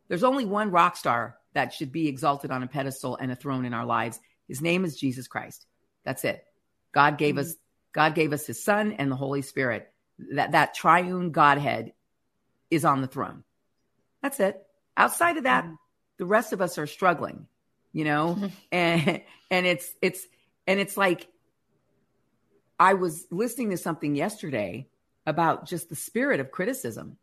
There's 0.07 0.23
only 0.23 0.45
one 0.45 0.71
rock 0.71 0.95
star 0.95 1.37
that 1.53 1.73
should 1.73 1.91
be 1.91 2.07
exalted 2.07 2.51
on 2.51 2.63
a 2.63 2.67
pedestal 2.67 3.17
and 3.17 3.31
a 3.31 3.35
throne 3.35 3.65
in 3.65 3.73
our 3.73 3.85
lives. 3.85 4.19
His 4.47 4.61
name 4.61 4.85
is 4.85 4.97
Jesus 4.97 5.27
Christ. 5.27 5.65
That's 6.05 6.23
it. 6.23 6.43
God 6.93 7.17
gave 7.17 7.35
mm-hmm. 7.35 7.41
us 7.41 7.55
God 7.93 8.15
gave 8.15 8.33
us 8.33 8.45
his 8.45 8.63
son 8.63 8.93
and 8.93 9.11
the 9.11 9.15
Holy 9.15 9.41
Spirit. 9.41 9.91
That 10.33 10.51
that 10.51 10.73
triune 10.73 11.31
Godhead 11.31 11.93
is 12.69 12.85
on 12.85 13.01
the 13.01 13.07
throne. 13.07 13.43
That's 14.21 14.39
it. 14.39 14.61
Outside 14.97 15.37
of 15.37 15.43
that, 15.43 15.65
the 16.17 16.25
rest 16.25 16.51
of 16.53 16.61
us 16.61 16.77
are 16.77 16.87
struggling 16.87 17.47
you 17.91 18.03
know 18.03 18.37
and 18.71 19.21
and 19.49 19.65
it's 19.65 19.91
it's 20.01 20.25
and 20.67 20.79
it's 20.79 20.97
like 20.97 21.27
i 22.79 22.93
was 22.93 23.27
listening 23.31 23.71
to 23.71 23.77
something 23.77 24.15
yesterday 24.15 24.87
about 25.25 25.67
just 25.67 25.89
the 25.89 25.95
spirit 25.95 26.39
of 26.39 26.51
criticism 26.51 27.17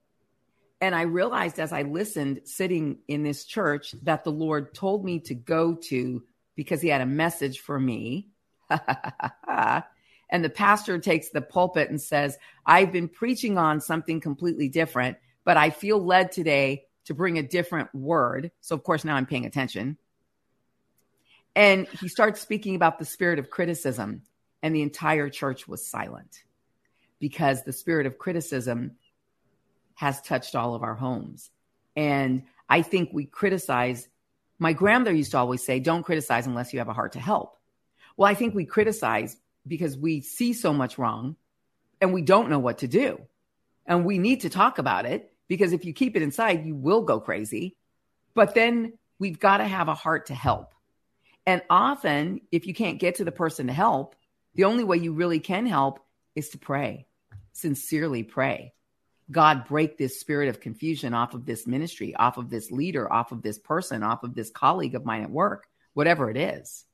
and 0.80 0.94
i 0.94 1.02
realized 1.02 1.58
as 1.58 1.72
i 1.72 1.82
listened 1.82 2.40
sitting 2.44 2.98
in 3.08 3.22
this 3.22 3.44
church 3.44 3.94
that 4.02 4.24
the 4.24 4.32
lord 4.32 4.74
told 4.74 5.04
me 5.04 5.20
to 5.20 5.34
go 5.34 5.74
to 5.74 6.22
because 6.54 6.80
he 6.80 6.88
had 6.88 7.00
a 7.00 7.06
message 7.06 7.60
for 7.60 7.78
me 7.78 8.28
and 10.30 10.44
the 10.44 10.50
pastor 10.50 10.98
takes 10.98 11.30
the 11.30 11.40
pulpit 11.40 11.90
and 11.90 12.00
says 12.00 12.38
i've 12.64 12.92
been 12.92 13.08
preaching 13.08 13.58
on 13.58 13.80
something 13.80 14.20
completely 14.20 14.68
different 14.68 15.16
but 15.44 15.56
i 15.56 15.70
feel 15.70 16.04
led 16.04 16.32
today 16.32 16.84
to 17.04 17.14
bring 17.14 17.38
a 17.38 17.42
different 17.42 17.94
word 17.94 18.50
so 18.60 18.74
of 18.74 18.82
course 18.82 19.04
now 19.04 19.14
i'm 19.14 19.26
paying 19.26 19.46
attention 19.46 19.96
and 21.56 21.88
he 21.88 22.08
starts 22.08 22.42
speaking 22.42 22.76
about 22.76 22.98
the 22.98 23.06
spirit 23.06 23.38
of 23.38 23.48
criticism, 23.48 24.22
and 24.62 24.76
the 24.76 24.82
entire 24.82 25.30
church 25.30 25.66
was 25.66 25.84
silent 25.86 26.42
because 27.18 27.64
the 27.64 27.72
spirit 27.72 28.06
of 28.06 28.18
criticism 28.18 28.92
has 29.94 30.20
touched 30.20 30.54
all 30.54 30.74
of 30.74 30.82
our 30.82 30.94
homes. 30.94 31.50
And 31.96 32.42
I 32.68 32.82
think 32.82 33.08
we 33.12 33.24
criticize. 33.24 34.06
My 34.58 34.74
grandmother 34.74 35.14
used 35.14 35.30
to 35.30 35.38
always 35.38 35.64
say, 35.64 35.80
don't 35.80 36.02
criticize 36.02 36.46
unless 36.46 36.74
you 36.74 36.78
have 36.78 36.88
a 36.88 36.92
heart 36.92 37.12
to 37.12 37.20
help. 37.20 37.56
Well, 38.18 38.30
I 38.30 38.34
think 38.34 38.54
we 38.54 38.66
criticize 38.66 39.38
because 39.66 39.96
we 39.96 40.20
see 40.20 40.52
so 40.52 40.72
much 40.72 40.98
wrong 40.98 41.36
and 42.00 42.12
we 42.12 42.22
don't 42.22 42.50
know 42.50 42.58
what 42.58 42.78
to 42.78 42.88
do. 42.88 43.20
And 43.86 44.04
we 44.04 44.18
need 44.18 44.42
to 44.42 44.50
talk 44.50 44.78
about 44.78 45.06
it 45.06 45.32
because 45.48 45.72
if 45.72 45.84
you 45.84 45.92
keep 45.92 46.16
it 46.16 46.22
inside, 46.22 46.66
you 46.66 46.74
will 46.74 47.02
go 47.02 47.20
crazy. 47.20 47.76
But 48.34 48.54
then 48.54 48.94
we've 49.18 49.38
got 49.38 49.58
to 49.58 49.64
have 49.64 49.88
a 49.88 49.94
heart 49.94 50.26
to 50.26 50.34
help. 50.34 50.74
And 51.46 51.62
often, 51.70 52.40
if 52.50 52.66
you 52.66 52.74
can't 52.74 52.98
get 52.98 53.16
to 53.16 53.24
the 53.24 53.32
person 53.32 53.68
to 53.68 53.72
help, 53.72 54.16
the 54.54 54.64
only 54.64 54.84
way 54.84 54.96
you 54.96 55.12
really 55.12 55.38
can 55.38 55.66
help 55.66 56.00
is 56.34 56.48
to 56.50 56.58
pray, 56.58 57.06
sincerely 57.52 58.24
pray. 58.24 58.72
God, 59.30 59.66
break 59.66 59.98
this 59.98 60.18
spirit 60.20 60.48
of 60.48 60.60
confusion 60.60 61.12
off 61.14 61.34
of 61.34 61.46
this 61.46 61.66
ministry, 61.66 62.14
off 62.14 62.36
of 62.36 62.48
this 62.48 62.70
leader, 62.70 63.12
off 63.12 63.32
of 63.32 63.42
this 63.42 63.58
person, 63.58 64.02
off 64.02 64.22
of 64.22 64.34
this 64.34 64.50
colleague 64.50 64.94
of 64.94 65.04
mine 65.04 65.22
at 65.22 65.30
work, 65.30 65.66
whatever 65.94 66.30
it 66.30 66.36
is. 66.36 66.85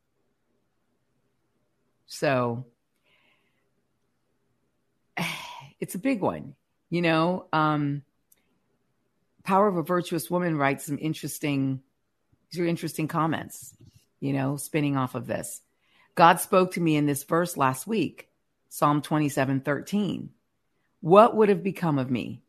So 2.13 2.67
it's 5.81 5.95
a 5.95 5.99
big 5.99 6.21
one, 6.21 6.55
you 6.91 7.03
know. 7.03 7.47
Um, 7.53 8.03
Power 9.45 9.67
of 9.67 9.77
a 9.77 9.83
Virtuous 9.83 10.31
Woman 10.31 10.57
writes 10.57 10.87
some 10.87 10.99
interesting, 11.01 11.83
are 12.57 12.65
interesting 12.65 13.09
comments 13.09 13.75
you 14.23 14.33
know, 14.33 14.57
spinning 14.57 14.97
off 14.97 15.17
of 15.17 15.27
this. 15.27 15.61
God 16.15 16.39
spoke 16.39 16.75
to 16.75 16.81
me 16.81 16.97
in 16.97 17.07
this 17.07 17.25
verse 17.25 17.57
last 17.57 17.89
week, 17.89 18.29
Psalm 18.69 19.03
27 19.03 19.61
13. 19.61 20.31
What 21.01 21.37
would 21.37 21.49
have 21.49 21.65
become 21.65 21.99
of 21.99 22.11
me 22.11 22.41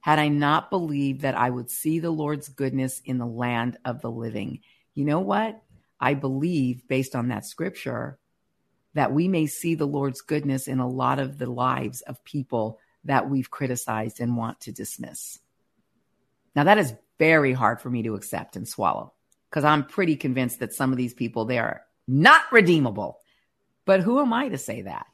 had 0.00 0.18
I 0.18 0.28
not 0.28 0.70
believed 0.70 1.20
that 1.20 1.36
I 1.36 1.50
would 1.50 1.70
see 1.70 1.98
the 1.98 2.10
Lord's 2.10 2.48
goodness 2.48 3.02
in 3.04 3.18
the 3.18 3.26
land 3.26 3.76
of 3.84 4.00
the 4.00 4.10
living. 4.10 4.60
You 4.94 5.04
know 5.04 5.20
what? 5.20 5.60
I 6.00 6.14
believe, 6.14 6.88
based 6.88 7.14
on 7.14 7.28
that 7.28 7.44
scripture, 7.44 8.18
that 8.98 9.12
we 9.12 9.28
may 9.28 9.46
see 9.46 9.76
the 9.76 9.86
Lord's 9.86 10.22
goodness 10.22 10.66
in 10.66 10.80
a 10.80 10.88
lot 10.88 11.20
of 11.20 11.38
the 11.38 11.48
lives 11.48 12.00
of 12.00 12.24
people 12.24 12.80
that 13.04 13.30
we've 13.30 13.48
criticized 13.48 14.18
and 14.18 14.36
want 14.36 14.60
to 14.62 14.72
dismiss. 14.72 15.38
Now, 16.56 16.64
that 16.64 16.78
is 16.78 16.94
very 17.16 17.52
hard 17.52 17.80
for 17.80 17.90
me 17.90 18.02
to 18.02 18.16
accept 18.16 18.56
and 18.56 18.66
swallow 18.66 19.12
because 19.48 19.62
I'm 19.62 19.86
pretty 19.86 20.16
convinced 20.16 20.58
that 20.58 20.74
some 20.74 20.90
of 20.90 20.98
these 20.98 21.14
people, 21.14 21.44
they 21.44 21.60
are 21.60 21.82
not 22.08 22.50
redeemable. 22.50 23.20
But 23.84 24.00
who 24.00 24.18
am 24.18 24.32
I 24.32 24.48
to 24.48 24.58
say 24.58 24.82
that? 24.82 25.06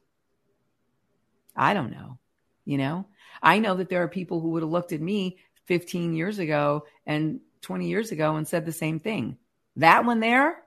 I 1.55 1.75
don't 1.75 1.91
know. 1.91 2.19
You 2.65 2.79
know, 2.79 3.07
I 3.43 3.59
know 3.59 3.75
that 3.75 3.91
there 3.91 4.03
are 4.03 4.09
people 4.09 4.41
who 4.41 4.53
would 4.53 4.63
have 4.63 4.73
looked 4.73 4.93
at 4.93 5.03
me 5.03 5.37
15 5.67 6.15
years 6.15 6.39
ago 6.39 6.87
and 7.05 7.41
20 7.61 7.87
years 7.87 8.13
ago 8.13 8.37
and 8.37 8.49
said 8.49 8.65
the 8.65 8.73
same 8.73 8.99
thing. 8.99 9.37
That 9.77 10.07
one 10.07 10.21
there, 10.21 10.63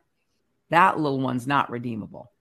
that 0.70 1.00
little 1.00 1.20
one's 1.20 1.48
not 1.48 1.72
redeemable. 1.72 2.32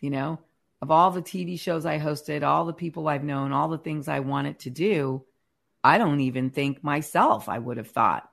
You 0.00 0.10
know, 0.10 0.38
of 0.82 0.90
all 0.90 1.10
the 1.10 1.22
TV 1.22 1.58
shows 1.58 1.86
I 1.86 1.98
hosted, 1.98 2.42
all 2.42 2.66
the 2.66 2.72
people 2.72 3.08
I've 3.08 3.24
known, 3.24 3.52
all 3.52 3.68
the 3.68 3.78
things 3.78 4.08
I 4.08 4.20
wanted 4.20 4.60
to 4.60 4.70
do, 4.70 5.24
I 5.82 5.98
don't 5.98 6.20
even 6.20 6.50
think 6.50 6.84
myself 6.84 7.48
I 7.48 7.58
would 7.58 7.76
have 7.76 7.90
thought 7.90 8.28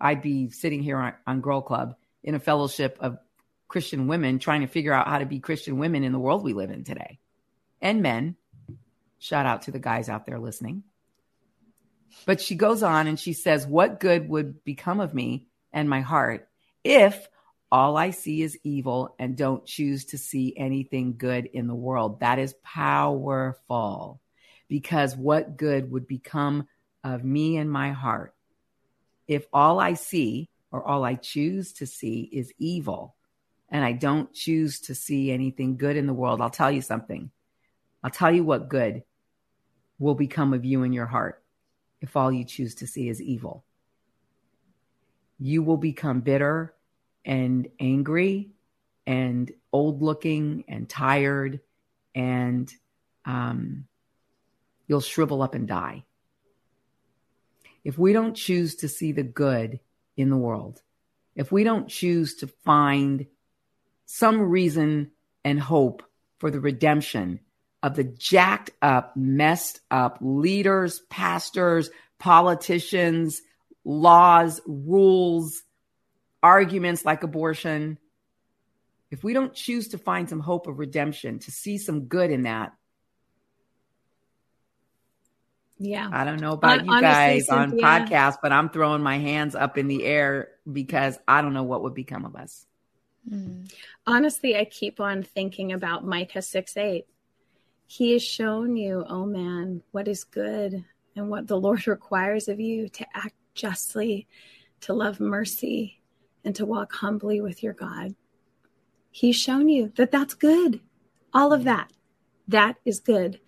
I'd 0.00 0.22
be 0.22 0.50
sitting 0.50 0.82
here 0.82 0.98
on, 0.98 1.14
on 1.26 1.40
Girl 1.40 1.60
Club 1.62 1.96
in 2.22 2.34
a 2.34 2.40
fellowship 2.40 2.98
of 3.00 3.18
Christian 3.68 4.06
women 4.06 4.38
trying 4.38 4.60
to 4.62 4.66
figure 4.66 4.92
out 4.92 5.08
how 5.08 5.18
to 5.18 5.26
be 5.26 5.40
Christian 5.40 5.78
women 5.78 6.04
in 6.04 6.12
the 6.12 6.18
world 6.18 6.42
we 6.42 6.52
live 6.52 6.70
in 6.70 6.84
today 6.84 7.18
and 7.80 8.02
men. 8.02 8.36
Shout 9.18 9.46
out 9.46 9.62
to 9.62 9.70
the 9.70 9.78
guys 9.78 10.08
out 10.08 10.26
there 10.26 10.38
listening. 10.38 10.82
But 12.26 12.40
she 12.40 12.54
goes 12.54 12.82
on 12.82 13.06
and 13.06 13.18
she 13.18 13.32
says, 13.32 13.66
What 13.66 14.00
good 14.00 14.28
would 14.28 14.64
become 14.64 15.00
of 15.00 15.14
me 15.14 15.46
and 15.72 15.88
my 15.88 16.00
heart 16.00 16.48
if 16.82 17.28
all 17.70 17.96
I 17.96 18.10
see 18.10 18.42
is 18.42 18.58
evil 18.62 19.14
and 19.18 19.36
don't 19.36 19.66
choose 19.66 20.04
to 20.06 20.18
see 20.18 20.54
anything 20.56 21.16
good 21.16 21.46
in 21.46 21.66
the 21.66 21.74
world? 21.74 22.20
That 22.20 22.38
is 22.38 22.54
powerful 22.62 24.20
because 24.68 25.16
what 25.16 25.56
good 25.56 25.90
would 25.90 26.06
become 26.06 26.68
of 27.02 27.24
me 27.24 27.56
and 27.56 27.70
my 27.70 27.92
heart 27.92 28.34
if 29.26 29.46
all 29.52 29.80
I 29.80 29.94
see 29.94 30.48
or 30.70 30.86
all 30.86 31.04
I 31.04 31.14
choose 31.14 31.72
to 31.74 31.86
see 31.86 32.28
is 32.32 32.52
evil 32.58 33.14
and 33.70 33.84
I 33.84 33.92
don't 33.92 34.32
choose 34.32 34.80
to 34.82 34.94
see 34.94 35.30
anything 35.30 35.76
good 35.76 35.96
in 35.96 36.06
the 36.06 36.14
world, 36.14 36.40
I'll 36.40 36.50
tell 36.50 36.70
you 36.70 36.82
something. 36.82 37.30
I'll 38.02 38.10
tell 38.10 38.34
you 38.34 38.44
what 38.44 38.68
good 38.68 39.02
will 39.98 40.14
become 40.14 40.52
of 40.52 40.64
you 40.64 40.82
and 40.82 40.94
your 40.94 41.06
heart 41.06 41.42
if 42.00 42.16
all 42.16 42.30
you 42.30 42.44
choose 42.44 42.74
to 42.76 42.86
see 42.86 43.08
is 43.08 43.22
evil. 43.22 43.64
You 45.38 45.62
will 45.62 45.78
become 45.78 46.20
bitter 46.20 46.74
and 47.24 47.68
angry 47.80 48.50
and 49.06 49.52
old 49.72 50.02
looking 50.02 50.64
and 50.68 50.88
tired 50.88 51.60
and 52.14 52.72
um, 53.24 53.86
you'll 54.86 55.00
shrivel 55.00 55.42
up 55.42 55.54
and 55.54 55.66
die. 55.66 56.04
If 57.82 57.98
we 57.98 58.12
don't 58.12 58.34
choose 58.34 58.76
to 58.76 58.88
see 58.88 59.12
the 59.12 59.22
good 59.22 59.80
in 60.16 60.30
the 60.30 60.36
world, 60.36 60.80
if 61.34 61.50
we 61.50 61.64
don't 61.64 61.88
choose 61.88 62.36
to 62.36 62.46
find 62.64 63.26
some 64.06 64.40
reason 64.40 65.10
and 65.44 65.60
hope 65.60 66.02
for 66.38 66.50
the 66.50 66.60
redemption 66.60 67.40
of 67.82 67.96
the 67.96 68.04
jacked 68.04 68.70
up, 68.80 69.16
messed 69.16 69.80
up 69.90 70.18
leaders, 70.20 71.00
pastors, 71.10 71.90
politicians, 72.18 73.42
laws, 73.84 74.60
rules, 74.66 75.62
arguments 76.44 77.06
like 77.06 77.22
abortion, 77.22 77.98
if 79.10 79.24
we 79.24 79.32
don't 79.32 79.54
choose 79.54 79.88
to 79.88 79.98
find 79.98 80.28
some 80.28 80.40
hope 80.40 80.66
of 80.66 80.78
redemption, 80.78 81.38
to 81.40 81.50
see 81.50 81.78
some 81.78 82.04
good 82.04 82.30
in 82.30 82.42
that, 82.42 82.74
yeah. 85.78 86.08
I 86.12 86.24
don't 86.24 86.40
know 86.40 86.52
about 86.52 86.84
you 86.84 87.00
guys 87.00 87.48
honestly, 87.48 87.82
on 87.82 88.06
podcast, 88.06 88.36
but 88.42 88.52
I'm 88.52 88.68
throwing 88.68 89.02
my 89.02 89.18
hands 89.18 89.54
up 89.54 89.76
in 89.76 89.88
the 89.88 90.04
air 90.04 90.50
because 90.70 91.18
I 91.26 91.42
don't 91.42 91.54
know 91.54 91.64
what 91.64 91.82
would 91.82 91.94
become 91.94 92.24
of 92.24 92.36
us. 92.36 92.66
Mm. 93.28 93.72
Honestly, 94.06 94.56
I 94.56 94.66
keep 94.66 95.00
on 95.00 95.22
thinking 95.22 95.72
about 95.72 96.06
Micah 96.06 96.42
6 96.42 96.76
8. 96.76 97.06
He 97.86 98.12
has 98.12 98.22
shown 98.22 98.76
you, 98.76 99.04
oh 99.08 99.26
man, 99.26 99.82
what 99.90 100.08
is 100.08 100.24
good 100.24 100.84
and 101.16 101.28
what 101.28 101.46
the 101.46 101.58
Lord 101.58 101.86
requires 101.88 102.48
of 102.48 102.60
you 102.60 102.88
to 102.90 103.06
act 103.14 103.34
justly, 103.54 104.28
to 104.82 104.92
love 104.92 105.20
mercy, 105.20 106.00
and 106.44 106.54
to 106.56 106.66
walk 106.66 106.92
humbly 106.92 107.40
with 107.40 107.62
your 107.62 107.72
God. 107.72 108.14
He's 109.10 109.36
shown 109.36 109.68
you 109.68 109.92
that 109.96 110.10
that's 110.10 110.34
good. 110.34 110.80
All 111.32 111.52
of 111.52 111.64
that. 111.64 111.90
That 112.48 112.76
is 112.84 113.00
good 113.00 113.40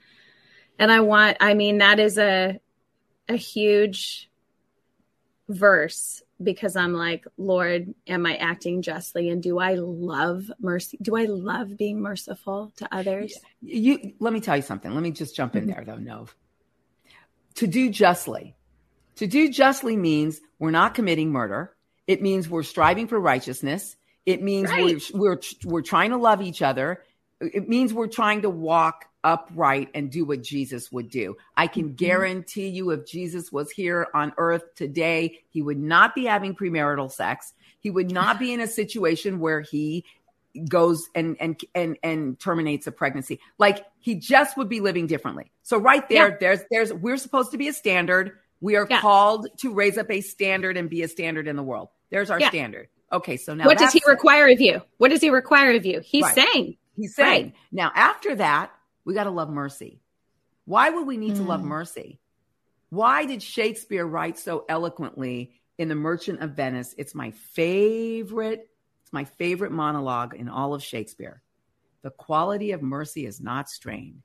and 0.79 0.93
I 0.93 1.01
want, 1.01 1.39
I 1.41 1.55
mean, 1.55 1.79
that 1.79 1.99
is 1.99 2.19
a, 2.19 2.61
a 3.29 3.37
huge 3.37 4.31
verse 5.49 6.23
because 6.43 6.77
I'm 6.77 6.93
like, 6.93 7.25
Lord, 7.39 7.95
am 8.07 8.27
I 8.27 8.37
acting 8.37 8.83
justly? 8.83 9.31
And 9.31 9.43
do 9.43 9.59
I 9.59 9.75
love 9.75 10.51
mercy? 10.61 10.99
Do 11.01 11.17
I 11.17 11.25
love 11.25 11.77
being 11.77 12.01
merciful 12.01 12.73
to 12.77 12.95
others? 12.95 13.35
You, 13.63 14.15
let 14.19 14.33
me 14.33 14.41
tell 14.41 14.57
you 14.57 14.63
something. 14.63 14.93
Let 14.93 15.03
me 15.03 15.13
just 15.13 15.35
jump 15.35 15.57
in 15.57 15.63
mm-hmm. 15.63 15.73
there 15.73 15.85
though, 15.85 15.97
Nov. 16.01 16.35
To 17.57 17.67
do 17.67 17.89
justly, 17.89 18.55
to 19.17 19.27
do 19.27 19.51
justly 19.51 19.97
means 19.97 20.41
we're 20.59 20.71
not 20.71 20.95
committing 20.95 21.33
murder. 21.33 21.75
It 22.07 22.23
means 22.23 22.49
we're 22.49 22.63
striving 22.63 23.09
for 23.09 23.19
righteousness. 23.19 23.97
It 24.25 24.43
means 24.43 24.71
right. 24.71 25.01
we're, 25.13 25.21
we're, 25.21 25.41
we're 25.65 25.83
trying 25.83 26.11
to 26.11 26.17
love 26.17 26.43
each 26.43 26.63
other. 26.63 27.03
It 27.41 27.69
means 27.69 27.93
we're 27.93 28.07
trying 28.07 28.43
to 28.43 28.51
walk 28.51 29.07
upright 29.23 29.91
and 29.95 30.11
do 30.11 30.25
what 30.25 30.43
Jesus 30.43 30.91
would 30.93 31.11
do. 31.11 31.37
I 31.57 31.67
can 31.67 31.87
mm-hmm. 31.87 31.95
guarantee 31.97 32.69
you, 32.69 32.91
if 32.91 33.07
Jesus 33.07 33.51
was 33.51 33.71
here 33.71 34.07
on 34.15 34.33
earth 34.39 34.75
today, 34.77 35.41
he 35.51 35.63
would 35.63 35.79
not 35.79 36.15
be 36.15 36.25
having 36.25 36.55
premarital 36.55 37.11
sex. 37.11 37.53
He 37.81 37.91
would 37.91 38.11
not 38.11 38.39
be 38.39 38.53
in 38.53 38.61
a 38.61 38.67
situation 38.67 39.41
where 39.41 39.61
he 39.61 40.05
goes 40.69 41.09
and 41.15 41.37
and 41.39 41.61
and 41.75 41.99
and 42.03 42.41
terminates 42.41 42.87
a 42.87 42.93
pregnancy. 42.93 43.41
Like 43.59 43.85
he 44.01 44.15
just 44.15 44.57
would 44.57 44.69
be 44.69 44.81
living 44.81 45.07
differently. 45.07 45.53
So 45.63 45.77
right 45.77 46.09
there, 46.09 46.31
yeah. 46.31 46.37
there's 46.41 46.61
there's 46.71 46.93
we're 46.93 47.19
supposed 47.19 47.51
to 47.51 47.59
be 47.59 47.69
a 47.69 47.73
standard. 47.73 48.39
We 48.61 48.77
are 48.77 48.87
yeah. 48.89 49.01
called 49.01 49.49
to 49.59 49.75
raise 49.75 49.99
up 49.99 50.11
a 50.11 50.21
standard 50.21 50.77
and 50.77 50.89
be 50.89 51.03
a 51.03 51.09
standard 51.09 51.47
in 51.47 51.57
the 51.57 51.63
world. 51.63 51.89
There's 52.17 52.31
our 52.31 52.41
yeah. 52.41 52.49
standard. 52.49 52.89
Okay, 53.13 53.37
so 53.37 53.53
now 53.53 53.67
what 53.67 53.77
does 53.77 53.93
he 53.93 54.01
require 54.07 54.49
of 54.49 54.59
you? 54.59 54.81
What 54.97 55.11
does 55.11 55.21
he 55.21 55.29
require 55.29 55.77
of 55.77 55.85
you? 55.85 56.01
He's 56.01 56.23
right. 56.23 56.35
saying. 56.35 56.79
He's 56.97 57.15
saying. 57.15 57.45
Right. 57.45 57.55
Now 57.71 57.93
after 57.95 58.37
that, 58.37 58.73
we 59.05 59.13
got 59.13 59.25
to 59.25 59.31
love 59.31 59.51
mercy. 59.51 60.01
Why 60.65 60.89
would 60.89 61.07
we 61.07 61.19
need 61.19 61.35
mm. 61.35 61.37
to 61.37 61.43
love 61.43 61.61
mm. 61.61 61.65
mercy? 61.65 62.19
Why 62.89 63.27
did 63.27 63.43
Shakespeare 63.43 64.07
write 64.07 64.39
so 64.39 64.65
eloquently 64.67 65.53
in 65.77 65.89
The 65.89 65.95
Merchant 65.95 66.41
of 66.41 66.53
Venice? 66.53 66.95
It's 66.97 67.15
my 67.15 67.33
favorite, 67.33 68.67
it's 69.03 69.13
my 69.13 69.25
favorite 69.25 69.73
monologue 69.73 70.35
in 70.35 70.49
all 70.49 70.73
of 70.73 70.83
Shakespeare. 70.83 71.43
The 72.01 72.13
quality 72.13 72.73
of 72.73 72.81
mercy 72.81 73.27
is 73.27 73.43
not 73.43 73.69
strained, 73.69 74.23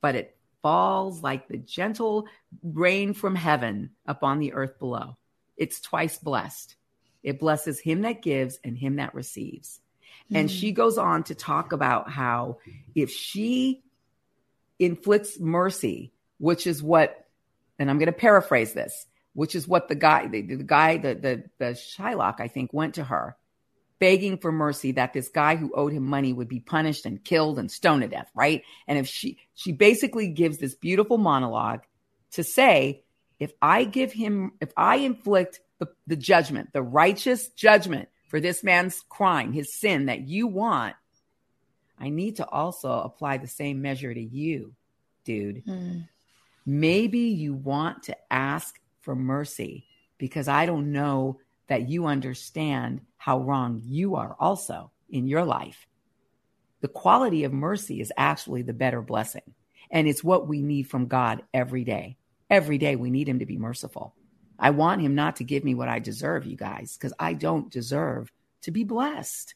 but 0.00 0.16
it 0.16 0.36
falls 0.62 1.22
like 1.22 1.46
the 1.46 1.58
gentle 1.58 2.26
rain 2.64 3.14
from 3.14 3.36
heaven 3.36 3.90
upon 4.04 4.40
the 4.40 4.52
earth 4.52 4.80
below. 4.80 5.16
It's 5.56 5.80
twice 5.80 6.18
blessed. 6.18 6.74
It 7.22 7.40
blesses 7.40 7.80
him 7.80 8.02
that 8.02 8.22
gives 8.22 8.58
and 8.64 8.76
him 8.76 8.96
that 8.96 9.14
receives. 9.14 9.80
Mm. 10.30 10.40
And 10.40 10.50
she 10.50 10.72
goes 10.72 10.98
on 10.98 11.24
to 11.24 11.34
talk 11.34 11.72
about 11.72 12.10
how 12.10 12.58
if 12.94 13.10
she 13.10 13.82
inflicts 14.78 15.38
mercy, 15.38 16.12
which 16.38 16.66
is 16.66 16.82
what, 16.82 17.26
and 17.78 17.90
I'm 17.90 17.98
going 17.98 18.06
to 18.06 18.12
paraphrase 18.12 18.72
this, 18.72 19.06
which 19.34 19.54
is 19.54 19.68
what 19.68 19.88
the 19.88 19.94
guy, 19.94 20.26
the, 20.26 20.42
the 20.42 20.64
guy, 20.64 20.96
the, 20.96 21.14
the, 21.14 21.44
the 21.58 21.72
Shylock, 21.72 22.40
I 22.40 22.48
think, 22.48 22.72
went 22.72 22.94
to 22.94 23.04
her 23.04 23.36
begging 24.00 24.38
for 24.38 24.50
mercy 24.50 24.92
that 24.92 25.12
this 25.12 25.28
guy 25.28 25.54
who 25.54 25.70
owed 25.74 25.92
him 25.92 26.06
money 26.06 26.32
would 26.32 26.48
be 26.48 26.58
punished 26.58 27.06
and 27.06 27.22
killed 27.22 27.58
and 27.58 27.70
stoned 27.70 28.02
to 28.02 28.08
death, 28.08 28.30
right? 28.34 28.64
And 28.88 28.98
if 28.98 29.06
she, 29.06 29.38
she 29.54 29.72
basically 29.72 30.28
gives 30.28 30.58
this 30.58 30.74
beautiful 30.74 31.18
monologue 31.18 31.82
to 32.32 32.42
say, 32.42 33.04
if 33.38 33.52
I 33.60 33.84
give 33.84 34.12
him, 34.12 34.52
if 34.60 34.72
I 34.76 34.96
inflict 34.96 35.60
the, 35.80 35.88
the 36.06 36.16
judgment, 36.16 36.72
the 36.72 36.82
righteous 36.82 37.48
judgment 37.48 38.08
for 38.28 38.38
this 38.38 38.62
man's 38.62 39.02
crime, 39.08 39.52
his 39.52 39.74
sin 39.74 40.06
that 40.06 40.20
you 40.20 40.46
want, 40.46 40.94
I 41.98 42.10
need 42.10 42.36
to 42.36 42.48
also 42.48 42.92
apply 42.92 43.38
the 43.38 43.48
same 43.48 43.82
measure 43.82 44.14
to 44.14 44.20
you, 44.20 44.74
dude. 45.24 45.64
Mm. 45.66 46.06
Maybe 46.64 47.18
you 47.18 47.54
want 47.54 48.04
to 48.04 48.16
ask 48.30 48.78
for 49.00 49.16
mercy 49.16 49.86
because 50.18 50.46
I 50.46 50.66
don't 50.66 50.92
know 50.92 51.40
that 51.66 51.88
you 51.88 52.06
understand 52.06 53.00
how 53.16 53.40
wrong 53.40 53.82
you 53.84 54.14
are 54.16 54.36
also 54.38 54.92
in 55.08 55.26
your 55.26 55.44
life. 55.44 55.86
The 56.82 56.88
quality 56.88 57.44
of 57.44 57.52
mercy 57.52 58.00
is 58.00 58.12
actually 58.16 58.62
the 58.62 58.72
better 58.72 59.02
blessing. 59.02 59.54
And 59.90 60.06
it's 60.06 60.22
what 60.22 60.46
we 60.46 60.62
need 60.62 60.84
from 60.84 61.06
God 61.06 61.42
every 61.52 61.84
day. 61.84 62.16
Every 62.48 62.78
day 62.78 62.96
we 62.96 63.10
need 63.10 63.28
him 63.28 63.40
to 63.40 63.46
be 63.46 63.58
merciful. 63.58 64.14
I 64.60 64.70
want 64.70 65.00
him 65.00 65.14
not 65.14 65.36
to 65.36 65.44
give 65.44 65.64
me 65.64 65.74
what 65.74 65.88
I 65.88 65.98
deserve, 65.98 66.46
you 66.46 66.56
guys, 66.56 66.96
because 66.96 67.14
I 67.18 67.32
don't 67.32 67.70
deserve 67.70 68.30
to 68.62 68.70
be 68.70 68.84
blessed. 68.84 69.54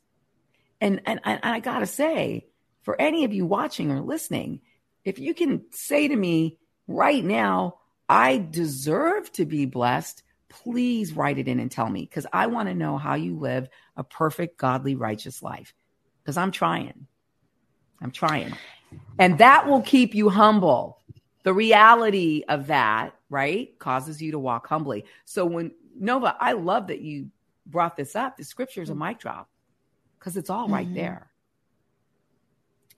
And, 0.81 1.03
and, 1.05 1.21
and 1.25 1.41
I 1.43 1.61
got 1.61 1.81
to 1.81 1.87
say, 1.87 2.47
for 2.83 3.01
any 3.01 3.25
of 3.25 3.33
you 3.33 3.47
watching 3.47 3.91
or 3.91 4.01
listening, 4.01 4.61
if 5.05 5.19
you 5.19 5.35
can 5.35 5.67
say 5.71 6.09
to 6.09 6.17
me 6.17 6.59
right 6.89 7.23
now, 7.23 7.77
I 8.09 8.39
deserve 8.39 9.31
to 9.33 9.45
be 9.45 9.67
blessed, 9.67 10.23
please 10.49 11.13
write 11.13 11.39
it 11.39 11.49
in 11.49 11.61
and 11.61 11.71
tell 11.71 11.89
me 11.89 12.03
because 12.03 12.27
I 12.33 12.47
want 12.47 12.69
to 12.69 12.75
know 12.75 12.97
how 12.97 13.15
you 13.15 13.39
live 13.39 13.69
a 13.97 14.05
perfect, 14.05 14.57
godly, 14.57 14.95
righteous 14.95 15.43
life 15.43 15.75
because 16.23 16.37
I'm 16.37 16.51
trying. 16.51 17.07
I'm 18.01 18.11
trying. 18.11 18.55
And 19.19 19.39
that 19.39 19.67
will 19.67 19.83
keep 19.83 20.15
you 20.15 20.29
humble. 20.29 20.99
The 21.43 21.53
reality 21.53 22.45
of 22.49 22.69
that, 22.69 23.15
right, 23.35 23.77
causes 23.79 24.23
you 24.23 24.33
to 24.33 24.39
walk 24.39 24.69
humbly. 24.69 25.05
So 25.25 25.45
when 25.45 25.73
Nova, 25.99 26.37
I 26.39 26.53
love 26.53 26.87
that 26.87 27.01
you 27.01 27.31
brought 27.67 27.97
this 27.97 28.15
up. 28.15 28.37
The 28.37 28.45
scripture 28.45 28.81
is 28.81 28.91
a 28.91 28.95
mic 28.95 29.19
drop 29.19 29.49
because 30.19 30.37
it's 30.37 30.51
all 30.51 30.69
right 30.69 30.87
mm-hmm. 30.87 30.95
there. 30.95 31.31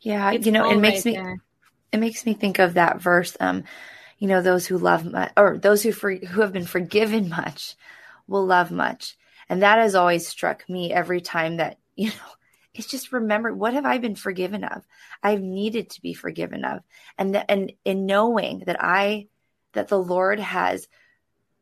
Yeah, 0.01 0.30
it's 0.32 0.45
you 0.45 0.53
know, 0.53 0.70
it 0.70 0.76
makes 0.76 1.07
right 1.07 1.14
me 1.16 1.20
there. 1.20 1.37
it 1.93 1.99
makes 1.99 2.26
me 2.26 2.34
think 2.34 2.59
of 2.59 2.74
that 2.74 3.01
verse. 3.01 3.37
Um, 3.41 3.64
you 4.18 4.28
know, 4.28 4.43
those 4.43 4.66
who 4.66 4.78
love 4.78 5.05
much, 5.05 5.32
or 5.37 5.59
those 5.59 5.82
who 5.82 5.93
for, 5.93 6.14
who 6.14 6.43
have 6.43 6.53
been 6.53 6.66
forgiven 6.66 7.28
much 7.41 7.74
will 8.28 8.47
love 8.47 8.70
much. 8.70 9.16
And 9.49 9.62
that 9.62 9.78
has 9.78 9.95
always 9.95 10.26
struck 10.26 10.68
me 10.68 10.93
every 10.93 11.20
time 11.20 11.57
that, 11.57 11.78
you 11.97 12.09
know, 12.09 12.32
it's 12.74 12.87
just 12.87 13.11
remember 13.11 13.55
what 13.55 13.72
have 13.72 13.87
I 13.87 13.97
been 13.97 14.16
forgiven 14.16 14.62
of? 14.62 14.84
I've 15.22 15.41
needed 15.41 15.91
to 15.91 16.03
be 16.03 16.12
forgiven 16.12 16.62
of. 16.64 16.82
And 17.16 17.34
the, 17.34 17.51
and 17.51 17.72
in 17.87 18.05
knowing 18.05 18.64
that 18.66 18.76
I 18.78 19.28
that 19.77 19.89
the 19.89 19.99
Lord 19.99 20.41
has 20.41 20.89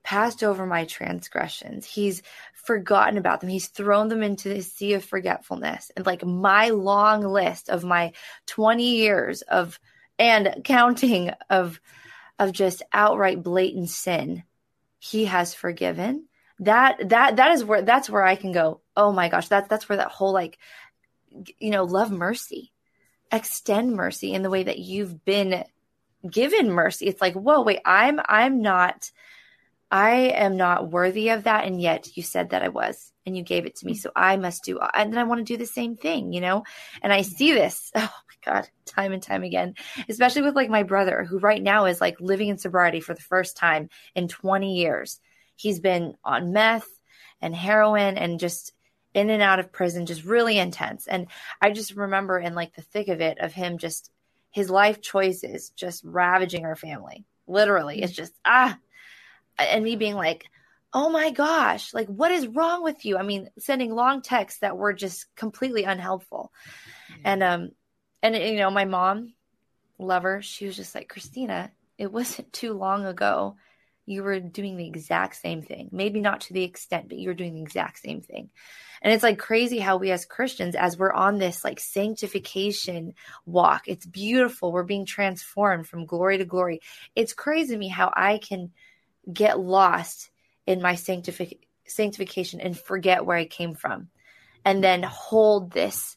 passed 0.03 0.43
over 0.43 0.67
my 0.67 0.85
transgressions. 0.85 1.87
He's 1.87 2.23
forgotten 2.53 3.17
about 3.17 3.41
them. 3.41 3.49
He's 3.49 3.69
thrown 3.69 4.09
them 4.09 4.23
into 4.23 4.49
the 4.49 4.61
sea 4.61 4.95
of 4.95 5.05
forgetfulness. 5.05 5.91
And 5.97 6.05
like 6.05 6.25
my 6.25 6.71
long 6.71 7.23
list 7.23 7.71
of 7.71 7.85
my 7.85 8.13
20 8.47 8.97
years 8.97 9.43
of 9.43 9.79
and 10.19 10.63
counting 10.65 11.31
of 11.51 11.81
of 12.39 12.53
just 12.53 12.83
outright 12.93 13.43
blatant 13.43 13.91
sin 13.91 14.43
he 14.99 15.25
has 15.27 15.55
forgiven 15.55 16.27
that 16.61 17.09
that 17.09 17.37
that 17.37 17.53
is 17.53 17.65
where 17.65 17.83
that's 17.83 18.09
where 18.09 18.25
i 18.25 18.37
can 18.37 18.53
go 18.53 18.81
oh 18.97 19.13
my 19.13 19.29
gosh 19.29 19.49
that's 19.49 19.69
that's 19.69 19.89
where 19.89 19.99
that 19.99 20.11
whole 20.11 20.33
like 20.33 20.59
you 21.59 21.71
know 21.71 21.85
love 21.85 22.11
mercy 22.11 22.73
extend 23.33 23.93
mercy 23.93 24.33
in 24.33 24.43
the 24.43 24.51
way 24.51 24.63
that 24.63 24.79
you've 24.79 25.25
been 25.25 25.65
given 26.31 26.71
mercy 26.71 27.07
it's 27.07 27.21
like 27.21 27.35
whoa 27.35 27.63
wait 27.63 27.81
i'm 27.85 28.21
i'm 28.27 28.63
not 28.63 29.11
i 29.91 30.13
am 30.13 30.57
not 30.57 30.91
worthy 30.91 31.29
of 31.31 31.45
that 31.45 31.65
and 31.65 31.81
yet 31.81 32.17
you 32.17 32.23
said 32.23 32.51
that 32.51 32.63
i 32.63 32.69
was 32.69 33.13
and 33.27 33.37
you 33.37 33.43
gave 33.43 33.67
it 33.67 33.77
to 33.77 33.87
me 33.87 33.95
so 33.95 34.11
i 34.17 34.37
must 34.37 34.65
do 34.65 34.79
and 34.95 35.13
then 35.13 35.19
i 35.19 35.25
want 35.25 35.39
to 35.39 35.53
do 35.53 35.57
the 35.57 35.67
same 35.67 35.97
thing 35.97 36.33
you 36.33 36.41
know 36.41 36.65
and 37.03 37.13
i 37.13 37.23
see 37.23 37.53
this 37.53 37.91
oh 37.97 38.01
my 38.01 38.35
God, 38.45 38.69
time 38.85 39.13
and 39.13 39.23
time 39.23 39.43
again, 39.43 39.75
especially 40.09 40.43
with 40.43 40.55
like 40.55 40.69
my 40.69 40.83
brother, 40.83 41.25
who 41.25 41.39
right 41.39 41.63
now 41.63 41.87
is 41.87 42.01
like 42.01 42.21
living 42.21 42.49
in 42.49 42.59
sobriety 42.59 43.01
for 43.01 43.15
the 43.15 43.23
first 43.23 43.57
time 43.57 43.89
in 44.15 44.29
20 44.29 44.75
years. 44.75 45.19
He's 45.57 45.81
been 45.81 46.15
on 46.25 46.53
meth 46.53 46.89
and 47.41 47.55
heroin 47.55 48.19
and 48.19 48.39
just 48.39 48.73
in 49.15 49.31
and 49.31 49.43
out 49.43 49.61
of 49.61 49.73
prison, 49.73 50.07
just 50.07 50.25
really 50.25 50.59
intense. 50.59 51.07
And 51.07 51.29
I 51.61 51.71
just 51.71 51.95
remember 51.95 52.39
in 52.39 52.55
like 52.55 52.75
the 52.75 52.83
thick 52.83 53.09
of 53.09 53.21
it, 53.21 53.39
of 53.39 53.53
him 53.53 53.79
just 53.79 54.11
his 54.55 54.71
life 54.71 55.03
choices 55.03 55.71
just 55.71 56.05
ravaging 56.05 56.65
our 56.65 56.77
family. 56.77 57.25
Literally, 57.49 58.01
it's 58.01 58.13
just 58.13 58.33
ah, 58.45 58.79
and 59.59 59.83
me 59.83 59.97
being 59.97 60.15
like, 60.15 60.45
oh 60.93 61.11
my 61.11 61.33
gosh, 61.33 61.93
like 61.93 62.07
what 62.07 62.31
is 62.31 62.47
wrong 62.47 62.85
with 62.85 63.05
you? 63.05 63.19
I 63.19 63.25
mean, 63.25 63.51
sending 63.59 63.93
long 63.93 64.23
texts 64.23 64.61
that 64.61 64.77
were 64.77 64.93
just 64.93 65.27
completely 65.35 65.83
unhelpful. 65.83 66.53
And 67.25 67.43
um 67.43 67.71
and 68.23 68.37
you 68.37 68.55
know, 68.55 68.71
my 68.71 68.85
mom, 68.85 69.35
lover, 69.99 70.41
she 70.41 70.67
was 70.67 70.77
just 70.77 70.95
like, 70.95 71.09
Christina, 71.09 71.73
it 71.99 72.13
wasn't 72.13 72.53
too 72.53 72.75
long 72.75 73.07
ago 73.07 73.57
you 74.07 74.23
were 74.23 74.41
doing 74.41 74.77
the 74.77 74.87
exact 74.87 75.37
same 75.37 75.63
thing. 75.63 75.89
Maybe 75.93 76.21
not 76.21 76.43
to 76.43 76.53
the 76.53 76.63
extent, 76.63 77.09
but 77.09 77.19
you 77.19 77.29
were 77.29 77.35
doing 77.35 77.55
the 77.55 77.63
exact 77.63 77.99
same 77.99 78.21
thing. 78.21 78.51
And 79.01 79.13
it's 79.13 79.23
like 79.23 79.39
crazy 79.39 79.79
how 79.79 79.97
we 79.97 80.11
as 80.11 80.25
Christians, 80.25 80.75
as 80.75 80.97
we're 80.97 81.13
on 81.13 81.39
this 81.39 81.65
like 81.65 81.81
sanctification 81.81 83.15
walk, 83.47 83.87
it's 83.87 84.07
beautiful. 84.07 84.73
We're 84.73 84.83
being 84.83 85.07
transformed 85.07 85.87
from 85.87 86.07
glory 86.07 86.39
to 86.39 86.45
glory. 86.45 86.81
It's 87.15 87.33
crazy 87.33 87.75
to 87.75 87.79
me 87.79 87.89
how 87.89 88.13
I 88.15 88.39
can 88.39 88.73
get 89.31 89.59
lost 89.59 90.31
in 90.67 90.83
my 90.83 90.95
sanctific- 90.95 91.61
sanctification 91.87 92.61
and 92.61 92.79
forget 92.79 93.25
where 93.25 93.37
I 93.37 93.47
came 93.47 93.75
from. 93.75 94.09
And 94.65 94.83
then 94.83 95.03
hold 95.03 95.73
this, 95.73 96.17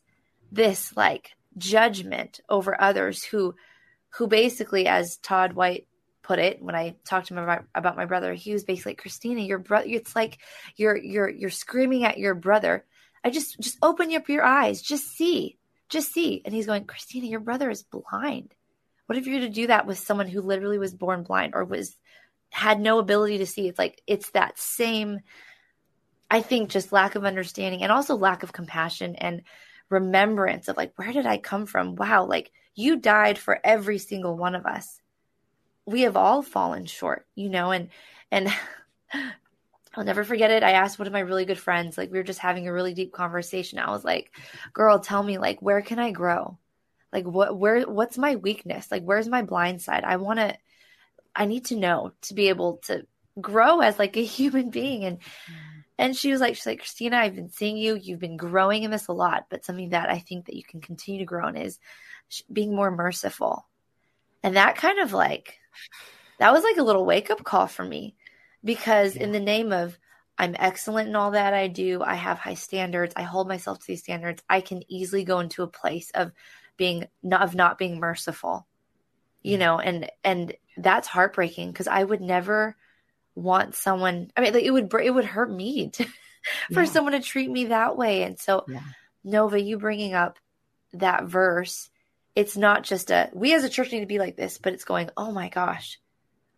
this 0.51 0.95
like 0.95 1.31
judgment 1.57 2.39
over 2.49 2.79
others 2.79 3.23
who 3.23 3.55
who 4.11 4.27
basically 4.27 4.88
as 4.88 5.17
Todd 5.17 5.53
White 5.53 5.88
put 6.28 6.39
it 6.39 6.61
when 6.61 6.75
I 6.75 6.95
talked 7.05 7.28
to 7.28 7.34
him 7.34 7.41
about, 7.41 7.63
about 7.73 7.95
my 7.95 8.05
brother, 8.05 8.34
he 8.34 8.51
was 8.51 8.65
basically 8.65 8.91
like, 8.91 9.01
Christina, 9.01 9.41
your 9.41 9.59
brother 9.59 9.86
it's 9.88 10.15
like 10.15 10.39
you're 10.75 10.97
you're 10.97 11.30
you're 11.30 11.49
screaming 11.49 12.03
at 12.03 12.17
your 12.17 12.36
brother. 12.36 12.86
I 13.23 13.30
just 13.30 13.59
just 13.59 13.78
open 13.82 14.13
up 14.13 14.28
your 14.28 14.43
eyes, 14.43 14.82
just 14.82 15.07
see. 15.07 15.57
Just 15.89 16.11
see. 16.11 16.41
And 16.43 16.53
he's 16.53 16.65
going, 16.65 16.84
Christina, 16.84 17.28
your 17.28 17.39
brother 17.39 17.69
is 17.69 17.84
blind. 17.84 18.53
What 19.05 19.17
if 19.17 19.25
you're 19.25 19.39
to 19.39 19.49
do 19.49 19.67
that 19.67 19.88
with 19.88 19.99
someone 19.99 20.28
who 20.28 20.41
literally 20.41 20.78
was 20.78 20.93
born 20.93 21.23
blind 21.23 21.53
or 21.55 21.63
was 21.63 21.95
had 22.49 22.82
no 22.82 22.99
ability 22.99 23.38
to 23.38 23.45
see? 23.45 23.69
It's 23.69 23.80
like 23.80 24.01
it's 24.05 24.32
that 24.32 24.59
same 24.59 25.21
I 26.30 26.41
think 26.41 26.69
just 26.69 26.91
lack 26.91 27.15
of 27.15 27.23
understanding 27.23 27.84
and 27.84 27.91
also 27.91 28.15
lack 28.15 28.43
of 28.43 28.51
compassion 28.51 29.15
and 29.15 29.43
remembrance 29.89 30.67
of 30.67 30.75
like, 30.75 30.91
where 30.97 31.13
did 31.13 31.25
I 31.25 31.38
come 31.38 31.65
from? 31.65 31.95
Wow, 31.95 32.25
like 32.25 32.51
you 32.75 32.97
died 32.97 33.38
for 33.38 33.59
every 33.63 33.97
single 33.97 34.36
one 34.36 34.55
of 34.55 34.65
us. 34.65 34.99
We 35.88 36.01
have 36.01 36.15
all 36.15 36.43
fallen 36.43 36.85
short, 36.85 37.25
you 37.33 37.49
know, 37.49 37.71
and, 37.71 37.89
and, 38.31 38.53
I'll 39.95 40.03
never 40.03 40.23
forget 40.23 40.51
it. 40.51 40.61
I 40.61 40.73
asked 40.73 40.99
one 40.99 41.07
of 41.07 41.13
my 41.13 41.21
really 41.21 41.45
good 41.45 41.57
friends, 41.57 41.97
like 41.97 42.11
we 42.11 42.19
were 42.19 42.23
just 42.23 42.38
having 42.38 42.67
a 42.67 42.73
really 42.73 42.93
deep 42.93 43.11
conversation. 43.11 43.79
I 43.79 43.89
was 43.89 44.05
like, 44.05 44.31
"Girl, 44.71 44.99
tell 44.99 45.23
me 45.23 45.39
like 45.39 45.59
where 45.59 45.81
can 45.81 45.97
I 45.97 46.11
grow? 46.11 46.59
Like 47.11 47.25
what 47.25 47.57
where 47.57 47.81
what's 47.81 48.15
my 48.15 48.35
weakness? 48.35 48.91
Like 48.91 49.03
where's 49.03 49.27
my 49.27 49.41
blind 49.41 49.81
side? 49.81 50.03
I 50.03 50.17
want 50.17 50.38
to 50.38 50.55
I 51.35 51.45
need 51.45 51.65
to 51.65 51.75
know 51.75 52.11
to 52.23 52.35
be 52.35 52.49
able 52.49 52.77
to 52.85 53.07
grow 53.41 53.79
as 53.79 53.97
like 53.97 54.17
a 54.17 54.23
human 54.38 54.69
being 54.69 55.03
and 55.03 55.17
and 55.99 56.15
she 56.15 56.31
was 56.31 56.39
like, 56.39 56.55
she's 56.55 56.67
like, 56.67 56.79
Christina, 56.79 57.17
I've 57.17 57.33
been 57.33 57.49
seeing 57.49 57.75
you. 57.75 57.95
You've 57.95 58.19
been 58.19 58.38
growing 58.38 58.83
in 58.83 58.91
this 58.91 59.07
a 59.07 59.13
lot, 59.13 59.47
but 59.49 59.65
something 59.65 59.89
that 59.89 60.11
I 60.11 60.19
think 60.19 60.45
that 60.45 60.55
you 60.55 60.63
can 60.63 60.79
continue 60.79 61.21
to 61.21 61.25
grow 61.25 61.47
in 61.47 61.57
is 61.57 61.79
being 62.53 62.75
more 62.75 62.91
merciful. 62.91 63.65
And 64.43 64.55
that 64.55 64.75
kind 64.75 64.99
of 64.99 65.13
like, 65.13 65.59
that 66.39 66.53
was 66.53 66.63
like 66.63 66.77
a 66.77 66.83
little 66.83 67.05
wake 67.05 67.29
up 67.29 67.43
call 67.43 67.67
for 67.67 67.83
me 67.83 68.15
because 68.63 69.15
yeah. 69.15 69.23
in 69.23 69.31
the 69.31 69.39
name 69.39 69.71
of 69.71 69.97
I'm 70.38 70.55
excellent 70.59 71.09
in 71.09 71.15
all 71.15 71.31
that 71.31 71.53
I 71.53 71.67
do, 71.67 72.03
I 72.03 72.13
have 72.13 72.38
high 72.38 72.53
standards, 72.53 73.13
I 73.17 73.23
hold 73.23 73.47
myself 73.47 73.79
to 73.79 73.88
these 73.88 74.03
standards, 74.03 74.43
I 74.49 74.61
can 74.61 74.83
easily 74.88 75.23
go 75.23 75.39
into 75.39 75.63
a 75.63 75.67
place 75.67 76.11
of 76.11 76.31
being 76.77 77.05
not 77.23 77.41
of 77.41 77.55
not 77.55 77.79
being 77.79 77.99
merciful. 77.99 78.67
You 79.41 79.57
know, 79.57 79.79
and 79.79 80.09
and 80.23 80.53
that's 80.77 81.07
heartbreaking 81.07 81.71
because 81.71 81.88
I 81.88 82.03
would 82.03 82.21
never 82.21 82.75
want 83.38 83.75
someone 83.75 84.31
i 84.35 84.41
mean 84.41 84.51
like 84.51 84.63
it 84.63 84.71
would 84.71 84.91
it 84.95 85.11
would 85.11 85.23
hurt 85.23 85.51
me 85.51 85.89
to, 85.93 86.03
for 86.73 86.81
yeah. 86.81 86.89
someone 86.89 87.13
to 87.13 87.21
treat 87.21 87.49
me 87.49 87.65
that 87.65 87.95
way 87.95 88.23
and 88.23 88.39
so 88.39 88.65
yeah. 88.67 88.81
nova 89.23 89.61
you 89.61 89.77
bringing 89.77 90.13
up 90.15 90.39
that 90.93 91.25
verse 91.25 91.89
it's 92.38 92.55
not 92.55 92.83
just 92.83 93.09
a 93.09 93.29
we 93.33 93.53
as 93.53 93.63
a 93.63 93.69
church 93.69 93.91
need 93.91 94.01
to 94.01 94.05
be 94.05 94.19
like 94.19 94.38
this 94.38 94.59
but 94.59 94.73
it's 94.73 94.85
going 94.85 95.09
oh 95.17 95.31
my 95.31 95.49
gosh 95.49 95.99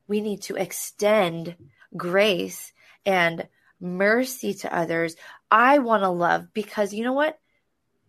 we 0.10 0.20
need 0.20 0.42
to 0.42 0.56
extend 0.56 1.56
grace 1.96 2.74
and 3.06 3.48
mercy 3.80 4.56
to 4.56 4.76
others. 4.76 5.16
I 5.50 5.78
want 5.78 6.04
to 6.04 6.10
love 6.10 6.48
because 6.54 6.94
you 6.94 7.04
know 7.04 7.14
what? 7.14 7.40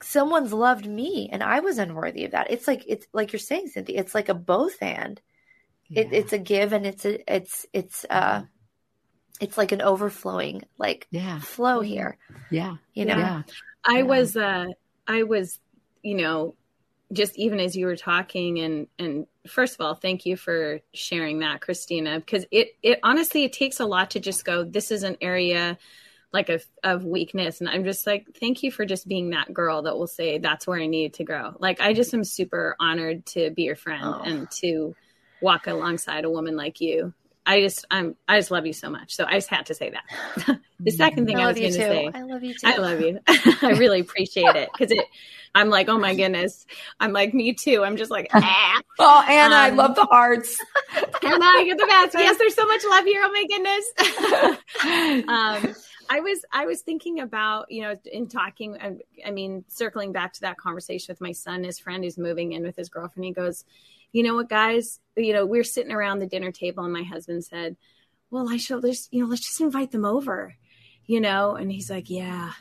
Someone's 0.02 0.52
loved 0.52 0.86
me 0.86 1.28
and 1.30 1.42
i 1.42 1.60
was 1.60 1.76
unworthy 1.78 2.24
of 2.24 2.32
that. 2.32 2.50
It's 2.50 2.66
like 2.66 2.84
it's 2.88 3.06
like 3.12 3.32
you're 3.32 3.38
saying 3.38 3.68
cynthia 3.68 4.00
it's 4.00 4.14
like 4.14 4.28
a 4.28 4.34
both 4.34 4.82
and. 4.82 5.20
Yeah. 5.88 6.02
it, 6.02 6.12
it's 6.12 6.32
a 6.32 6.38
give 6.38 6.72
and 6.72 6.86
it's 6.86 7.04
a 7.04 7.32
it's 7.32 7.66
it's 7.72 8.06
uh 8.08 8.42
it's 9.40 9.58
like 9.58 9.72
an 9.72 9.82
overflowing 9.82 10.62
like 10.78 11.06
yeah. 11.10 11.40
flow 11.40 11.80
here. 11.80 12.16
Yeah. 12.50 12.76
You 12.94 13.04
know? 13.04 13.16
Yeah. 13.18 13.42
i 13.84 13.98
yeah. 13.98 14.02
was 14.02 14.36
uh 14.36 14.66
i 15.06 15.22
was 15.24 15.58
you 16.02 16.16
know 16.16 16.54
just 17.12 17.36
even 17.36 17.58
as 17.58 17.76
you 17.76 17.86
were 17.86 17.96
talking 17.96 18.60
and 18.60 18.86
and 18.98 19.26
first 19.46 19.74
of 19.74 19.80
all 19.80 19.94
thank 19.94 20.26
you 20.26 20.36
for 20.36 20.80
sharing 20.94 21.40
that 21.40 21.60
christina 21.60 22.20
because 22.20 22.44
it 22.50 22.76
it 22.82 23.00
honestly 23.02 23.44
it 23.44 23.52
takes 23.52 23.80
a 23.80 23.86
lot 23.86 24.10
to 24.10 24.20
just 24.20 24.44
go 24.44 24.62
this 24.64 24.90
is 24.90 25.02
an 25.02 25.16
area 25.20 25.76
like 26.32 26.48
of, 26.48 26.64
of 26.82 27.04
weakness. 27.04 27.60
And 27.60 27.68
I'm 27.68 27.84
just 27.84 28.06
like, 28.06 28.26
thank 28.38 28.62
you 28.62 28.70
for 28.70 28.84
just 28.84 29.08
being 29.08 29.30
that 29.30 29.52
girl 29.52 29.82
that 29.82 29.96
will 29.96 30.06
say 30.06 30.38
that's 30.38 30.66
where 30.66 30.80
I 30.80 30.86
need 30.86 31.14
to 31.14 31.24
grow. 31.24 31.54
Like 31.58 31.80
I 31.80 31.92
just 31.92 32.14
am 32.14 32.24
super 32.24 32.76
honored 32.78 33.26
to 33.26 33.50
be 33.50 33.62
your 33.62 33.76
friend 33.76 34.04
oh. 34.04 34.22
and 34.24 34.50
to 34.52 34.94
walk 35.42 35.66
alongside 35.66 36.24
a 36.24 36.30
woman 36.30 36.56
like 36.56 36.80
you. 36.80 37.12
I 37.50 37.62
just 37.62 37.84
I'm 37.90 38.14
I 38.28 38.38
just 38.38 38.52
love 38.52 38.64
you 38.64 38.72
so 38.72 38.88
much. 38.88 39.16
So 39.16 39.24
I 39.26 39.32
just 39.32 39.48
had 39.48 39.66
to 39.66 39.74
say 39.74 39.90
that. 39.90 40.60
the 40.80 40.92
second 40.92 41.26
thing 41.26 41.38
I, 41.38 41.42
I 41.42 41.46
was 41.48 41.58
going 41.58 41.72
to 41.72 41.78
say, 41.78 42.10
I 42.14 42.22
love 42.22 42.44
you 42.44 42.54
too. 42.54 42.60
I 42.64 42.76
love 42.76 43.00
you. 43.00 43.18
I 43.26 43.72
really 43.72 43.98
appreciate 43.98 44.54
it 44.54 44.68
because 44.72 44.92
it. 44.92 45.04
I'm 45.52 45.68
like, 45.68 45.88
oh 45.88 45.98
my 45.98 46.14
goodness. 46.14 46.64
I'm 47.00 47.12
like, 47.12 47.34
me 47.34 47.52
too. 47.54 47.82
I'm 47.82 47.96
just 47.96 48.08
like, 48.08 48.28
ah. 48.32 48.80
oh, 49.00 49.24
Anna, 49.28 49.56
um, 49.56 49.60
I 49.60 49.70
love 49.70 49.96
the 49.96 50.04
hearts. 50.04 50.56
Anna, 51.24 51.64
you're 51.64 51.76
the 51.76 51.86
best. 51.88 52.14
Yes, 52.14 52.38
there's 52.38 52.54
so 52.54 52.66
much 52.66 52.82
love 52.88 53.04
here. 53.04 53.20
Oh 53.24 53.32
my 53.32 53.44
goodness. 53.48 55.26
um, 55.28 55.74
I 56.08 56.20
was 56.20 56.44
I 56.52 56.66
was 56.66 56.82
thinking 56.82 57.18
about 57.18 57.66
you 57.68 57.82
know 57.82 57.96
in 58.04 58.28
talking. 58.28 58.78
I 59.26 59.30
mean, 59.32 59.64
circling 59.66 60.12
back 60.12 60.34
to 60.34 60.42
that 60.42 60.56
conversation 60.56 61.12
with 61.12 61.20
my 61.20 61.32
son, 61.32 61.64
his 61.64 61.80
friend 61.80 62.04
who's 62.04 62.16
moving 62.16 62.52
in 62.52 62.62
with 62.62 62.76
his 62.76 62.88
girlfriend. 62.88 63.24
He 63.24 63.32
goes 63.32 63.64
you 64.12 64.22
know 64.22 64.34
what, 64.34 64.48
guys, 64.48 65.00
you 65.16 65.32
know, 65.32 65.46
we're 65.46 65.64
sitting 65.64 65.92
around 65.92 66.18
the 66.18 66.26
dinner 66.26 66.52
table 66.52 66.84
and 66.84 66.92
my 66.92 67.02
husband 67.02 67.44
said, 67.44 67.76
well, 68.30 68.48
I 68.48 68.56
should 68.56 68.82
just, 68.82 69.12
you 69.12 69.22
know, 69.22 69.28
let's 69.28 69.46
just 69.46 69.60
invite 69.60 69.90
them 69.90 70.04
over, 70.04 70.54
you 71.06 71.20
know? 71.20 71.56
And 71.56 71.70
he's 71.70 71.90
like, 71.90 72.10
yeah. 72.10 72.52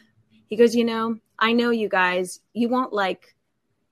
He 0.48 0.56
goes, 0.56 0.76
you 0.76 0.84
know, 0.84 1.18
I 1.38 1.54
know 1.54 1.70
you 1.70 1.90
guys, 1.90 2.40
you 2.54 2.70
won't 2.70 2.94
like 2.94 3.36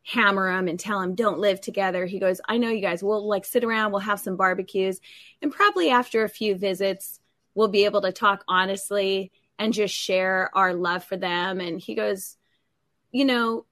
hammer 0.03 0.51
them 0.51 0.67
and 0.67 0.79
tell 0.79 0.99
them 1.01 1.15
don't 1.15 1.39
live 1.39 1.61
together. 1.61 2.05
He 2.05 2.19
goes, 2.19 2.41
I 2.47 2.57
know 2.57 2.69
you 2.69 2.81
guys, 2.81 3.03
we'll 3.03 3.27
like 3.27 3.45
sit 3.45 3.63
around, 3.63 3.91
we'll 3.91 4.01
have 4.01 4.19
some 4.19 4.37
barbecues. 4.37 4.99
And 5.41 5.51
probably 5.51 5.89
after 5.89 6.23
a 6.23 6.29
few 6.29 6.55
visits, 6.55 7.19
we'll 7.53 7.67
be 7.67 7.85
able 7.85 8.01
to 8.01 8.11
talk 8.11 8.43
honestly 8.47 9.31
and 9.59 9.73
just 9.73 9.93
share 9.93 10.49
our 10.53 10.73
love 10.73 11.03
for 11.03 11.17
them. 11.17 11.59
And 11.59 11.79
he 11.79 11.95
goes, 11.95 12.37
you 13.11 13.25
know, 13.25 13.65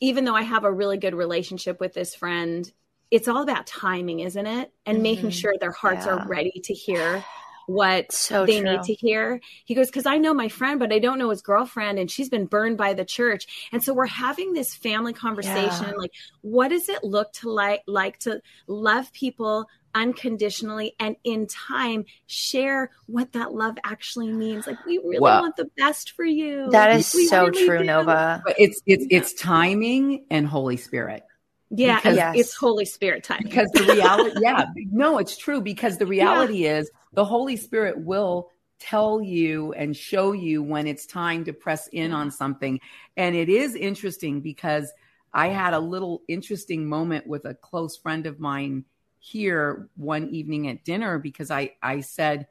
even 0.00 0.24
though 0.24 0.34
I 0.34 0.42
have 0.42 0.64
a 0.64 0.72
really 0.72 0.98
good 0.98 1.14
relationship 1.14 1.80
with 1.80 1.94
this 1.94 2.14
friend, 2.14 2.70
it's 3.10 3.28
all 3.28 3.42
about 3.42 3.66
timing, 3.66 4.20
isn't 4.20 4.46
it? 4.46 4.72
And 4.84 4.96
mm-hmm. 4.96 5.02
making 5.02 5.30
sure 5.30 5.54
their 5.58 5.72
hearts 5.72 6.06
yeah. 6.06 6.16
are 6.16 6.28
ready 6.28 6.60
to 6.64 6.74
hear 6.74 7.24
what 7.66 8.12
so 8.12 8.46
they 8.46 8.60
true. 8.60 8.72
need 8.72 8.82
to 8.84 8.94
hear. 8.94 9.40
He 9.64 9.74
goes, 9.74 9.86
Because 9.88 10.06
I 10.06 10.18
know 10.18 10.34
my 10.34 10.48
friend, 10.48 10.78
but 10.78 10.92
I 10.92 10.98
don't 10.98 11.18
know 11.18 11.30
his 11.30 11.42
girlfriend, 11.42 11.98
and 11.98 12.10
she's 12.10 12.28
been 12.28 12.46
burned 12.46 12.76
by 12.76 12.94
the 12.94 13.04
church. 13.04 13.68
And 13.72 13.82
so 13.82 13.94
we're 13.94 14.06
having 14.06 14.52
this 14.52 14.74
family 14.74 15.12
conversation. 15.12 15.86
Yeah. 15.88 15.96
Like, 15.96 16.12
what 16.42 16.68
does 16.68 16.88
it 16.88 17.02
look 17.04 17.32
to 17.34 17.50
like 17.50 17.82
like 17.86 18.18
to 18.20 18.40
love 18.66 19.12
people 19.12 19.66
unconditionally 19.96 20.94
and 21.00 21.16
in 21.24 21.46
time 21.46 22.04
share 22.26 22.90
what 23.06 23.32
that 23.32 23.54
love 23.54 23.76
actually 23.82 24.30
means 24.30 24.66
like 24.66 24.76
we 24.84 24.98
really 24.98 25.18
well, 25.18 25.40
want 25.40 25.56
the 25.56 25.70
best 25.78 26.10
for 26.10 26.24
you 26.24 26.68
that 26.70 26.94
is 26.94 27.14
we 27.14 27.26
so 27.26 27.46
really 27.46 27.66
true 27.66 27.78
do. 27.78 27.84
nova 27.84 28.42
but 28.44 28.54
it's 28.58 28.82
it's 28.84 29.06
it's 29.08 29.32
timing 29.32 30.22
and 30.30 30.46
holy 30.46 30.76
spirit 30.76 31.22
yeah 31.70 31.96
because, 31.96 32.16
yes. 32.16 32.36
it's 32.36 32.54
holy 32.54 32.84
spirit 32.84 33.24
time 33.24 33.40
because 33.42 33.70
the 33.70 33.84
reality 33.84 34.38
yeah 34.42 34.66
no 34.90 35.16
it's 35.16 35.34
true 35.38 35.62
because 35.62 35.96
the 35.96 36.06
reality 36.16 36.64
yeah. 36.64 36.80
is 36.80 36.90
the 37.16 37.24
holy 37.24 37.56
spirit 37.56 37.98
will 37.98 38.50
tell 38.78 39.20
you 39.20 39.72
and 39.72 39.96
show 39.96 40.32
you 40.32 40.62
when 40.62 40.86
it's 40.86 41.06
time 41.06 41.44
to 41.44 41.52
press 41.52 41.88
in 41.88 42.12
on 42.12 42.30
something 42.30 42.78
and 43.16 43.34
it 43.34 43.48
is 43.48 43.74
interesting 43.74 44.40
because 44.40 44.92
i 45.34 45.48
had 45.48 45.74
a 45.74 45.80
little 45.80 46.22
interesting 46.28 46.86
moment 46.86 47.26
with 47.26 47.44
a 47.46 47.54
close 47.54 47.96
friend 47.96 48.26
of 48.26 48.38
mine 48.38 48.84
here 49.26 49.88
one 49.96 50.28
evening 50.28 50.68
at 50.68 50.84
dinner 50.84 51.18
because 51.18 51.50
I 51.50 51.72
I 51.82 52.00
said, 52.00 52.46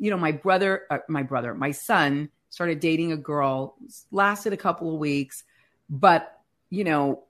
you 0.00 0.10
know, 0.10 0.16
my 0.16 0.32
brother, 0.32 0.86
uh, 0.90 0.98
my 1.06 1.22
brother, 1.22 1.54
my 1.54 1.72
son 1.72 2.30
started 2.48 2.80
dating 2.80 3.12
a 3.12 3.16
girl, 3.16 3.76
lasted 4.10 4.54
a 4.54 4.56
couple 4.56 4.92
of 4.92 4.98
weeks, 4.98 5.44
but 5.90 6.40
you 6.70 6.84
know, 6.84 7.24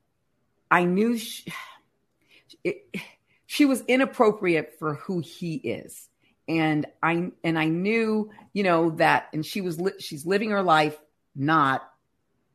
I 0.71 0.85
knew 0.85 1.19
she, 1.19 1.53
it, 2.65 2.87
she 3.47 3.65
was 3.65 3.83
inappropriate 3.89 4.79
for 4.79 4.95
who 4.95 5.19
he 5.19 5.57
is. 5.57 6.09
And 6.49 6.87
I 7.03 7.31
and 7.45 7.59
I 7.59 7.67
knew, 7.67 8.31
you 8.53 8.63
know, 8.63 8.91
that 8.91 9.29
and 9.33 9.45
she 9.45 9.61
was 9.61 9.81
li- 9.81 10.01
she's 10.01 10.27
living 10.27 10.51
her 10.51 10.63
life 10.63 10.99
not 11.35 11.89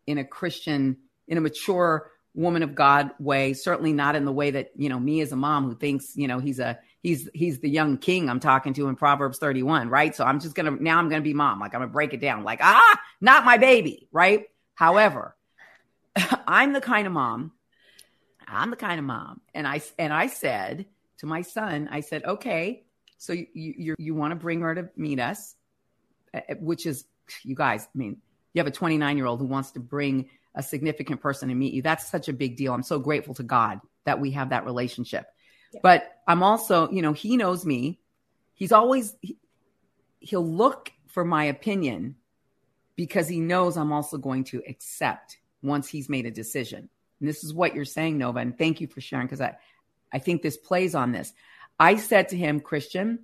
in 0.06 0.18
a 0.18 0.26
Christian 0.26 0.98
in 1.28 1.38
a 1.38 1.42
mature 1.42 2.12
woman 2.34 2.64
of 2.64 2.76
God 2.76 3.12
way, 3.20 3.54
certainly 3.54 3.94
not 3.94 4.16
in 4.16 4.26
the 4.26 4.32
way 4.32 4.52
that, 4.52 4.72
you 4.76 4.90
know, 4.90 5.00
me 5.00 5.22
as 5.22 5.32
a 5.32 5.36
mom 5.36 5.66
who 5.66 5.76
thinks, 5.76 6.16
you 6.16 6.28
know, 6.28 6.40
he's 6.40 6.60
a 6.60 6.78
he's 7.02 7.30
he's 7.34 7.60
the 7.60 7.70
young 7.70 7.98
king 7.98 8.30
I'm 8.30 8.40
talking 8.40 8.74
to 8.74 8.88
in 8.88 8.96
Proverbs 8.96 9.40
31, 9.40 9.90
right? 9.90 10.16
So 10.16 10.24
I'm 10.26 10.40
just 10.40 10.54
going 10.54 10.78
to 10.78 10.84
now 10.84 11.00
I'm 11.00 11.10
going 11.10 11.22
to 11.22 11.28
be 11.28 11.34
mom, 11.34 11.60
like 11.60 11.74
I'm 11.74 11.80
going 11.80 11.90
to 11.90 11.94
break 11.94 12.14
it 12.14 12.22
down 12.22 12.44
like, 12.44 12.60
ah, 12.62 13.00
not 13.22 13.46
my 13.46 13.58
baby, 13.58 14.08
right? 14.12 14.46
However, 14.76 15.36
I'm 16.48 16.74
the 16.74 16.82
kind 16.82 17.08
of 17.08 17.14
mom 17.14 17.54
I'm 18.48 18.70
the 18.70 18.78
kind 18.78 19.00
of 19.00 19.06
mom 19.06 19.42
and 19.54 19.68
I 19.68 19.82
and 20.00 20.14
I 20.14 20.28
said 20.28 20.86
to 21.20 21.26
my 21.26 21.42
son, 21.42 21.90
I 21.92 22.02
said, 22.02 22.24
"Okay, 22.24 22.84
so 23.18 23.34
you 23.34 23.48
you 23.54 23.96
you 23.98 24.16
want 24.16 24.32
to 24.32 24.36
bring 24.36 24.62
her 24.62 24.76
to 24.76 24.90
meet 24.96 25.20
us, 25.20 25.56
eh, 26.34 26.42
eh, 26.50 26.56
which 26.60 26.86
is 26.86 27.06
you 27.44 27.56
guys, 27.56 27.88
I 27.94 27.98
mean, 27.98 28.18
you 28.54 28.60
have 28.60 28.68
a 28.68 28.72
29 28.72 29.18
year 29.18 29.26
old 29.26 29.40
who 29.40 29.46
wants 29.46 29.72
to 29.72 29.80
bring 29.80 30.30
a 30.56 30.64
significant 30.64 31.22
person 31.22 31.50
to 31.50 31.56
meet 31.56 31.74
you. 31.74 31.82
That's 31.82 32.10
such 32.10 32.28
a 32.28 32.34
big 32.34 32.58
deal. 32.58 32.74
I'm 32.74 32.84
so 32.84 33.00
grateful 33.00 33.34
to 33.36 33.44
God 33.44 33.80
that 34.06 34.20
we 34.20 34.32
have 34.32 34.50
that 34.50 34.66
relationship. 34.66 35.28
Yeah. 35.72 35.80
But 35.84 36.22
I'm 36.28 36.42
also, 36.42 36.90
you 36.90 37.02
know, 37.02 37.14
he 37.14 37.38
knows 37.38 37.66
me. 37.66 38.00
He's 38.56 38.72
always, 38.72 39.16
he, 39.22 39.38
he'll 40.20 40.48
look 40.48 40.92
for 41.08 41.24
my 41.24 41.46
opinion 41.46 42.16
because 42.96 43.28
he 43.28 43.40
knows 43.40 43.78
I'm 43.78 43.92
also 43.92 44.18
going 44.18 44.46
to 44.46 44.64
accept 44.68 45.38
once 45.62 45.88
he's 45.88 46.10
made 46.10 46.26
a 46.26 46.32
decision. 46.32 46.90
And 47.20 47.30
this 47.30 47.44
is 47.44 47.54
what 47.54 47.76
you're 47.76 47.86
saying, 47.86 48.18
Nova. 48.18 48.40
And 48.40 48.58
thank 48.58 48.82
you 48.82 48.88
for 48.88 49.02
sharing 49.02 49.28
because 49.28 49.42
I, 49.42 49.58
I 50.12 50.20
think 50.20 50.42
this 50.42 50.58
plays 50.58 50.96
on 50.96 51.12
this. 51.12 51.34
I 51.80 51.98
said 51.98 52.30
to 52.30 52.38
him, 52.38 52.60
Christian, 52.60 53.20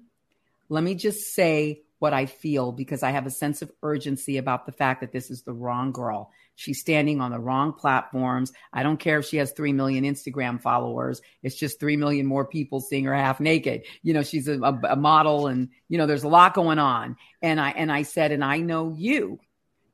let 0.70 0.84
me 0.84 0.96
just 0.96 1.34
say 1.34 1.82
what 2.00 2.14
I 2.14 2.26
feel 2.26 2.74
because 2.74 3.02
I 3.02 3.12
have 3.12 3.26
a 3.26 3.32
sense 3.32 3.62
of 3.62 3.72
urgency 3.82 4.38
about 4.38 4.66
the 4.66 4.74
fact 4.74 5.02
that 5.02 5.14
this 5.14 5.32
is 5.32 5.44
the 5.44 5.54
wrong 5.54 5.94
girl. 5.94 6.32
She's 6.56 6.82
standing 6.82 7.22
on 7.22 7.32
the 7.32 7.40
wrong 7.40 7.72
platforms. 7.72 8.52
I 8.74 8.84
don't 8.84 9.00
care 9.00 9.20
if 9.20 9.26
she 9.26 9.38
has 9.38 9.54
3 9.54 9.72
million 9.74 10.04
Instagram 10.04 10.62
followers. 10.62 11.22
It's 11.42 11.56
just 11.56 11.80
3 11.80 11.96
million 11.96 12.26
more 12.26 12.46
people 12.46 12.82
seeing 12.82 13.06
her 13.06 13.16
half 13.16 13.40
naked. 13.40 13.86
You 14.02 14.14
know, 14.14 14.22
she's 14.22 14.48
a, 14.48 14.60
a, 14.60 14.80
a 14.90 14.96
model 14.96 15.48
and, 15.48 15.70
you 15.88 15.98
know, 15.98 16.06
there's 16.06 16.26
a 16.26 16.28
lot 16.28 16.54
going 16.54 16.78
on. 16.78 17.16
And 17.42 17.60
I, 17.60 17.70
and 17.70 17.92
I 17.92 18.04
said, 18.04 18.32
and 18.32 18.44
I 18.44 18.58
know 18.58 18.94
you, 18.96 19.40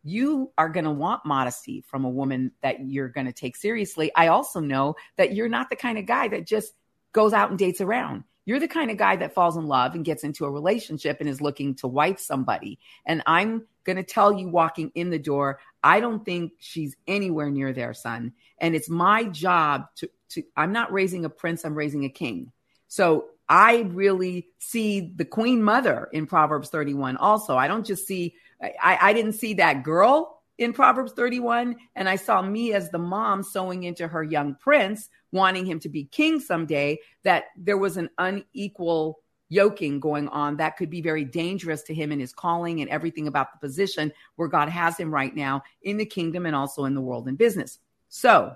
you 0.03 0.51
are 0.57 0.69
going 0.69 0.85
to 0.85 0.91
want 0.91 1.25
modesty 1.25 1.81
from 1.81 2.05
a 2.05 2.09
woman 2.09 2.51
that 2.61 2.87
you're 2.87 3.09
going 3.09 3.27
to 3.27 3.33
take 3.33 3.55
seriously. 3.55 4.11
I 4.15 4.27
also 4.27 4.59
know 4.59 4.95
that 5.17 5.35
you're 5.35 5.47
not 5.47 5.69
the 5.69 5.75
kind 5.75 5.97
of 5.97 6.05
guy 6.05 6.29
that 6.29 6.47
just 6.47 6.73
goes 7.13 7.33
out 7.33 7.51
and 7.51 7.59
dates 7.59 7.81
around. 7.81 8.23
You're 8.49 8.59
the 8.59 8.67
kind 8.67 8.89
of 8.89 8.97
guy 8.97 9.15
that 9.17 9.35
falls 9.35 9.57
in 9.57 9.67
love 9.67 9.93
and 9.93 10.03
gets 10.03 10.23
into 10.23 10.43
a 10.43 10.49
relationship 10.49 11.17
and 11.19 11.29
is 11.29 11.39
looking 11.39 11.75
to 11.75 11.87
wife 11.87 12.19
somebody. 12.19 12.79
And 13.05 13.21
I'm 13.27 13.67
going 13.83 13.97
to 13.97 14.03
tell 14.03 14.33
you 14.33 14.47
walking 14.47 14.91
in 14.95 15.11
the 15.11 15.19
door, 15.19 15.59
I 15.83 15.99
don't 15.99 16.25
think 16.25 16.53
she's 16.57 16.95
anywhere 17.05 17.51
near 17.51 17.73
there, 17.73 17.93
son. 17.93 18.33
And 18.57 18.73
it's 18.73 18.89
my 18.89 19.25
job 19.25 19.85
to, 19.97 20.09
to 20.29 20.41
I'm 20.57 20.71
not 20.71 20.91
raising 20.91 21.25
a 21.25 21.29
prince, 21.29 21.63
I'm 21.63 21.75
raising 21.75 22.05
a 22.05 22.09
king. 22.09 22.51
So 22.87 23.25
I 23.47 23.81
really 23.81 24.47
see 24.57 25.13
the 25.15 25.25
queen 25.25 25.61
mother 25.61 26.09
in 26.11 26.25
Proverbs 26.25 26.69
31 26.69 27.17
also. 27.17 27.55
I 27.55 27.67
don't 27.67 27.85
just 27.85 28.07
see, 28.07 28.33
I, 28.59 28.97
I 28.99 29.13
didn't 29.13 29.33
see 29.33 29.53
that 29.53 29.83
girl 29.83 30.38
in 30.59 30.73
Proverbs 30.73 31.13
31, 31.13 31.77
and 31.95 32.09
I 32.09 32.17
saw 32.17 32.41
me 32.41 32.73
as 32.73 32.91
the 32.91 32.99
mom 32.99 33.43
sowing 33.43 33.83
into 33.83 34.07
her 34.07 34.23
young 34.23 34.55
prince, 34.55 35.09
wanting 35.31 35.65
him 35.65 35.79
to 35.79 35.89
be 35.89 36.03
king 36.03 36.41
someday, 36.41 36.99
that 37.23 37.45
there 37.55 37.77
was 37.77 37.95
an 37.95 38.09
unequal 38.17 39.19
yoking 39.47 39.99
going 39.99 40.27
on 40.27 40.57
that 40.57 40.77
could 40.77 40.89
be 40.89 41.01
very 41.01 41.23
dangerous 41.23 41.81
to 41.83 41.93
him 41.93 42.11
and 42.11 42.21
his 42.21 42.33
calling 42.33 42.81
and 42.81 42.89
everything 42.89 43.27
about 43.27 43.47
the 43.51 43.67
position 43.67 44.11
where 44.35 44.49
God 44.49 44.69
has 44.69 44.97
him 44.97 45.11
right 45.11 45.35
now 45.35 45.63
in 45.81 45.97
the 45.97 46.05
kingdom 46.05 46.45
and 46.45 46.55
also 46.55 46.83
in 46.85 46.93
the 46.93 47.01
world 47.01 47.27
and 47.27 47.37
business. 47.37 47.79
So 48.09 48.55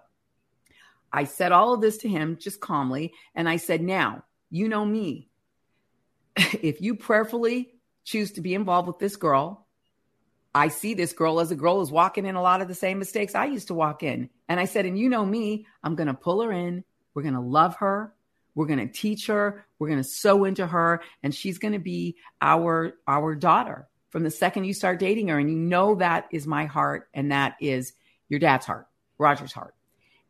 I 1.11 1.23
said 1.23 1.53
all 1.53 1.73
of 1.73 1.81
this 1.81 1.97
to 1.99 2.09
him 2.09 2.37
just 2.39 2.59
calmly. 2.59 3.13
And 3.33 3.47
I 3.47 3.57
said, 3.57 3.81
Now, 3.81 4.25
you 4.49 4.67
know 4.67 4.85
me. 4.85 5.29
if 6.35 6.81
you 6.81 6.95
prayerfully 6.95 7.73
choose 8.03 8.33
to 8.33 8.41
be 8.41 8.53
involved 8.53 8.87
with 8.87 8.99
this 8.99 9.15
girl, 9.15 9.62
I 10.55 10.67
see 10.67 10.93
this 10.93 11.13
girl 11.13 11.39
as 11.39 11.51
a 11.51 11.55
girl 11.55 11.81
is 11.81 11.91
walking 11.91 12.25
in 12.25 12.35
a 12.35 12.41
lot 12.41 12.61
of 12.61 12.67
the 12.67 12.75
same 12.75 12.99
mistakes 12.99 13.33
I 13.33 13.45
used 13.45 13.67
to 13.67 13.73
walk 13.73 14.03
in. 14.03 14.29
And 14.47 14.59
I 14.59 14.65
said, 14.65 14.85
And 14.85 14.97
you 14.99 15.09
know 15.09 15.25
me, 15.25 15.65
I'm 15.83 15.95
going 15.95 16.07
to 16.07 16.13
pull 16.13 16.41
her 16.41 16.51
in. 16.51 16.83
We're 17.13 17.23
going 17.23 17.33
to 17.33 17.39
love 17.39 17.77
her. 17.77 18.13
We're 18.55 18.67
going 18.67 18.87
to 18.87 18.93
teach 18.93 19.27
her. 19.27 19.65
We're 19.79 19.87
going 19.87 20.01
to 20.01 20.07
sow 20.07 20.43
into 20.45 20.67
her, 20.67 21.01
and 21.23 21.33
she's 21.33 21.57
going 21.57 21.73
to 21.73 21.79
be 21.79 22.17
our 22.41 22.93
our 23.07 23.35
daughter 23.35 23.87
from 24.09 24.23
the 24.23 24.29
second 24.29 24.65
you 24.65 24.73
start 24.73 24.99
dating 24.99 25.29
her. 25.29 25.39
And 25.39 25.49
you 25.49 25.57
know 25.57 25.95
that 25.95 26.27
is 26.31 26.45
my 26.45 26.65
heart, 26.65 27.09
and 27.13 27.31
that 27.31 27.55
is 27.59 27.93
your 28.29 28.39
dad's 28.39 28.65
heart, 28.65 28.87
Roger's 29.17 29.53
heart. 29.53 29.73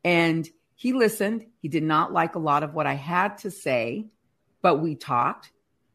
And 0.06 0.50
he 0.76 0.94
listened. 0.94 1.46
He 1.62 1.68
did 1.68 1.84
not 1.84 2.14
like 2.14 2.36
a 2.36 2.40
lot 2.40 2.64
of 2.64 2.74
what 2.74 2.88
I 2.88 2.94
had 2.94 3.40
to 3.40 3.52
say, 3.52 4.08
but 4.62 4.78
we 4.78 4.96
talked. 4.96 5.52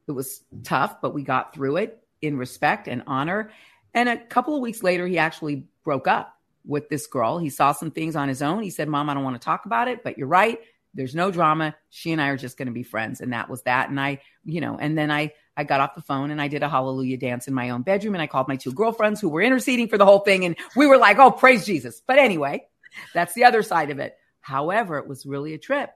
It 0.07 0.13
was 0.13 0.43
tough, 0.65 1.01
but 1.01 1.15
we 1.15 1.23
got 1.23 1.55
through 1.55 1.77
it. 1.79 2.03
in 2.21 2.37
respect 2.37 2.89
and 2.89 3.05
honor. 3.07 3.51
And 3.95 4.09
a 4.09 4.17
couple 4.17 4.55
of 4.55 4.61
weeks 4.61 4.83
later, 4.83 5.07
he 5.07 5.19
actually 5.19 5.67
broke 5.85 6.07
up 6.07 6.35
with 6.65 6.89
this 6.89 7.07
girl. 7.07 7.39
He 7.39 7.51
saw 7.51 7.73
some 7.73 7.91
things 7.91 8.15
on 8.15 8.29
his 8.29 8.43
own. 8.43 8.63
He 8.63 8.71
said, 8.71 8.89
Mom, 8.89 9.09
I 9.09 9.15
don't 9.15 9.25
want 9.25 9.41
to 9.41 9.45
talk 9.45 9.65
about 9.65 9.89
it, 9.89 10.05
but 10.05 10.19
you're 10.19 10.29
right. 10.29 10.59
There's 10.95 11.15
no 11.15 11.31
drama. 11.31 11.75
She 11.91 12.13
and 12.13 12.21
I 12.21 12.29
are 12.29 12.37
just 12.37 12.59
going 12.59 12.67
to 12.67 12.73
be 12.73 12.83
friends. 12.83 13.21
And 13.21 13.33
that 13.33 13.49
was 13.49 13.63
that. 13.63 13.89
And 13.89 14.01
I, 14.01 14.21
you 14.45 14.61
know, 14.61 14.79
and 14.79 14.97
then 14.97 15.11
I, 15.11 15.33
I 15.57 15.65
got 15.65 15.81
off 15.81 15.95
the 15.95 16.03
phone 16.03 16.31
and 16.31 16.41
I 16.41 16.49
did 16.49 16.63
a 16.63 16.69
hallelujah 16.69 17.17
dance 17.17 17.49
in 17.49 17.55
my 17.55 17.71
own 17.71 17.83
bedroom 17.83 18.15
and 18.15 18.23
I 18.23 18.27
called 18.27 18.49
my 18.49 18.57
two 18.57 18.73
girlfriends 18.73 19.21
who 19.21 19.29
were 19.29 19.43
interceding 19.43 19.89
for 19.89 19.99
the 19.99 20.05
whole 20.05 20.21
thing. 20.21 20.45
And 20.45 20.57
we 20.77 20.87
were 20.87 20.99
like, 20.99 21.19
oh, 21.19 21.31
praise 21.31 21.65
Jesus. 21.65 22.03
But 22.07 22.19
anyway, 22.19 22.67
that's 23.15 23.35
the 23.35 23.45
other 23.45 23.63
side 23.63 23.91
of 23.91 23.99
it. 23.99 24.17
However, 24.41 24.99
it 24.99 25.07
was 25.07 25.27
really 25.27 25.55
a 25.55 25.59
trip 25.59 25.91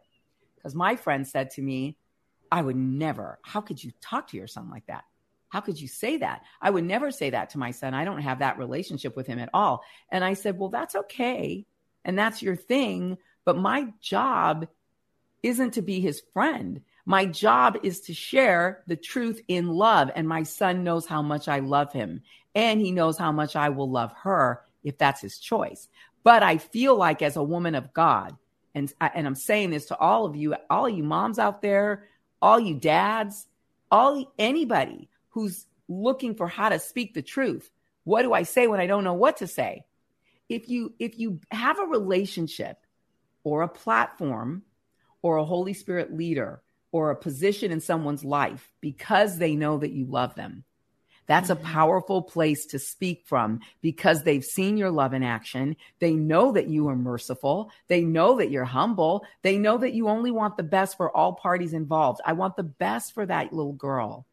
because 0.57 0.75
my 0.75 0.97
friend 0.97 1.27
said 1.27 1.51
to 1.53 1.63
me, 1.63 1.97
I 2.51 2.61
would 2.61 2.77
never, 2.77 3.39
how 3.43 3.61
could 3.61 3.83
you 3.83 3.93
talk 4.01 4.29
to 4.29 4.37
your 4.37 4.47
son 4.47 4.69
like 4.71 4.87
that? 4.87 5.05
How 5.53 5.61
could 5.61 5.79
you 5.79 5.87
say 5.87 6.17
that? 6.17 6.45
I 6.63 6.71
would 6.71 6.85
never 6.85 7.11
say 7.11 7.29
that 7.29 7.51
to 7.51 7.59
my 7.59 7.73
son. 7.73 7.93
I 7.93 8.07
don't 8.07 8.23
have 8.23 8.39
that 8.39 8.57
relationship 8.57 9.15
with 9.15 9.27
him 9.27 9.39
at 9.39 9.51
all. 9.53 9.85
And 10.11 10.25
I 10.25 10.33
said, 10.33 10.59
Well, 10.59 10.71
that's 10.71 10.97
okay. 10.97 11.67
And 12.07 12.19
that's 12.19 12.41
your 12.41 12.57
thing. 12.57 13.19
But 13.45 13.59
my 13.59 13.93
job 14.01 14.67
isn't 15.43 15.75
to 15.75 15.83
be 15.83 16.01
his 16.01 16.23
friend. 16.33 16.81
My 17.05 17.27
job 17.27 17.77
is 17.83 18.01
to 18.03 18.15
share 18.15 18.83
the 18.87 18.97
truth 18.97 19.43
in 19.47 19.69
love. 19.69 20.11
And 20.17 20.27
my 20.27 20.45
son 20.45 20.85
knows 20.85 21.05
how 21.05 21.21
much 21.21 21.49
I 21.49 21.59
love 21.59 21.93
him. 21.93 22.23
And 22.55 22.81
he 22.81 22.91
knows 22.91 23.19
how 23.19 23.31
much 23.31 23.55
I 23.55 23.69
will 23.69 23.91
love 23.91 24.15
her 24.23 24.63
if 24.83 24.97
that's 24.97 25.21
his 25.21 25.39
choice. 25.39 25.87
But 26.25 26.43
I 26.43 26.57
feel 26.57 26.97
like, 26.97 27.21
as 27.21 27.37
a 27.37 27.43
woman 27.43 27.75
of 27.75 27.93
God, 27.93 28.39
and, 28.75 28.91
and 29.03 29.27
I'm 29.27 29.35
saying 29.35 29.69
this 29.69 29.85
to 29.87 29.99
all 29.99 30.25
of 30.25 30.35
you, 30.35 30.55
all 30.71 30.89
you 30.89 31.03
moms 31.03 31.39
out 31.39 31.61
there, 31.61 32.09
all 32.41 32.59
you 32.59 32.75
dads, 32.75 33.47
all 33.91 34.33
anybody 34.39 35.11
who's 35.33 35.67
looking 35.89 36.35
for 36.35 36.49
how 36.49 36.69
to 36.69 36.79
speak 36.79 37.15
the 37.15 37.23
truth. 37.23 37.71
What 38.05 38.23
do 38.23 38.33
I 38.33 38.45
say 38.45 38.67
when 38.67 38.81
I 38.81 38.87
don't 38.87 39.05
know 39.05 39.15
what 39.15 39.39
to 39.39 39.47
say? 39.47 39.85
If 40.49 40.69
you 40.69 40.95
if 40.99 41.19
you 41.19 41.41
have 41.51 41.79
a 41.79 41.85
relationship 41.85 42.79
or 43.45 43.63
a 43.63 43.69
platform 43.69 44.63
or 45.23 45.37
a 45.37 45.45
Holy 45.45 45.73
Spirit 45.73 46.15
leader 46.15 46.63
or 46.91 47.11
a 47.11 47.17
position 47.17 47.73
in 47.73 47.81
someone's 47.81 48.25
life 48.25 48.71
because 48.81 49.39
they 49.39 49.55
know 49.55 49.79
that 49.79 49.93
you 49.93 50.05
love 50.05 50.35
them, 50.35 50.65
that's 51.27 51.51
a 51.51 51.57
mm-hmm. 51.57 51.65
powerful 51.65 52.23
place 52.23 52.67
to 52.67 52.79
speak 52.79 53.23
from 53.25 53.61
because 53.81 54.23
they've 54.23 54.45
seen 54.45 54.77
your 54.77 54.91
love 54.91 55.15
in 55.15 55.23
action. 55.23 55.77
They 56.01 56.13
know 56.13 56.53
that 56.53 56.69
you 56.69 56.89
are 56.89 56.97
merciful. 56.97 57.71
They 57.87 58.03
know 58.03 58.39
that 58.39 58.51
you're 58.51 58.65
humble. 58.65 59.25
They 59.43 59.57
know 59.57 59.79
that 59.79 59.95
you 59.95 60.09
only 60.09 60.31
want 60.31 60.57
the 60.57 60.63
best 60.63 60.97
for 60.97 61.17
all 61.17 61.35
parties 61.35 61.73
involved. 61.73 62.21
I 62.27 62.33
want 62.33 62.57
the 62.57 62.63
best 62.65 63.15
for 63.15 63.25
that 63.25 63.53
little 63.53 63.73
girl. 63.73 64.27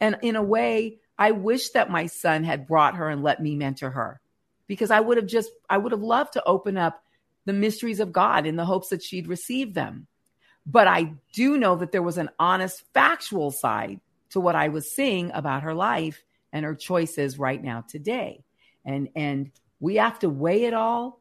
And 0.00 0.16
in 0.22 0.36
a 0.36 0.42
way, 0.42 0.98
I 1.18 1.30
wish 1.30 1.70
that 1.70 1.90
my 1.90 2.06
son 2.06 2.44
had 2.44 2.66
brought 2.66 2.96
her 2.96 3.08
and 3.08 3.22
let 3.22 3.42
me 3.42 3.56
mentor 3.56 3.90
her 3.90 4.20
because 4.66 4.90
I 4.90 5.00
would 5.00 5.16
have 5.16 5.26
just, 5.26 5.50
I 5.70 5.78
would 5.78 5.92
have 5.92 6.02
loved 6.02 6.34
to 6.34 6.44
open 6.44 6.76
up 6.76 7.02
the 7.44 7.52
mysteries 7.52 8.00
of 8.00 8.12
God 8.12 8.46
in 8.46 8.56
the 8.56 8.64
hopes 8.64 8.88
that 8.88 9.02
she'd 9.02 9.28
receive 9.28 9.72
them. 9.72 10.06
But 10.66 10.88
I 10.88 11.14
do 11.32 11.56
know 11.56 11.76
that 11.76 11.92
there 11.92 12.02
was 12.02 12.18
an 12.18 12.30
honest, 12.38 12.82
factual 12.92 13.50
side 13.50 14.00
to 14.30 14.40
what 14.40 14.56
I 14.56 14.68
was 14.68 14.90
seeing 14.90 15.30
about 15.32 15.62
her 15.62 15.74
life 15.74 16.24
and 16.52 16.64
her 16.64 16.74
choices 16.74 17.38
right 17.38 17.62
now 17.62 17.84
today. 17.88 18.44
And, 18.84 19.08
and 19.14 19.52
we 19.78 19.96
have 19.96 20.18
to 20.20 20.28
weigh 20.28 20.64
it 20.64 20.74
all 20.74 21.20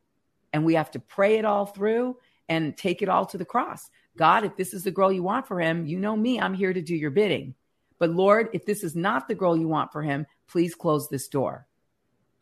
and 0.51 0.65
we 0.65 0.75
have 0.75 0.91
to 0.91 0.99
pray 0.99 1.37
it 1.37 1.45
all 1.45 1.65
through 1.65 2.17
and 2.49 2.75
take 2.75 3.01
it 3.01 3.09
all 3.09 3.25
to 3.27 3.37
the 3.37 3.45
cross. 3.45 3.89
God, 4.17 4.45
if 4.45 4.55
this 4.55 4.73
is 4.73 4.83
the 4.83 4.91
girl 4.91 5.11
you 5.11 5.23
want 5.23 5.47
for 5.47 5.59
him, 5.59 5.85
you 5.85 5.99
know 5.99 6.15
me, 6.15 6.39
I'm 6.39 6.53
here 6.53 6.73
to 6.73 6.81
do 6.81 6.95
your 6.95 7.11
bidding. 7.11 7.53
But 7.99 8.11
Lord, 8.11 8.49
if 8.53 8.65
this 8.65 8.83
is 8.83 8.95
not 8.95 9.27
the 9.27 9.35
girl 9.35 9.57
you 9.57 9.67
want 9.67 9.91
for 9.91 10.01
him, 10.01 10.25
please 10.47 10.75
close 10.75 11.07
this 11.07 11.27
door. 11.27 11.67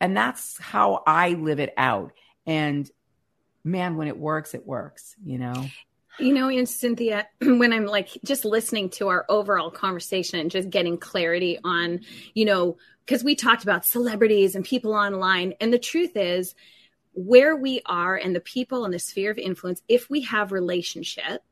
And 0.00 0.16
that's 0.16 0.58
how 0.58 1.02
I 1.06 1.30
live 1.30 1.60
it 1.60 1.72
out. 1.76 2.12
And 2.46 2.90
man, 3.62 3.96
when 3.96 4.08
it 4.08 4.18
works, 4.18 4.54
it 4.54 4.66
works, 4.66 5.14
you 5.24 5.38
know? 5.38 5.66
You 6.18 6.32
know, 6.32 6.48
and 6.48 6.68
Cynthia, 6.68 7.26
when 7.40 7.72
I'm 7.72 7.86
like 7.86 8.10
just 8.24 8.44
listening 8.44 8.90
to 8.90 9.08
our 9.08 9.24
overall 9.28 9.70
conversation 9.70 10.38
and 10.38 10.50
just 10.50 10.70
getting 10.70 10.98
clarity 10.98 11.58
on, 11.64 12.00
you 12.34 12.44
know, 12.44 12.76
because 13.04 13.24
we 13.24 13.34
talked 13.34 13.62
about 13.62 13.84
celebrities 13.84 14.54
and 14.54 14.64
people 14.64 14.94
online. 14.94 15.54
And 15.60 15.72
the 15.72 15.78
truth 15.78 16.16
is, 16.16 16.54
where 17.14 17.54
we 17.54 17.80
are 17.86 18.16
and 18.16 18.34
the 18.34 18.40
people 18.40 18.84
in 18.84 18.90
the 18.90 18.98
sphere 18.98 19.30
of 19.30 19.38
influence, 19.38 19.82
if 19.88 20.10
we 20.10 20.22
have 20.22 20.52
relationship, 20.52 21.42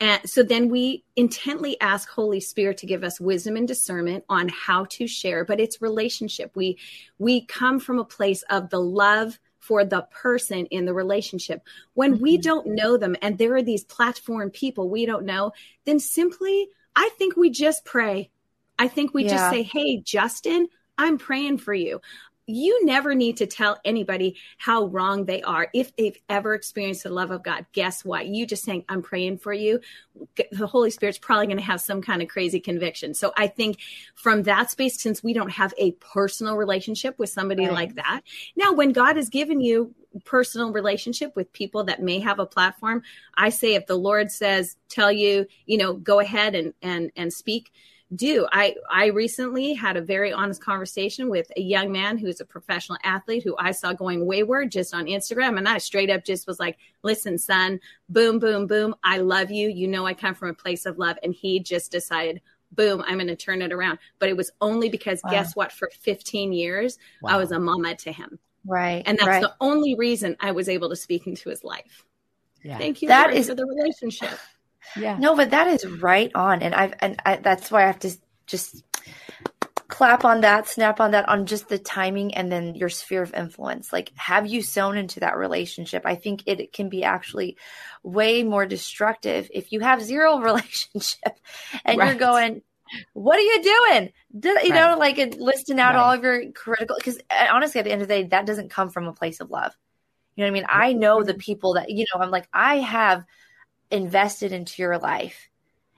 and 0.00 0.28
so 0.28 0.42
then 0.42 0.68
we 0.68 1.04
intently 1.16 1.80
ask 1.80 2.08
Holy 2.08 2.40
Spirit 2.40 2.78
to 2.78 2.86
give 2.86 3.04
us 3.04 3.20
wisdom 3.20 3.56
and 3.56 3.66
discernment 3.66 4.24
on 4.28 4.48
how 4.48 4.86
to 4.86 5.06
share, 5.06 5.44
but 5.44 5.60
it's 5.60 5.80
relationship. 5.80 6.50
We 6.54 6.78
we 7.18 7.44
come 7.46 7.78
from 7.78 7.98
a 7.98 8.04
place 8.04 8.42
of 8.50 8.70
the 8.70 8.80
love 8.80 9.38
for 9.58 9.84
the 9.84 10.02
person 10.10 10.66
in 10.66 10.84
the 10.84 10.92
relationship. 10.92 11.62
When 11.94 12.14
mm-hmm. 12.14 12.22
we 12.22 12.38
don't 12.38 12.66
know 12.66 12.96
them 12.96 13.16
and 13.22 13.38
there 13.38 13.54
are 13.54 13.62
these 13.62 13.84
platform 13.84 14.50
people 14.50 14.88
we 14.88 15.06
don't 15.06 15.24
know, 15.24 15.52
then 15.84 16.00
simply 16.00 16.68
I 16.96 17.08
think 17.16 17.36
we 17.36 17.50
just 17.50 17.84
pray. 17.84 18.30
I 18.78 18.88
think 18.88 19.14
we 19.14 19.24
yeah. 19.24 19.30
just 19.30 19.50
say, 19.50 19.62
"Hey, 19.62 19.98
Justin, 19.98 20.68
I'm 20.98 21.18
praying 21.18 21.58
for 21.58 21.74
you 21.74 22.00
you 22.46 22.84
never 22.84 23.14
need 23.14 23.38
to 23.38 23.46
tell 23.46 23.78
anybody 23.84 24.36
how 24.58 24.86
wrong 24.86 25.24
they 25.24 25.42
are 25.42 25.68
if 25.72 25.94
they've 25.96 26.18
ever 26.28 26.54
experienced 26.54 27.04
the 27.04 27.10
love 27.10 27.30
of 27.30 27.42
God. 27.42 27.64
Guess 27.72 28.04
what? 28.04 28.26
You 28.26 28.46
just 28.46 28.64
saying, 28.64 28.84
I'm 28.88 29.02
praying 29.02 29.38
for 29.38 29.52
you. 29.52 29.80
The 30.52 30.66
Holy 30.66 30.90
Spirit's 30.90 31.18
probably 31.18 31.46
going 31.46 31.58
to 31.58 31.64
have 31.64 31.80
some 31.80 32.02
kind 32.02 32.20
of 32.20 32.28
crazy 32.28 32.60
conviction. 32.60 33.14
So 33.14 33.32
I 33.36 33.46
think 33.46 33.78
from 34.14 34.42
that 34.42 34.70
space, 34.70 35.00
since 35.00 35.22
we 35.22 35.32
don't 35.32 35.50
have 35.50 35.72
a 35.78 35.92
personal 35.92 36.56
relationship 36.56 37.18
with 37.18 37.30
somebody 37.30 37.64
right. 37.64 37.72
like 37.72 37.94
that, 37.94 38.20
now 38.56 38.72
when 38.72 38.92
God 38.92 39.16
has 39.16 39.30
given 39.30 39.60
you 39.60 39.94
personal 40.24 40.70
relationship 40.70 41.34
with 41.34 41.52
people 41.52 41.84
that 41.84 42.02
may 42.02 42.20
have 42.20 42.38
a 42.38 42.46
platform, 42.46 43.02
I 43.36 43.48
say 43.48 43.74
if 43.74 43.86
the 43.86 43.96
Lord 43.96 44.30
says, 44.30 44.76
tell 44.88 45.10
you, 45.10 45.46
you 45.66 45.78
know, 45.78 45.94
go 45.94 46.20
ahead 46.20 46.54
and, 46.54 46.74
and, 46.82 47.10
and 47.16 47.32
speak 47.32 47.72
do. 48.14 48.46
I 48.52 48.74
I 48.90 49.06
recently 49.06 49.72
had 49.72 49.96
a 49.96 50.02
very 50.02 50.32
honest 50.32 50.62
conversation 50.62 51.28
with 51.28 51.50
a 51.56 51.60
young 51.60 51.90
man 51.92 52.18
who's 52.18 52.40
a 52.40 52.44
professional 52.44 52.98
athlete 53.02 53.42
who 53.42 53.56
I 53.58 53.72
saw 53.72 53.92
going 53.92 54.26
wayward 54.26 54.70
just 54.70 54.94
on 54.94 55.06
Instagram 55.06 55.58
and 55.58 55.68
I 55.68 55.78
straight 55.78 56.10
up 56.10 56.24
just 56.24 56.46
was 56.46 56.60
like, 56.60 56.76
"Listen, 57.02 57.38
son, 57.38 57.80
boom 58.08 58.38
boom 58.38 58.66
boom, 58.66 58.94
I 59.02 59.18
love 59.18 59.50
you. 59.50 59.68
You 59.68 59.88
know 59.88 60.06
I 60.06 60.14
come 60.14 60.34
from 60.34 60.50
a 60.50 60.54
place 60.54 60.86
of 60.86 60.98
love." 60.98 61.16
And 61.22 61.34
he 61.34 61.60
just 61.60 61.90
decided 61.90 62.40
boom, 62.74 63.02
I'm 63.06 63.18
going 63.18 63.28
to 63.28 63.36
turn 63.36 63.62
it 63.62 63.72
around. 63.72 63.98
But 64.18 64.28
it 64.28 64.36
was 64.36 64.50
only 64.60 64.88
because 64.88 65.20
wow. 65.24 65.30
guess 65.30 65.54
what? 65.54 65.72
For 65.72 65.90
15 66.00 66.52
years, 66.52 66.98
wow. 67.22 67.34
I 67.34 67.36
was 67.36 67.52
a 67.52 67.60
mama 67.60 67.94
to 67.96 68.12
him. 68.12 68.38
Right. 68.66 69.02
And 69.06 69.18
that's 69.18 69.28
right. 69.28 69.42
the 69.42 69.54
only 69.60 69.94
reason 69.94 70.36
I 70.40 70.52
was 70.52 70.68
able 70.68 70.88
to 70.90 70.96
speak 70.96 71.26
into 71.26 71.50
his 71.50 71.64
life. 71.64 72.04
Yeah. 72.62 72.78
Thank 72.78 73.02
you 73.02 73.08
that 73.08 73.34
is, 73.34 73.48
for 73.48 73.54
the 73.54 73.66
relationship. 73.66 74.38
Yeah. 74.96 75.16
No, 75.18 75.36
but 75.36 75.50
that 75.50 75.68
is 75.68 75.86
right 75.86 76.30
on. 76.34 76.62
And 76.62 76.74
I've, 76.74 76.94
and 77.00 77.20
I, 77.24 77.36
that's 77.36 77.70
why 77.70 77.82
I 77.82 77.86
have 77.86 78.00
to 78.00 78.16
just 78.46 78.82
clap 79.88 80.24
on 80.24 80.40
that, 80.40 80.66
snap 80.66 81.00
on 81.00 81.12
that, 81.12 81.28
on 81.28 81.46
just 81.46 81.68
the 81.68 81.78
timing 81.78 82.34
and 82.34 82.50
then 82.50 82.74
your 82.74 82.88
sphere 82.88 83.22
of 83.22 83.34
influence. 83.34 83.92
Like, 83.92 84.10
have 84.16 84.46
you 84.46 84.62
sown 84.62 84.96
into 84.96 85.20
that 85.20 85.36
relationship? 85.36 86.02
I 86.04 86.16
think 86.16 86.42
it 86.46 86.72
can 86.72 86.88
be 86.88 87.04
actually 87.04 87.56
way 88.02 88.42
more 88.42 88.66
destructive 88.66 89.48
if 89.52 89.72
you 89.72 89.80
have 89.80 90.02
zero 90.02 90.38
relationship 90.40 91.38
and 91.84 91.98
right. 91.98 92.08
you're 92.08 92.18
going, 92.18 92.62
what 93.12 93.38
are 93.38 93.42
you 93.42 93.62
doing? 93.62 94.12
you 94.42 94.52
right. 94.52 94.68
know, 94.70 94.96
like 94.98 95.16
listing 95.38 95.80
out 95.80 95.94
right. 95.94 96.00
all 96.00 96.12
of 96.12 96.22
your 96.22 96.50
critical, 96.52 96.96
because 96.96 97.18
uh, 97.30 97.46
honestly, 97.52 97.78
at 97.78 97.84
the 97.84 97.92
end 97.92 98.02
of 98.02 98.08
the 98.08 98.14
day, 98.14 98.22
that 98.24 98.46
doesn't 98.46 98.70
come 98.70 98.90
from 98.90 99.06
a 99.06 99.12
place 99.12 99.40
of 99.40 99.50
love. 99.50 99.72
You 100.34 100.42
know 100.42 100.50
what 100.50 100.58
I 100.58 100.60
mean? 100.60 100.66
I 100.68 100.92
know 100.92 101.22
the 101.22 101.34
people 101.34 101.74
that, 101.74 101.90
you 101.90 102.04
know, 102.12 102.20
I'm 102.20 102.30
like, 102.30 102.48
I 102.52 102.78
have 102.78 103.24
invested 103.90 104.52
into 104.52 104.82
your 104.82 104.98
life. 104.98 105.48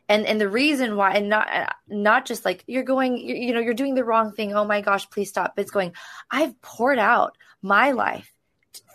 And 0.09 0.24
and 0.26 0.41
the 0.41 0.49
reason 0.49 0.97
why 0.97 1.14
and 1.14 1.28
not 1.28 1.76
not 1.89 2.26
just 2.26 2.45
like 2.45 2.62
you're 2.66 2.84
going 2.84 3.18
you're, 3.18 3.37
you 3.37 3.53
know 3.53 3.61
you're 3.61 3.74
doing 3.74 3.95
the 3.95 4.05
wrong 4.05 4.32
thing. 4.32 4.55
Oh 4.55 4.64
my 4.64 4.80
gosh 4.80 5.09
please 5.11 5.28
stop. 5.28 5.59
It's 5.59 5.72
going 5.72 5.95
i've 6.30 6.61
poured 6.62 6.99
out 6.99 7.37
my 7.61 7.91
life 7.91 8.32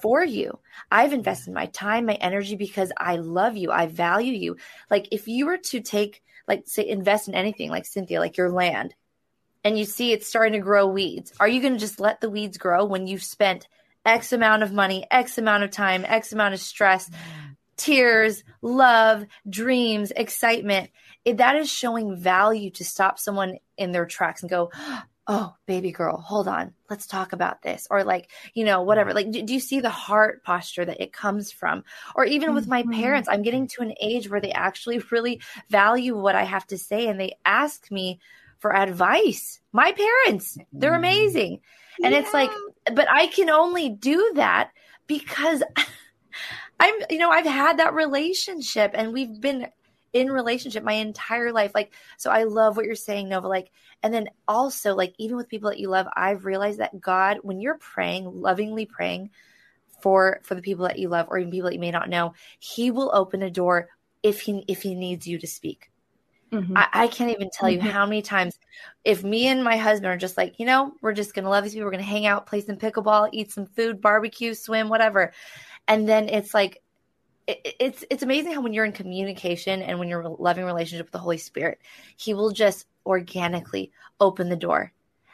for 0.01 0.23
you. 0.23 0.59
I've 0.89 1.11
invested 1.11 1.53
my 1.53 1.65
time 1.65 2.05
my 2.05 2.13
energy 2.13 2.55
because 2.55 2.93
i 2.97 3.17
love 3.17 3.57
you. 3.57 3.71
I 3.71 3.87
value 3.87 4.33
you. 4.33 4.55
Like 4.89 5.09
if 5.11 5.27
you 5.27 5.47
were 5.47 5.57
to 5.57 5.81
take 5.81 6.23
like 6.47 6.63
say 6.65 6.87
invest 6.87 7.27
in 7.27 7.33
anything 7.35 7.69
like 7.69 7.85
cynthia 7.85 8.19
like 8.19 8.37
your 8.37 8.49
land 8.49 8.93
and 9.63 9.77
you 9.77 9.85
see 9.85 10.11
it's 10.11 10.27
starting 10.27 10.53
to 10.53 10.59
grow 10.59 10.87
weeds 10.87 11.31
are 11.39 11.47
you 11.47 11.61
going 11.61 11.73
to 11.73 11.79
just 11.79 11.99
let 11.99 12.21
the 12.21 12.29
weeds 12.29 12.57
grow 12.57 12.85
when 12.85 13.07
you've 13.07 13.23
spent 13.23 13.67
x 14.05 14.33
amount 14.33 14.63
of 14.63 14.73
money 14.73 15.05
x 15.11 15.37
amount 15.37 15.63
of 15.63 15.71
time 15.71 16.03
x 16.07 16.33
amount 16.33 16.53
of 16.53 16.59
stress 16.59 17.09
tears, 17.81 18.43
love, 18.61 19.25
dreams, 19.49 20.11
excitement. 20.15 20.91
It, 21.25 21.37
that 21.37 21.55
is 21.55 21.69
showing 21.69 22.15
value 22.15 22.71
to 22.71 22.85
stop 22.85 23.19
someone 23.19 23.57
in 23.77 23.91
their 23.91 24.05
tracks 24.05 24.41
and 24.41 24.49
go, 24.49 24.71
oh, 25.27 25.55
baby 25.65 25.91
girl, 25.91 26.17
hold 26.17 26.47
on, 26.47 26.73
let's 26.89 27.07
talk 27.07 27.31
about 27.31 27.61
this. 27.61 27.87
Or 27.89 28.03
like, 28.03 28.29
you 28.53 28.65
know, 28.65 28.81
whatever. 28.81 29.13
Like, 29.13 29.31
do, 29.31 29.41
do 29.41 29.53
you 29.53 29.59
see 29.59 29.79
the 29.79 29.89
heart 29.89 30.43
posture 30.43 30.83
that 30.83 31.01
it 31.01 31.13
comes 31.13 31.51
from? 31.51 31.83
Or 32.15 32.25
even 32.25 32.53
with 32.53 32.67
my 32.67 32.81
mm-hmm. 32.81 32.99
parents, 32.99 33.29
I'm 33.29 33.43
getting 33.43 33.67
to 33.67 33.81
an 33.81 33.93
age 34.01 34.29
where 34.29 34.41
they 34.41 34.51
actually 34.51 34.99
really 35.11 35.41
value 35.69 36.17
what 36.17 36.35
I 36.35 36.43
have 36.43 36.67
to 36.67 36.77
say 36.77 37.07
and 37.07 37.19
they 37.19 37.37
ask 37.45 37.89
me 37.91 38.19
for 38.59 38.75
advice. 38.75 39.59
My 39.71 39.91
parents, 39.91 40.57
they're 40.73 40.91
Mm-hmm. 40.91 40.97
amazing. 40.97 41.59
And 42.03 42.13
it's 42.13 42.33
like, 42.33 42.49
but 42.93 43.07
I 43.09 43.27
can 43.27 43.49
only 43.49 43.89
do 43.89 44.31
that 44.35 44.71
because 45.07 45.61
I'm, 46.81 46.95
you 47.11 47.19
know, 47.19 47.29
I've 47.29 47.45
had 47.45 47.77
that 47.77 47.93
relationship 47.93 48.91
and 48.95 49.13
we've 49.13 49.39
been 49.39 49.67
in 50.13 50.31
relationship 50.31 50.83
my 50.83 50.93
entire 50.93 51.51
life. 51.51 51.71
Like, 51.75 51.93
so 52.17 52.31
I 52.31 52.43
love 52.43 52.75
what 52.75 52.85
you're 52.85 52.95
saying, 52.95 53.29
Nova. 53.29 53.47
Like, 53.47 53.69
and 54.01 54.11
then 54.11 54.29
also, 54.47 54.95
like, 54.95 55.13
even 55.19 55.37
with 55.37 55.47
people 55.47 55.69
that 55.69 55.79
you 55.79 55.89
love, 55.89 56.07
I've 56.15 56.45
realized 56.45 56.79
that 56.79 56.99
God, 56.99 57.37
when 57.43 57.61
you're 57.61 57.77
praying, 57.77 58.41
lovingly 58.41 58.87
praying 58.87 59.29
for 60.01 60.39
for 60.41 60.55
the 60.55 60.61
people 60.63 60.87
that 60.87 60.97
you 60.97 61.07
love, 61.07 61.27
or 61.29 61.37
even 61.37 61.51
people 61.51 61.69
that 61.69 61.75
you 61.75 61.79
may 61.79 61.91
not 61.91 62.09
know, 62.09 62.33
He 62.59 62.89
will 62.89 63.11
open 63.13 63.43
a 63.43 63.51
door 63.51 63.89
if 64.23 64.41
he 64.41 64.65
if 64.67 64.81
He 64.81 64.95
needs 64.95 65.27
you 65.27 65.37
to 65.37 65.47
speak. 65.47 65.91
Mhm. 66.51 66.73
I, 66.75 66.87
I 66.91 67.07
can't 67.07 67.31
even 67.31 67.49
tell 67.53 67.69
you 67.69 67.79
how 67.79 68.05
many 68.05 68.21
times 68.21 68.59
if 69.05 69.23
me 69.23 69.47
and 69.47 69.63
my 69.63 69.77
husband 69.77 70.07
are 70.07 70.17
just 70.17 70.35
like, 70.35 70.59
you 70.59 70.65
know, 70.65 70.91
we're 71.01 71.13
just 71.13 71.33
gonna 71.33 71.49
love 71.49 71.63
these 71.63 71.73
people, 71.73 71.85
we're 71.85 71.91
gonna 71.91 72.03
hang 72.03 72.25
out, 72.25 72.45
play 72.45 72.59
some 72.61 72.75
pickleball, 72.75 73.29
eat 73.31 73.51
some 73.51 73.67
food, 73.67 74.01
barbecue, 74.01 74.53
swim, 74.53 74.89
whatever. 74.89 75.31
And 75.91 76.07
then 76.07 76.29
it's 76.29 76.53
like 76.53 76.81
it, 77.47 77.75
it's 77.81 78.05
it's 78.09 78.23
amazing 78.23 78.53
how 78.53 78.61
when 78.61 78.71
you're 78.71 78.85
in 78.85 78.93
communication 78.93 79.81
and 79.81 79.99
when 79.99 80.07
you're 80.07 80.21
a 80.21 80.29
loving 80.29 80.63
relationship 80.63 81.07
with 81.07 81.11
the 81.11 81.19
Holy 81.19 81.37
Spirit, 81.37 81.79
He 82.15 82.33
will 82.33 82.51
just 82.51 82.87
organically 83.05 83.91
open 84.17 84.47
the 84.47 84.55
door. 84.55 84.93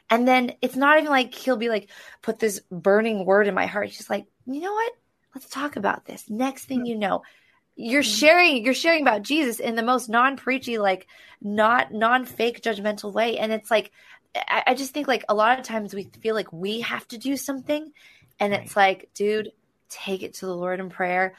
And 0.10 0.28
then 0.28 0.54
it's 0.64 0.76
not 0.76 0.98
even 0.98 1.12
like 1.12 1.36
he'll 1.36 1.58
be 1.58 1.70
like, 1.70 1.92
put 2.24 2.40
this 2.40 2.60
burning 2.72 3.24
word 3.24 3.48
in 3.48 3.54
my 3.54 3.68
heart. 3.68 3.86
He's 3.86 3.98
just 3.98 4.10
like, 4.10 4.26
you 4.48 4.62
know 4.62 4.74
what? 4.74 4.94
Let's 5.36 5.48
talk 5.48 5.76
about 5.76 6.06
this. 6.06 6.28
Next 6.28 6.66
thing 6.66 6.88
you 6.88 6.98
know, 6.98 7.22
you're 7.76 8.02
mm-hmm. 8.02 8.10
sharing 8.10 8.66
you're 8.66 8.74
sharing 8.74 9.04
about 9.04 9.22
Jesus 9.22 9.60
in 9.60 9.76
the 9.76 9.84
most 9.84 10.10
non-preachy, 10.10 10.80
like 10.80 11.06
not 11.40 11.94
non-fake 11.94 12.64
judgmental 12.64 13.14
way. 13.14 13.38
And 13.38 13.52
it's 13.52 13.70
like 13.70 13.92
I, 14.36 14.64
I 14.68 14.74
just 14.74 14.92
think 14.92 15.08
like 15.08 15.24
a 15.30 15.36
lot 15.36 15.60
of 15.60 15.66
times 15.66 15.94
we 15.94 16.10
feel 16.20 16.34
like 16.34 16.52
we 16.52 16.82
have 16.82 17.08
to 17.10 17.20
do 17.20 17.38
something. 17.38 17.92
And 18.40 18.56
it's 18.56 18.76
like, 18.76 19.10
dude, 19.14 19.52
take 19.90 20.24
it 20.24 20.36
to 20.36 20.46
the 20.46 20.56
Lord 20.56 20.80
in 20.80 20.90
prayer. 20.90 21.36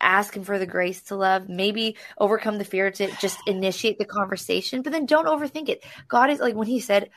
Ask 0.00 0.36
him 0.36 0.44
for 0.44 0.58
the 0.58 0.66
grace 0.66 1.02
to 1.04 1.16
love, 1.16 1.48
maybe 1.48 1.96
overcome 2.18 2.58
the 2.58 2.64
fear 2.64 2.90
to 2.90 3.10
just 3.20 3.38
initiate 3.46 3.98
the 3.98 4.04
conversation, 4.04 4.82
but 4.82 4.92
then 4.92 5.06
don't 5.06 5.26
overthink 5.26 5.68
it. 5.68 5.84
God 6.06 6.30
is 6.30 6.38
like 6.38 6.54
when 6.54 6.68
he 6.68 6.78
said, 6.78 7.10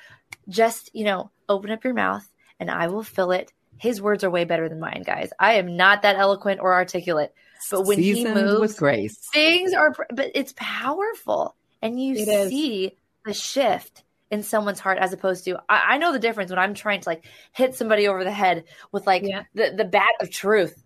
just, 0.50 0.90
you 0.96 1.06
know, 1.06 1.30
open 1.48 1.70
up 1.70 1.84
your 1.84 1.94
mouth 1.94 2.28
and 2.60 2.72
I 2.72 2.88
will 2.88 3.04
fill 3.04 3.32
it. 3.32 3.52
His 3.78 4.02
words 4.02 4.24
are 4.24 4.30
way 4.32 4.46
better 4.46 4.68
than 4.68 4.80
mine, 4.80 5.04
guys. 5.06 5.30
I 5.40 5.54
am 5.54 5.76
not 5.78 6.02
that 6.04 6.16
eloquent 6.16 6.60
or 6.60 6.74
articulate, 6.74 7.34
but 7.70 7.86
when 7.86 7.98
Seasoned 7.98 8.36
he 8.38 8.44
moves, 8.44 8.60
with 8.60 8.78
grace. 8.78 9.18
things 9.32 9.74
are, 9.74 9.96
but 10.10 10.32
it's 10.34 10.54
powerful. 10.56 11.56
And 11.82 12.02
you 12.02 12.16
It 12.16 12.28
is. 12.28 12.50
see 12.50 12.98
the 13.26 13.34
shift 13.34 14.04
in 14.32 14.42
someone's 14.44 14.80
heart 14.80 14.98
as 14.98 15.14
opposed 15.14 15.44
to, 15.46 15.58
I, 15.70 15.94
I 15.94 15.98
know 15.98 16.12
the 16.14 16.20
difference 16.20 16.50
when 16.50 16.60
I'm 16.60 16.74
trying 16.74 17.02
to 17.02 17.10
like 17.10 17.26
hit 17.52 17.76
somebody 17.76 18.08
over 18.08 18.24
the 18.24 18.32
head 18.32 18.64
with 18.92 19.06
like 19.06 19.24
Yeah. 19.24 19.44
the, 19.54 19.74
the 19.76 19.86
bat 19.86 20.10
of 20.22 20.32
truth, 20.32 20.82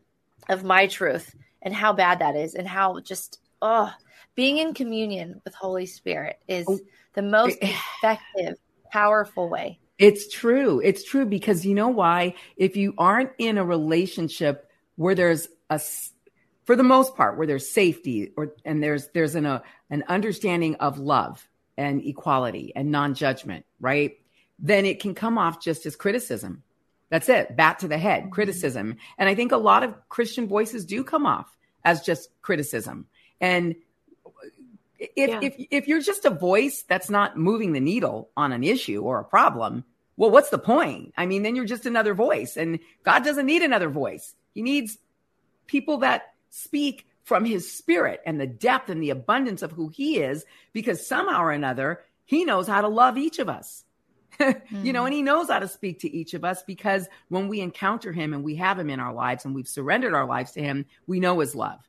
of 0.50 0.64
my 0.64 0.88
truth, 0.88 1.34
and 1.62 1.74
how 1.74 1.94
bad 1.94 2.20
that 2.20 2.36
is, 2.36 2.56
and 2.56 2.68
how 2.68 3.00
just, 3.00 3.40
oh, 3.62 3.92
being 4.34 4.58
in 4.58 4.74
communion 4.74 5.42
with 5.46 5.54
Holy 5.56 5.86
Spirit 5.86 6.40
is 6.48 6.66
Oh. 6.68 6.80
the 7.14 7.22
most 7.22 7.58
effective, 7.62 8.58
powerful 8.92 9.48
way. 9.48 9.80
It's 9.98 10.28
true. 10.34 10.82
It's 10.84 11.04
true 11.06 11.26
because 11.26 11.66
you 11.66 11.74
know 11.74 11.88
why? 11.88 12.34
If 12.58 12.76
you 12.76 12.94
aren't 12.98 13.32
in 13.38 13.58
a 13.58 13.64
relationship 13.64 14.70
where 14.98 15.16
there's 15.16 15.48
a 15.70 15.80
for 16.66 16.76
the 16.76 16.84
most 16.84 17.16
part, 17.16 17.38
where 17.38 17.48
there's 17.48 17.70
safety 17.70 18.32
or 18.36 18.56
and 18.66 18.84
there's 18.84 19.08
there's 19.14 19.36
an 19.36 19.46
a, 19.46 19.64
an 19.90 20.04
understanding 20.10 20.76
of 20.76 21.00
love 21.00 21.48
and 21.78 22.04
equality 22.06 22.72
and 22.76 22.92
non-judgment, 22.92 23.66
right? 23.80 24.18
Then 24.60 24.86
it 24.86 25.00
can 25.00 25.16
come 25.16 25.38
off 25.38 25.62
just 25.62 25.86
as 25.86 25.96
criticism. 25.96 26.64
That's 27.10 27.30
it, 27.30 27.56
bat 27.56 27.80
to 27.80 27.88
the 27.88 27.98
head, 27.98 28.24
mm-hmm. 28.24 28.32
criticism. 28.32 28.98
And 29.18 29.30
I 29.30 29.36
think 29.36 29.52
a 29.52 29.58
lot 29.58 29.84
of 29.84 29.96
Christian 30.10 30.48
voices 30.48 30.86
do 30.86 31.04
come 31.04 31.26
off 31.26 31.56
as 31.84 32.02
just 32.02 32.30
criticism. 32.42 33.08
And 33.40 33.76
if 34.98 35.30
Yeah. 35.30 35.40
if 35.42 35.56
if 35.72 35.88
you're 35.88 36.02
just 36.02 36.26
a 36.26 36.30
voice 36.30 36.84
that's 36.88 37.10
not 37.10 37.38
moving 37.38 37.74
the 37.74 37.80
needle 37.80 38.30
on 38.36 38.52
an 38.52 38.64
issue 38.64 39.02
or 39.02 39.20
a 39.20 39.26
problem, 39.26 39.84
well, 40.18 40.32
what's 40.32 40.50
the 40.50 40.58
point? 40.58 41.14
I 41.18 41.26
mean, 41.26 41.44
then 41.44 41.56
you're 41.56 41.66
just 41.66 41.86
another 41.86 42.14
voice, 42.14 42.56
and 42.58 42.80
God 43.04 43.24
doesn't 43.24 43.46
need 43.46 43.62
another 43.62 43.90
voice. 43.90 44.34
He 44.54 44.62
needs 44.62 44.98
people 45.68 45.98
that 45.98 46.34
speak 46.50 47.06
from 47.26 47.44
His 47.44 47.70
Spirit 47.72 48.22
and 48.26 48.40
the 48.40 48.48
depth 48.48 48.90
and 48.90 49.04
the 49.04 49.10
abundance 49.10 49.62
of 49.62 49.72
who 49.72 49.90
He 49.90 50.20
is, 50.20 50.46
because 50.72 51.06
somehow 51.06 51.42
or 51.42 51.52
another 51.52 52.02
He 52.24 52.46
knows 52.46 52.68
how 52.68 52.82
to 52.82 52.88
love 52.88 53.18
each 53.18 53.40
of 53.40 53.50
us. 53.50 53.84
you 54.84 54.94
know, 54.94 55.06
and 55.06 55.14
he 55.14 55.22
knows 55.22 55.50
how 55.50 55.60
to 55.60 55.68
speak 55.68 56.00
to 56.00 56.14
each 56.14 56.34
of 56.34 56.44
us 56.44 56.64
because 56.64 57.08
when 57.30 57.48
we 57.48 57.62
encounter 57.62 58.12
him 58.12 58.34
and 58.34 58.44
we 58.44 58.56
have 58.56 58.78
him 58.78 58.90
in 58.90 59.00
our 59.00 59.14
lives 59.14 59.46
and 59.46 59.56
we've 59.56 59.68
surrendered 59.68 60.14
our 60.14 60.26
lives 60.26 60.52
to 60.52 60.62
him, 60.62 60.86
we 61.08 61.20
know 61.20 61.40
his 61.40 61.56
love. 61.56 61.80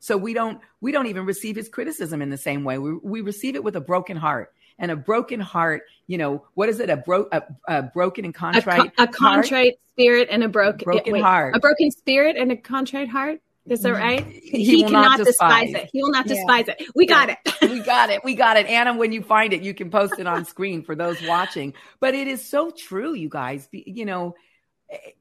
So 0.00 0.16
we 0.16 0.32
don't 0.32 0.60
we 0.80 0.92
don't 0.92 1.06
even 1.06 1.26
receive 1.26 1.56
his 1.56 1.68
criticism 1.68 2.22
in 2.22 2.30
the 2.30 2.38
same 2.38 2.64
way. 2.64 2.78
We 2.78 2.94
we 2.94 3.20
receive 3.20 3.56
it 3.56 3.64
with 3.64 3.76
a 3.76 3.80
broken 3.80 4.16
heart. 4.16 4.52
And 4.80 4.92
a 4.92 4.96
broken 4.96 5.40
heart, 5.40 5.82
you 6.06 6.18
know, 6.18 6.44
what 6.54 6.68
is 6.68 6.78
it? 6.78 6.88
A 6.88 6.96
broke 6.96 7.34
a, 7.34 7.42
a 7.66 7.82
broken 7.82 8.24
and 8.24 8.34
a, 8.34 8.38
contrite 8.38 8.96
co- 8.96 9.02
a 9.02 9.06
heart? 9.06 9.14
contrite 9.14 9.74
spirit 9.92 10.28
and 10.30 10.44
a 10.44 10.48
broken 10.48 10.84
Broken 10.84 11.12
wait, 11.14 11.22
heart. 11.24 11.56
A 11.56 11.58
broken 11.58 11.90
spirit 11.90 12.36
and 12.36 12.52
a 12.52 12.56
contrite 12.56 13.08
heart. 13.08 13.40
Is 13.70 13.80
that 13.82 13.94
mm-hmm. 13.94 14.02
right? 14.02 14.26
He 14.26 14.82
will 14.82 14.90
not 14.90 15.18
cannot 15.18 15.26
despise. 15.26 15.66
despise. 15.66 15.84
it. 15.84 15.90
He 15.92 16.02
will 16.02 16.10
not 16.10 16.26
Yeah. 16.26 16.34
despise 16.34 16.68
it. 16.68 16.82
We 16.94 17.06
got 17.06 17.30
it. 17.30 17.38
we 17.62 17.80
got 17.80 18.10
it. 18.10 18.24
We 18.24 18.34
got 18.34 18.56
it. 18.56 18.66
Anna, 18.66 18.96
when 18.96 19.12
you 19.12 19.22
find 19.22 19.52
it, 19.52 19.62
you 19.62 19.74
can 19.74 19.90
post 19.90 20.14
it 20.18 20.26
on 20.26 20.44
screen 20.44 20.82
for 20.82 20.94
those 20.94 21.20
watching. 21.22 21.74
But 22.00 22.14
it 22.14 22.28
is 22.28 22.44
so 22.44 22.70
true, 22.70 23.14
you 23.14 23.28
guys. 23.28 23.68
You 23.72 24.04
know, 24.04 24.34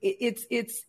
it's 0.01 0.45
it's 0.49 0.83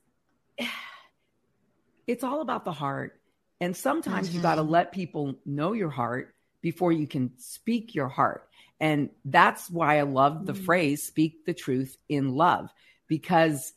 it's 2.06 2.24
all 2.24 2.40
about 2.40 2.64
the 2.64 2.72
heart. 2.72 3.20
And 3.60 3.76
sometimes 3.76 4.34
you 4.34 4.40
got 4.40 4.54
to 4.54 4.62
mm-hmm. 4.62 4.70
let 4.70 4.92
people 4.92 5.34
know 5.44 5.72
your 5.72 5.90
heart 5.90 6.34
before 6.60 6.92
you 6.92 7.06
can 7.06 7.32
speak 7.38 7.94
your 7.94 8.08
heart. 8.08 8.48
And 8.80 9.10
that's 9.24 9.68
why 9.68 9.98
I 9.98 10.02
love 10.02 10.46
the 10.46 10.52
mm-hmm. 10.52 10.64
phrase 10.64 11.02
speak 11.02 11.44
the 11.44 11.54
truth 11.54 11.96
in 12.08 12.34
love 12.34 12.70
because 13.08 13.72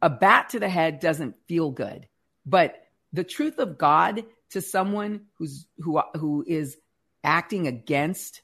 a 0.00 0.10
bat 0.10 0.50
to 0.50 0.60
the 0.60 0.68
head 0.68 1.00
doesn't 1.00 1.36
feel 1.46 1.70
good. 1.70 2.08
But 2.44 2.76
the 3.12 3.24
truth 3.24 3.58
of 3.58 3.78
God 3.78 4.24
to 4.50 4.60
someone 4.60 5.26
who's 5.38 5.66
who 5.78 6.00
who 6.14 6.44
is 6.46 6.76
acting 7.24 7.66
against 7.66 8.42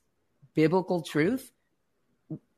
biblical 0.54 1.02
truth 1.02 1.50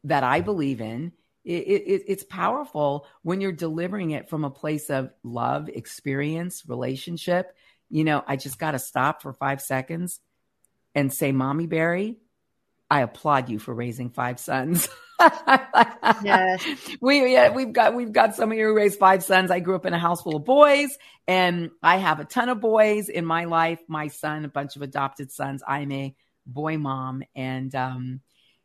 that 0.05 0.25
I 0.25 0.41
believe 0.41 0.81
in, 0.81 1.13
it, 1.45 1.67
it, 1.67 2.05
it's 2.07 2.25
powerful 2.25 3.07
when 3.23 3.41
you're 3.41 3.53
delivering 3.53 4.11
it 4.11 4.29
from 4.29 4.45
a 4.45 4.51
place 4.51 4.91
of 4.91 5.11
love, 5.23 5.69
experience, 5.69 6.65
relationship. 6.67 7.55
You 7.89 8.05
know, 8.05 8.23
I 8.27 8.37
just 8.37 8.59
got 8.59 8.73
to 8.73 8.79
stop 8.79 9.23
for 9.23 9.33
five 9.33 9.61
seconds 9.61 10.21
and 10.95 11.13
say, 11.13 11.33
"Mommy 11.33 11.67
Barry, 11.67 12.19
I 12.91 13.01
applaud 13.03 13.49
you 13.49 13.59
for 13.59 13.75
raising 13.75 14.11
five 14.11 14.41
sons." 14.41 14.89
Yes. 16.23 16.65
we 17.01 17.33
yeah, 17.33 17.51
we've 17.51 17.73
got 17.73 17.95
we've 17.95 18.13
got 18.13 18.35
somebody 18.35 18.61
who 18.63 18.75
raised 18.75 18.99
five 18.99 19.23
sons. 19.23 19.51
I 19.51 19.61
grew 19.61 19.75
up 19.77 19.87
in 19.87 19.93
a 19.93 19.99
house 19.99 20.23
full 20.23 20.37
of 20.37 20.45
boys, 20.45 20.97
and 21.29 21.71
I 21.83 21.97
have 21.99 22.21
a 22.21 22.25
ton 22.25 22.49
of 22.49 22.61
boys 22.61 23.09
in 23.09 23.25
my 23.25 23.45
life. 23.45 23.81
My 23.89 24.09
son, 24.09 24.45
a 24.45 24.49
bunch 24.49 24.77
of 24.77 24.83
adopted 24.83 25.31
sons. 25.31 25.63
I'm 25.67 25.93
a 25.93 26.15
boy 26.47 26.79
mom, 26.79 27.23
and 27.35 27.75
um, 27.75 28.21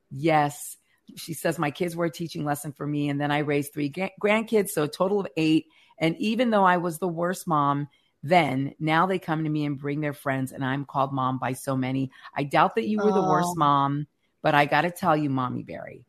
yes, 0.09 0.77
she 1.15 1.33
says 1.33 1.59
my 1.59 1.71
kids 1.71 1.95
were 1.95 2.05
a 2.05 2.11
teaching 2.11 2.45
lesson 2.45 2.71
for 2.71 2.87
me, 2.87 3.09
and 3.09 3.19
then 3.19 3.31
I 3.31 3.39
raised 3.39 3.73
three 3.73 3.89
gra- 3.89 4.11
grandkids, 4.21 4.69
so 4.69 4.83
a 4.83 4.87
total 4.87 5.19
of 5.19 5.27
eight. 5.37 5.65
And 5.97 6.15
even 6.17 6.49
though 6.49 6.65
I 6.65 6.77
was 6.77 6.97
the 6.99 7.07
worst 7.07 7.47
mom 7.47 7.87
then, 8.23 8.73
now 8.79 9.05
they 9.05 9.19
come 9.19 9.43
to 9.43 9.49
me 9.49 9.65
and 9.65 9.77
bring 9.77 10.01
their 10.01 10.13
friends, 10.13 10.51
and 10.51 10.65
I'm 10.65 10.85
called 10.85 11.13
mom 11.13 11.37
by 11.37 11.53
so 11.53 11.77
many. 11.77 12.11
I 12.35 12.43
doubt 12.43 12.75
that 12.75 12.87
you 12.87 12.97
were 12.97 13.11
the 13.11 13.19
Oh. 13.19 13.29
worst 13.29 13.55
mom, 13.55 14.07
but 14.45 14.53
I 14.53 14.65
got 14.67 14.81
to 14.81 14.91
tell 14.91 15.17
you, 15.17 15.31
mommy 15.31 15.63
Barry. 15.63 16.05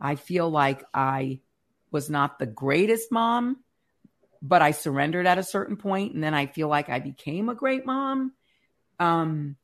I 0.00 0.16
feel 0.16 0.50
like 0.50 0.82
I 0.92 1.38
was 1.92 2.10
not 2.10 2.40
the 2.40 2.44
greatest 2.44 3.12
mom, 3.12 3.58
but 4.42 4.62
I 4.62 4.72
surrendered 4.72 5.28
at 5.28 5.38
a 5.38 5.44
certain 5.44 5.76
point, 5.76 6.12
and 6.12 6.24
then 6.24 6.34
I 6.34 6.46
feel 6.46 6.66
like 6.66 6.88
I 6.88 6.98
became 6.98 7.48
a 7.48 7.54
great 7.54 7.86
mom. 7.86 8.32
Um, 8.98 9.54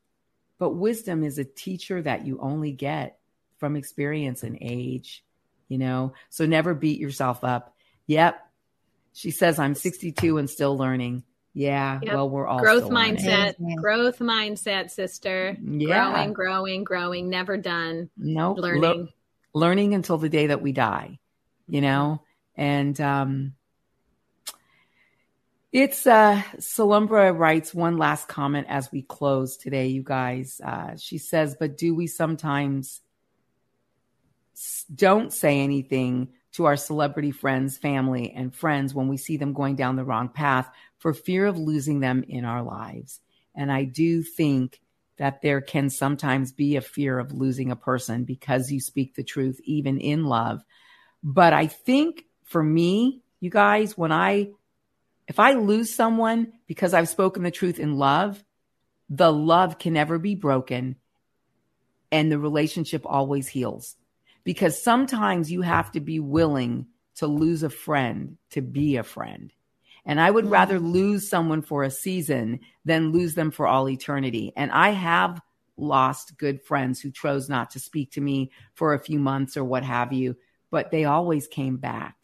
but 0.61 0.77
wisdom 0.77 1.25
is 1.25 1.39
a 1.39 1.45
teacher 1.45 2.01
that 2.03 2.25
you 2.25 2.39
only 2.39 2.71
get 2.71 3.19
from 3.59 3.75
experience 3.75 4.45
and 4.45 4.59
age, 4.61 5.25
you 5.67 5.79
know. 5.79 6.13
So 6.31 6.47
never 6.47 6.73
beat 6.73 7.01
yourself 7.01 7.43
up. 7.43 7.75
Yep, 8.07 8.41
she 9.13 9.33
says 9.33 9.59
I'm 9.59 9.75
62 9.75 10.39
and 10.39 10.49
still 10.49 10.79
learning. 10.79 11.25
Yeah, 11.57 12.01
Yep. 12.03 12.15
well, 12.15 12.29
we're 12.31 12.47
all 12.49 12.59
growth 12.59 12.91
mindset. 12.91 13.55
Growth 13.77 14.19
mindset, 14.19 14.91
sister. 14.91 15.57
Yeah. 15.63 16.11
Growing, 16.13 16.33
growing, 16.33 16.85
growing. 16.85 17.31
Never 17.31 17.57
done. 17.57 18.11
No 18.17 18.53
Learning. 18.55 19.09
learning 19.55 19.95
until 19.95 20.19
the 20.19 20.29
day 20.29 20.49
that 20.49 20.61
we 20.61 20.73
die, 20.73 21.21
you 21.69 21.81
know? 21.81 22.21
And 22.57 23.01
um 23.01 23.55
it's 25.73 26.07
uh 26.07 26.43
Salumbra 26.59 27.37
writes 27.37 27.73
one 27.73 27.99
last 27.99 28.27
comment 28.29 28.67
as 28.69 28.91
we 28.91 29.03
close 29.03 29.57
today, 29.57 29.87
you 29.89 30.03
guys. 30.03 30.61
Uh 30.65 30.97
she 30.97 31.19
says, 31.19 31.57
but 31.59 31.79
do 31.79 31.95
we 31.95 32.09
sometimes 32.09 33.01
don't 34.93 35.33
say 35.33 35.61
anything 35.61 36.29
to 36.55 36.67
our 36.67 36.77
celebrity 36.77 37.33
friends, 37.33 37.77
family, 37.77 38.33
and 38.33 38.55
friends 38.55 38.95
when 38.95 39.09
we 39.09 39.17
see 39.17 39.37
them 39.37 39.53
going 39.53 39.77
down 39.77 39.97
the 39.97 40.05
wrong 40.05 40.29
path 40.29 40.69
for 40.99 41.13
fear 41.13 41.47
of 41.47 41.59
losing 41.59 42.01
them 42.01 42.25
in 42.29 42.45
our 42.45 42.63
lives. 42.63 43.21
And 43.55 43.71
I 43.71 43.85
do 43.85 44.23
think 44.23 44.81
that 45.17 45.43
there 45.43 45.61
can 45.61 45.91
sometimes 45.91 46.53
be 46.53 46.77
a 46.77 46.81
fear 46.81 47.19
of 47.19 47.33
losing 47.33 47.71
a 47.71 47.77
person 47.77 48.25
because 48.25 48.71
you 48.71 48.81
speak 48.81 49.15
the 49.15 49.23
truth, 49.23 49.61
even 49.65 49.99
in 49.99 50.25
love. 50.25 50.63
But 51.23 51.53
I 51.53 51.67
think 51.67 52.25
for 52.45 52.63
me, 52.63 53.23
you 53.41 53.51
guys, 53.51 53.97
when 53.97 54.13
I, 54.13 54.51
if 55.27 55.39
I 55.39 55.55
lose 55.55 55.95
someone 55.95 56.53
because 56.67 56.95
I've 56.95 57.09
spoken 57.09 57.43
the 57.43 57.51
truth 57.51 57.79
in 57.79 57.97
love, 57.97 58.43
the 59.09 59.33
love 59.33 59.79
can 59.79 59.93
never 59.93 60.19
be 60.19 60.35
broken 60.35 60.97
and 62.13 62.31
the 62.31 62.39
relationship 62.39 63.03
always 63.05 63.49
heals. 63.49 63.97
Because 64.45 64.83
sometimes 64.83 65.51
you 65.51 65.63
have 65.63 65.91
to 65.93 66.01
be 66.01 66.21
willing 66.21 66.87
to 67.17 67.27
lose 67.27 67.63
a 67.63 67.71
friend 67.71 68.37
to 68.51 68.61
be 68.61 68.97
a 68.97 69.03
friend. 69.03 69.53
And 70.07 70.21
I 70.21 70.31
would 70.31 70.47
rather 70.47 70.79
mm. 70.79 70.93
lose 70.93 71.29
someone 71.29 71.63
for 71.63 71.83
a 71.83 71.91
season 71.91 72.61
than 72.85 73.13
lose 73.13 73.35
them 73.35 73.51
for 73.51 73.67
all 73.67 73.89
eternity. 73.89 74.53
And 74.57 74.71
I 74.71 74.91
have 74.91 75.41
lost 75.77 76.37
good 76.37 76.63
friends 76.63 77.01
who 77.01 77.11
chose 77.11 77.49
not 77.49 77.71
to 77.71 77.81
speak 77.81 78.13
to 78.13 78.21
me 78.21 78.51
for 78.75 78.95
a 78.95 78.99
few 78.99 79.19
months 79.19 79.57
or 79.57 79.65
what 79.65 79.83
have 79.83 80.13
you, 80.13 80.37
but 80.71 80.91
they 80.91 81.05
always 81.05 81.47
came 81.47 81.79
back 81.79 82.17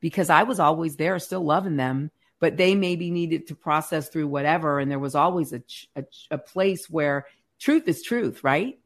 because 0.00 0.30
I 0.30 0.42
was 0.42 0.60
always 0.60 0.96
there, 0.96 1.18
still 1.18 1.44
loving 1.44 1.76
them. 1.76 2.10
But 2.38 2.56
they 2.56 2.74
maybe 2.74 3.12
needed 3.12 3.46
to 3.46 3.54
process 3.54 4.08
through 4.08 4.26
whatever. 4.26 4.80
And 4.80 4.90
there 4.90 4.98
was 4.98 5.14
always 5.14 5.52
a, 5.52 5.62
a, 5.94 6.04
a 6.32 6.38
place 6.38 6.90
where 6.90 7.26
truth 7.60 7.86
is 7.86 8.02
truth, 8.02 8.42
right? 8.42 8.80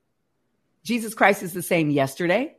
Jesus 0.85 1.15
Christ 1.15 1.43
is 1.43 1.55
the 1.55 1.63
same 1.63 1.89
yesterday, 1.89 2.55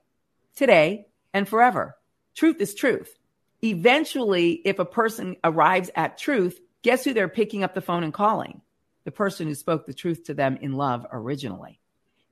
today, 0.58 1.08
and 1.34 1.48
forever. 1.48 1.96
Truth 2.36 2.60
is 2.60 2.76
truth. 2.76 3.18
Eventually, 3.64 4.52
if 4.66 4.80
a 4.80 4.86
person 4.86 5.38
arrives 5.44 5.90
at 5.96 6.18
truth, 6.18 6.60
guess 6.82 7.06
who 7.06 7.14
they're 7.14 7.30
picking 7.30 7.64
up 7.64 7.74
the 7.74 7.82
phone 7.82 8.04
and 8.04 8.14
calling? 8.14 8.62
The 9.06 9.12
person 9.12 9.48
who 9.48 9.56
spoke 9.56 9.86
the 9.86 9.94
truth 9.94 10.26
to 10.26 10.34
them 10.34 10.58
in 10.58 10.74
love 10.74 11.06
originally. 11.12 11.80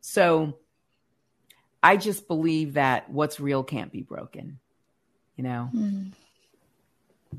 So 0.02 0.58
I 1.82 1.96
just 1.96 2.28
believe 2.28 2.74
that 2.74 3.10
what's 3.10 3.40
real 3.40 3.64
can't 3.64 3.92
be 3.92 4.02
broken, 4.02 4.60
you 5.38 5.44
know? 5.44 5.70
Mm 5.74 6.12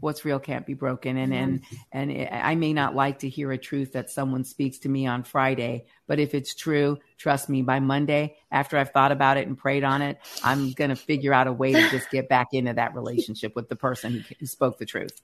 what's 0.01 0.25
real 0.25 0.39
can't 0.39 0.67
be 0.67 0.75
broken. 0.75 1.17
And 1.17 1.35
and 1.35 1.63
and 1.93 2.11
it, 2.11 2.29
i 2.33 2.55
may 2.55 2.73
not 2.73 2.95
like 2.95 3.21
to 3.21 3.29
hear 3.29 3.53
a 3.53 3.59
truth 3.59 3.93
that 3.93 4.11
someone 4.11 4.45
speaks 4.45 4.79
to 4.79 4.89
me 4.89 5.07
on 5.07 5.23
friday 5.23 5.87
but 6.07 6.19
if 6.19 6.35
it's 6.35 6.55
true 6.55 6.99
trust 7.17 7.49
me 7.49 7.63
by 7.63 7.81
monday 7.81 8.37
after 8.51 8.77
i've 8.77 8.91
thought 8.91 9.13
about 9.13 9.37
it 9.37 9.47
and 9.47 9.57
prayed 9.57 9.85
on 9.85 10.03
it 10.03 10.19
i'm 10.43 10.73
going 10.73 10.91
to 10.91 10.97
figure 10.97 11.33
out 11.33 11.47
a 11.47 11.53
way 11.53 11.73
to 11.73 11.91
just 11.91 12.11
get 12.11 12.29
back 12.29 12.49
into 12.53 12.73
that 12.73 12.95
relationship 12.95 13.55
with 13.55 13.69
the 13.69 13.77
person 13.77 14.13
who, 14.13 14.35
who 14.39 14.47
spoke 14.47 14.79
the 14.79 14.87
truth. 14.87 15.21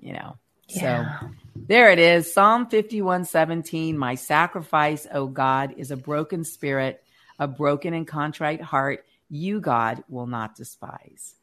You 0.00 0.12
know? 0.12 0.36
Yeah. 0.68 1.20
so 1.20 1.28
there 1.56 1.90
it 1.90 1.98
is. 1.98 2.32
Psalm 2.32 2.66
51 2.66 3.24
17 3.24 3.96
my 3.96 4.14
sacrifice 4.14 5.06
o 5.12 5.26
god 5.26 5.74
is 5.76 5.90
a 5.90 5.96
broken 5.96 6.44
spirit 6.44 7.02
a 7.38 7.46
broken 7.48 7.94
and 7.94 8.06
contrite 8.06 8.60
heart. 8.60 9.04
You 9.30 9.60
god 9.60 10.02
will 10.08 10.26
not 10.26 10.56
despise. 10.56 11.34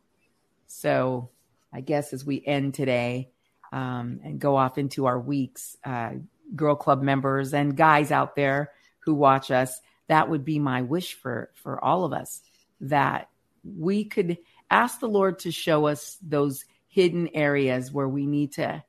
So 0.68 1.30
I 1.76 1.82
guess, 1.82 2.14
as 2.14 2.24
we 2.24 2.42
end 2.46 2.74
today 2.74 3.32
um, 3.74 4.22
and 4.24 4.40
go 4.40 4.56
off 4.56 4.78
into 4.78 5.08
our 5.08 5.20
weeks, 5.20 5.76
uh, 5.84 6.12
Girl 6.56 6.76
Club 6.76 7.02
members 7.02 7.54
and 7.54 7.76
guys 7.76 8.12
out 8.12 8.36
there 8.38 8.72
who 9.00 9.14
watch 9.14 9.52
us, 9.52 9.82
that 10.08 10.30
would 10.30 10.46
be 10.46 10.58
my 10.58 10.84
wish 10.84 11.16
for 11.16 11.52
for 11.56 11.84
all 11.84 12.06
of 12.06 12.14
us 12.14 12.42
that 12.80 13.28
we 13.64 14.06
could 14.06 14.38
ask 14.70 15.02
the 15.02 15.10
Lord 15.10 15.40
to 15.40 15.52
show 15.52 15.88
us 15.88 16.18
those 16.22 16.64
hidden 16.88 17.28
areas 17.34 17.92
where 17.92 18.08
we 18.08 18.26
need 18.26 18.54
to, 18.54 18.82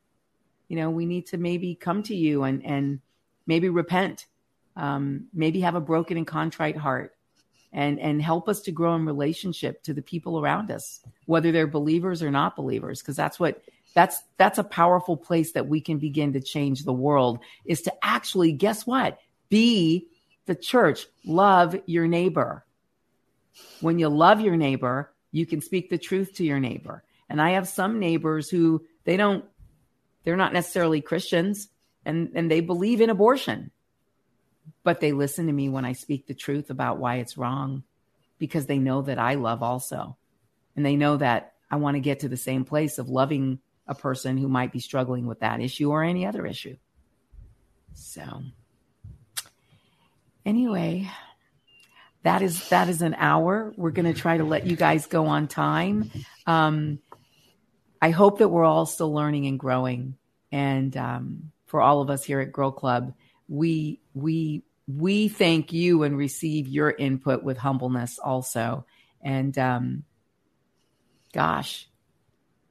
you 0.69 0.77
know, 0.77 0.91
we 0.91 1.07
need 1.07 1.27
to 1.29 1.39
maybe 1.39 1.75
come 1.75 2.05
to 2.05 2.15
you 2.15 2.45
and 2.45 2.65
and 2.65 3.01
maybe 3.49 3.69
repent, 3.69 4.27
um, 4.77 5.27
maybe 5.35 5.61
have 5.63 5.75
a 5.75 5.81
broken 5.81 6.17
and 6.17 6.27
contrite 6.27 6.77
heart, 6.77 7.16
and 7.77 8.01
and 8.01 8.21
help 8.21 8.49
us 8.49 8.63
to 8.63 8.73
grow 8.73 8.97
in 8.97 9.07
relationship 9.07 9.83
to 9.85 9.95
the 9.95 10.03
people 10.03 10.41
around 10.41 10.73
us 10.73 11.01
whether 11.27 11.53
they're 11.53 11.69
believers 11.69 12.23
or 12.23 12.31
not 12.33 12.57
believers 12.57 13.01
because 13.01 13.15
that's 13.15 13.39
what 13.39 13.63
that's 13.95 14.23
that's 14.37 14.59
a 14.59 14.65
powerful 14.65 15.17
place 15.17 15.53
that 15.53 15.69
we 15.69 15.81
can 15.81 15.99
begin 15.99 16.33
to 16.33 16.41
change 16.41 16.83
the 16.83 16.93
world 16.93 17.39
is 17.65 17.81
to 17.83 17.93
actually 18.03 18.53
guess 18.53 18.87
what? 18.87 19.19
Be 19.49 20.09
the 20.45 20.55
church. 20.55 21.07
Love 21.25 21.75
your 21.87 22.07
neighbor. 22.07 22.65
When 23.81 23.99
you 23.99 24.09
love 24.09 24.41
your 24.41 24.57
neighbor 24.57 25.13
you 25.33 25.47
can 25.47 25.61
speak 25.61 25.91
the 25.91 25.99
truth 25.99 26.35
to 26.35 26.45
your 26.45 26.61
neighbor. 26.61 27.03
And 27.29 27.43
i 27.43 27.51
have 27.51 27.69
some 27.69 27.99
neighbors 27.99 28.49
who 28.49 28.85
they 29.05 29.17
don't 29.17 29.45
they're 30.25 30.37
not 30.37 30.53
necessarily 30.53 31.01
christians 31.01 31.69
and 32.05 32.31
and 32.35 32.51
they 32.51 32.61
believe 32.61 33.01
in 33.01 33.11
abortion 33.11 33.71
but 34.83 35.01
they 35.01 35.13
listen 35.13 35.47
to 35.47 35.53
me 35.53 35.69
when 35.69 35.85
I 35.85 35.93
speak 35.93 36.27
the 36.27 36.35
truth 36.35 36.71
about 36.71 36.99
why 36.99 37.17
it's 37.17 37.37
wrong 37.37 37.83
because 38.39 38.67
they 38.67 38.79
know 38.79 39.03
that 39.03 39.19
I 39.19 39.35
love 39.35 39.63
also. 39.63 40.17
And 40.75 40.85
they 40.85 40.97
know 40.97 41.17
that 41.17 41.55
I 41.71 41.77
want 41.77 41.97
to 41.97 42.01
get 42.01 42.21
to 42.21 42.29
the 42.29 42.37
same 42.37 42.65
place 42.65 42.99
of 42.99 43.09
loving 43.09 43.61
a 43.87 43.95
person 43.95 44.37
who 44.37 44.49
might 44.49 44.73
be 44.73 44.81
struggling 44.81 45.27
with 45.27 45.41
that 45.41 45.61
issue 45.61 45.91
or 45.91 46.03
any 46.03 46.27
other 46.27 46.47
issue. 46.47 46.77
So, 47.95 48.43
anyway, 50.45 51.11
that 52.25 52.43
is 52.43 52.69
that 52.69 52.89
is 52.89 53.01
an 53.03 53.15
hour. 53.15 53.73
We're 53.77 53.91
going 53.91 54.13
to 54.13 54.19
try 54.19 54.37
to 54.37 54.45
let 54.45 54.67
you 54.67 54.77
guys 54.77 55.07
go 55.07 55.27
on 55.27 55.49
time. 55.49 56.11
Um, 56.47 56.99
I 58.03 58.11
hope 58.11 58.39
that 58.39 58.49
we're 58.49 58.65
all 58.65 58.87
still 58.87 59.13
learning 59.13 59.47
and 59.47 59.59
growing. 59.59 60.17
And 60.53 60.97
um, 60.97 61.53
for 61.67 61.81
all 61.81 62.01
of 62.01 62.11
us 62.11 62.25
here 62.25 62.41
at 62.41 62.53
Girl 62.53 62.71
Club, 62.71 63.15
we 63.49 64.01
we 64.15 64.63
we 64.89 65.29
thank 65.29 65.73
you 65.73 66.03
and 66.03 66.17
receive 66.17 66.69
your 66.69 66.91
input 66.91 67.43
with 67.43 67.59
humbleness 67.59 68.19
also. 68.19 68.87
And 69.21 69.57
um, 69.59 70.05
gosh, 71.33 71.89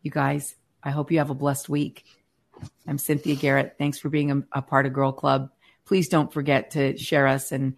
you 0.01 0.11
guys, 0.11 0.55
I 0.84 0.91
hope 0.91 1.11
you 1.11 1.17
have 1.17 1.30
a 1.30 1.36
blessed 1.36 1.67
week. 1.67 2.05
I'm 2.88 2.97
Cynthia 2.97 3.36
Garrett. 3.36 3.76
Thanks 3.78 3.99
for 3.99 4.09
being 4.09 4.32
a, 4.32 4.43
a 4.53 4.61
part 4.61 4.86
of 4.86 4.93
Girl 4.93 5.11
Club. 5.11 5.49
Please 5.86 6.07
don't 6.07 6.32
forget 6.32 6.71
to 6.71 6.97
share 6.97 7.28
us 7.28 7.51
and 7.51 7.76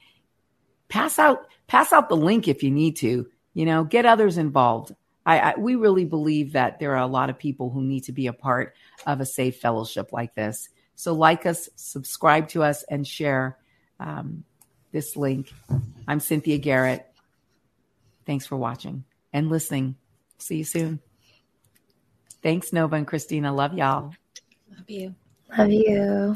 pass 0.87 1.17
out 1.17 1.47
pass 1.67 1.91
out 1.91 2.09
the 2.09 2.15
link 2.15 2.47
if 2.47 2.63
you 2.63 2.71
need 2.71 2.97
to. 2.97 3.27
You 3.53 3.65
know, 3.65 3.83
get 3.83 4.05
others 4.05 4.37
involved. 4.37 4.93
I, 5.25 5.39
I, 5.39 5.55
we 5.57 5.75
really 5.75 6.05
believe 6.05 6.53
that 6.53 6.79
there 6.79 6.91
are 6.93 7.01
a 7.01 7.07
lot 7.07 7.29
of 7.29 7.39
people 7.39 7.69
who 7.69 7.81
need 7.81 8.05
to 8.05 8.11
be 8.11 8.27
a 8.27 8.33
part 8.33 8.75
of 9.05 9.19
a 9.19 9.25
safe 9.25 9.59
fellowship 9.59 10.13
like 10.13 10.35
this. 10.35 10.69
So, 10.97 11.13
like 11.13 11.45
us, 11.45 11.69
subscribe 11.75 12.49
to 12.49 12.63
us, 12.63 12.81
and 12.81 13.07
share 13.07 13.55
um, 13.99 14.43
this 14.91 15.15
link. 15.15 15.53
I'm 16.07 16.19
Cynthia 16.19 16.57
Garrett. 16.57 17.05
Thanks 18.25 18.47
for 18.47 18.57
watching 18.57 19.03
and 19.31 19.47
listening. 19.49 19.95
See 20.39 20.57
you 20.57 20.63
soon. 20.63 20.99
Thanks, 22.41 22.73
Nova 22.73 22.95
and 22.95 23.05
Christina. 23.05 23.53
Love 23.53 23.75
y'all. 23.75 24.15
Love 24.75 24.89
you. 24.89 25.15
Love 25.55 25.71
you. 25.71 26.35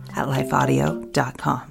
at 0.15 0.27
lifeaudio.com. 0.27 1.70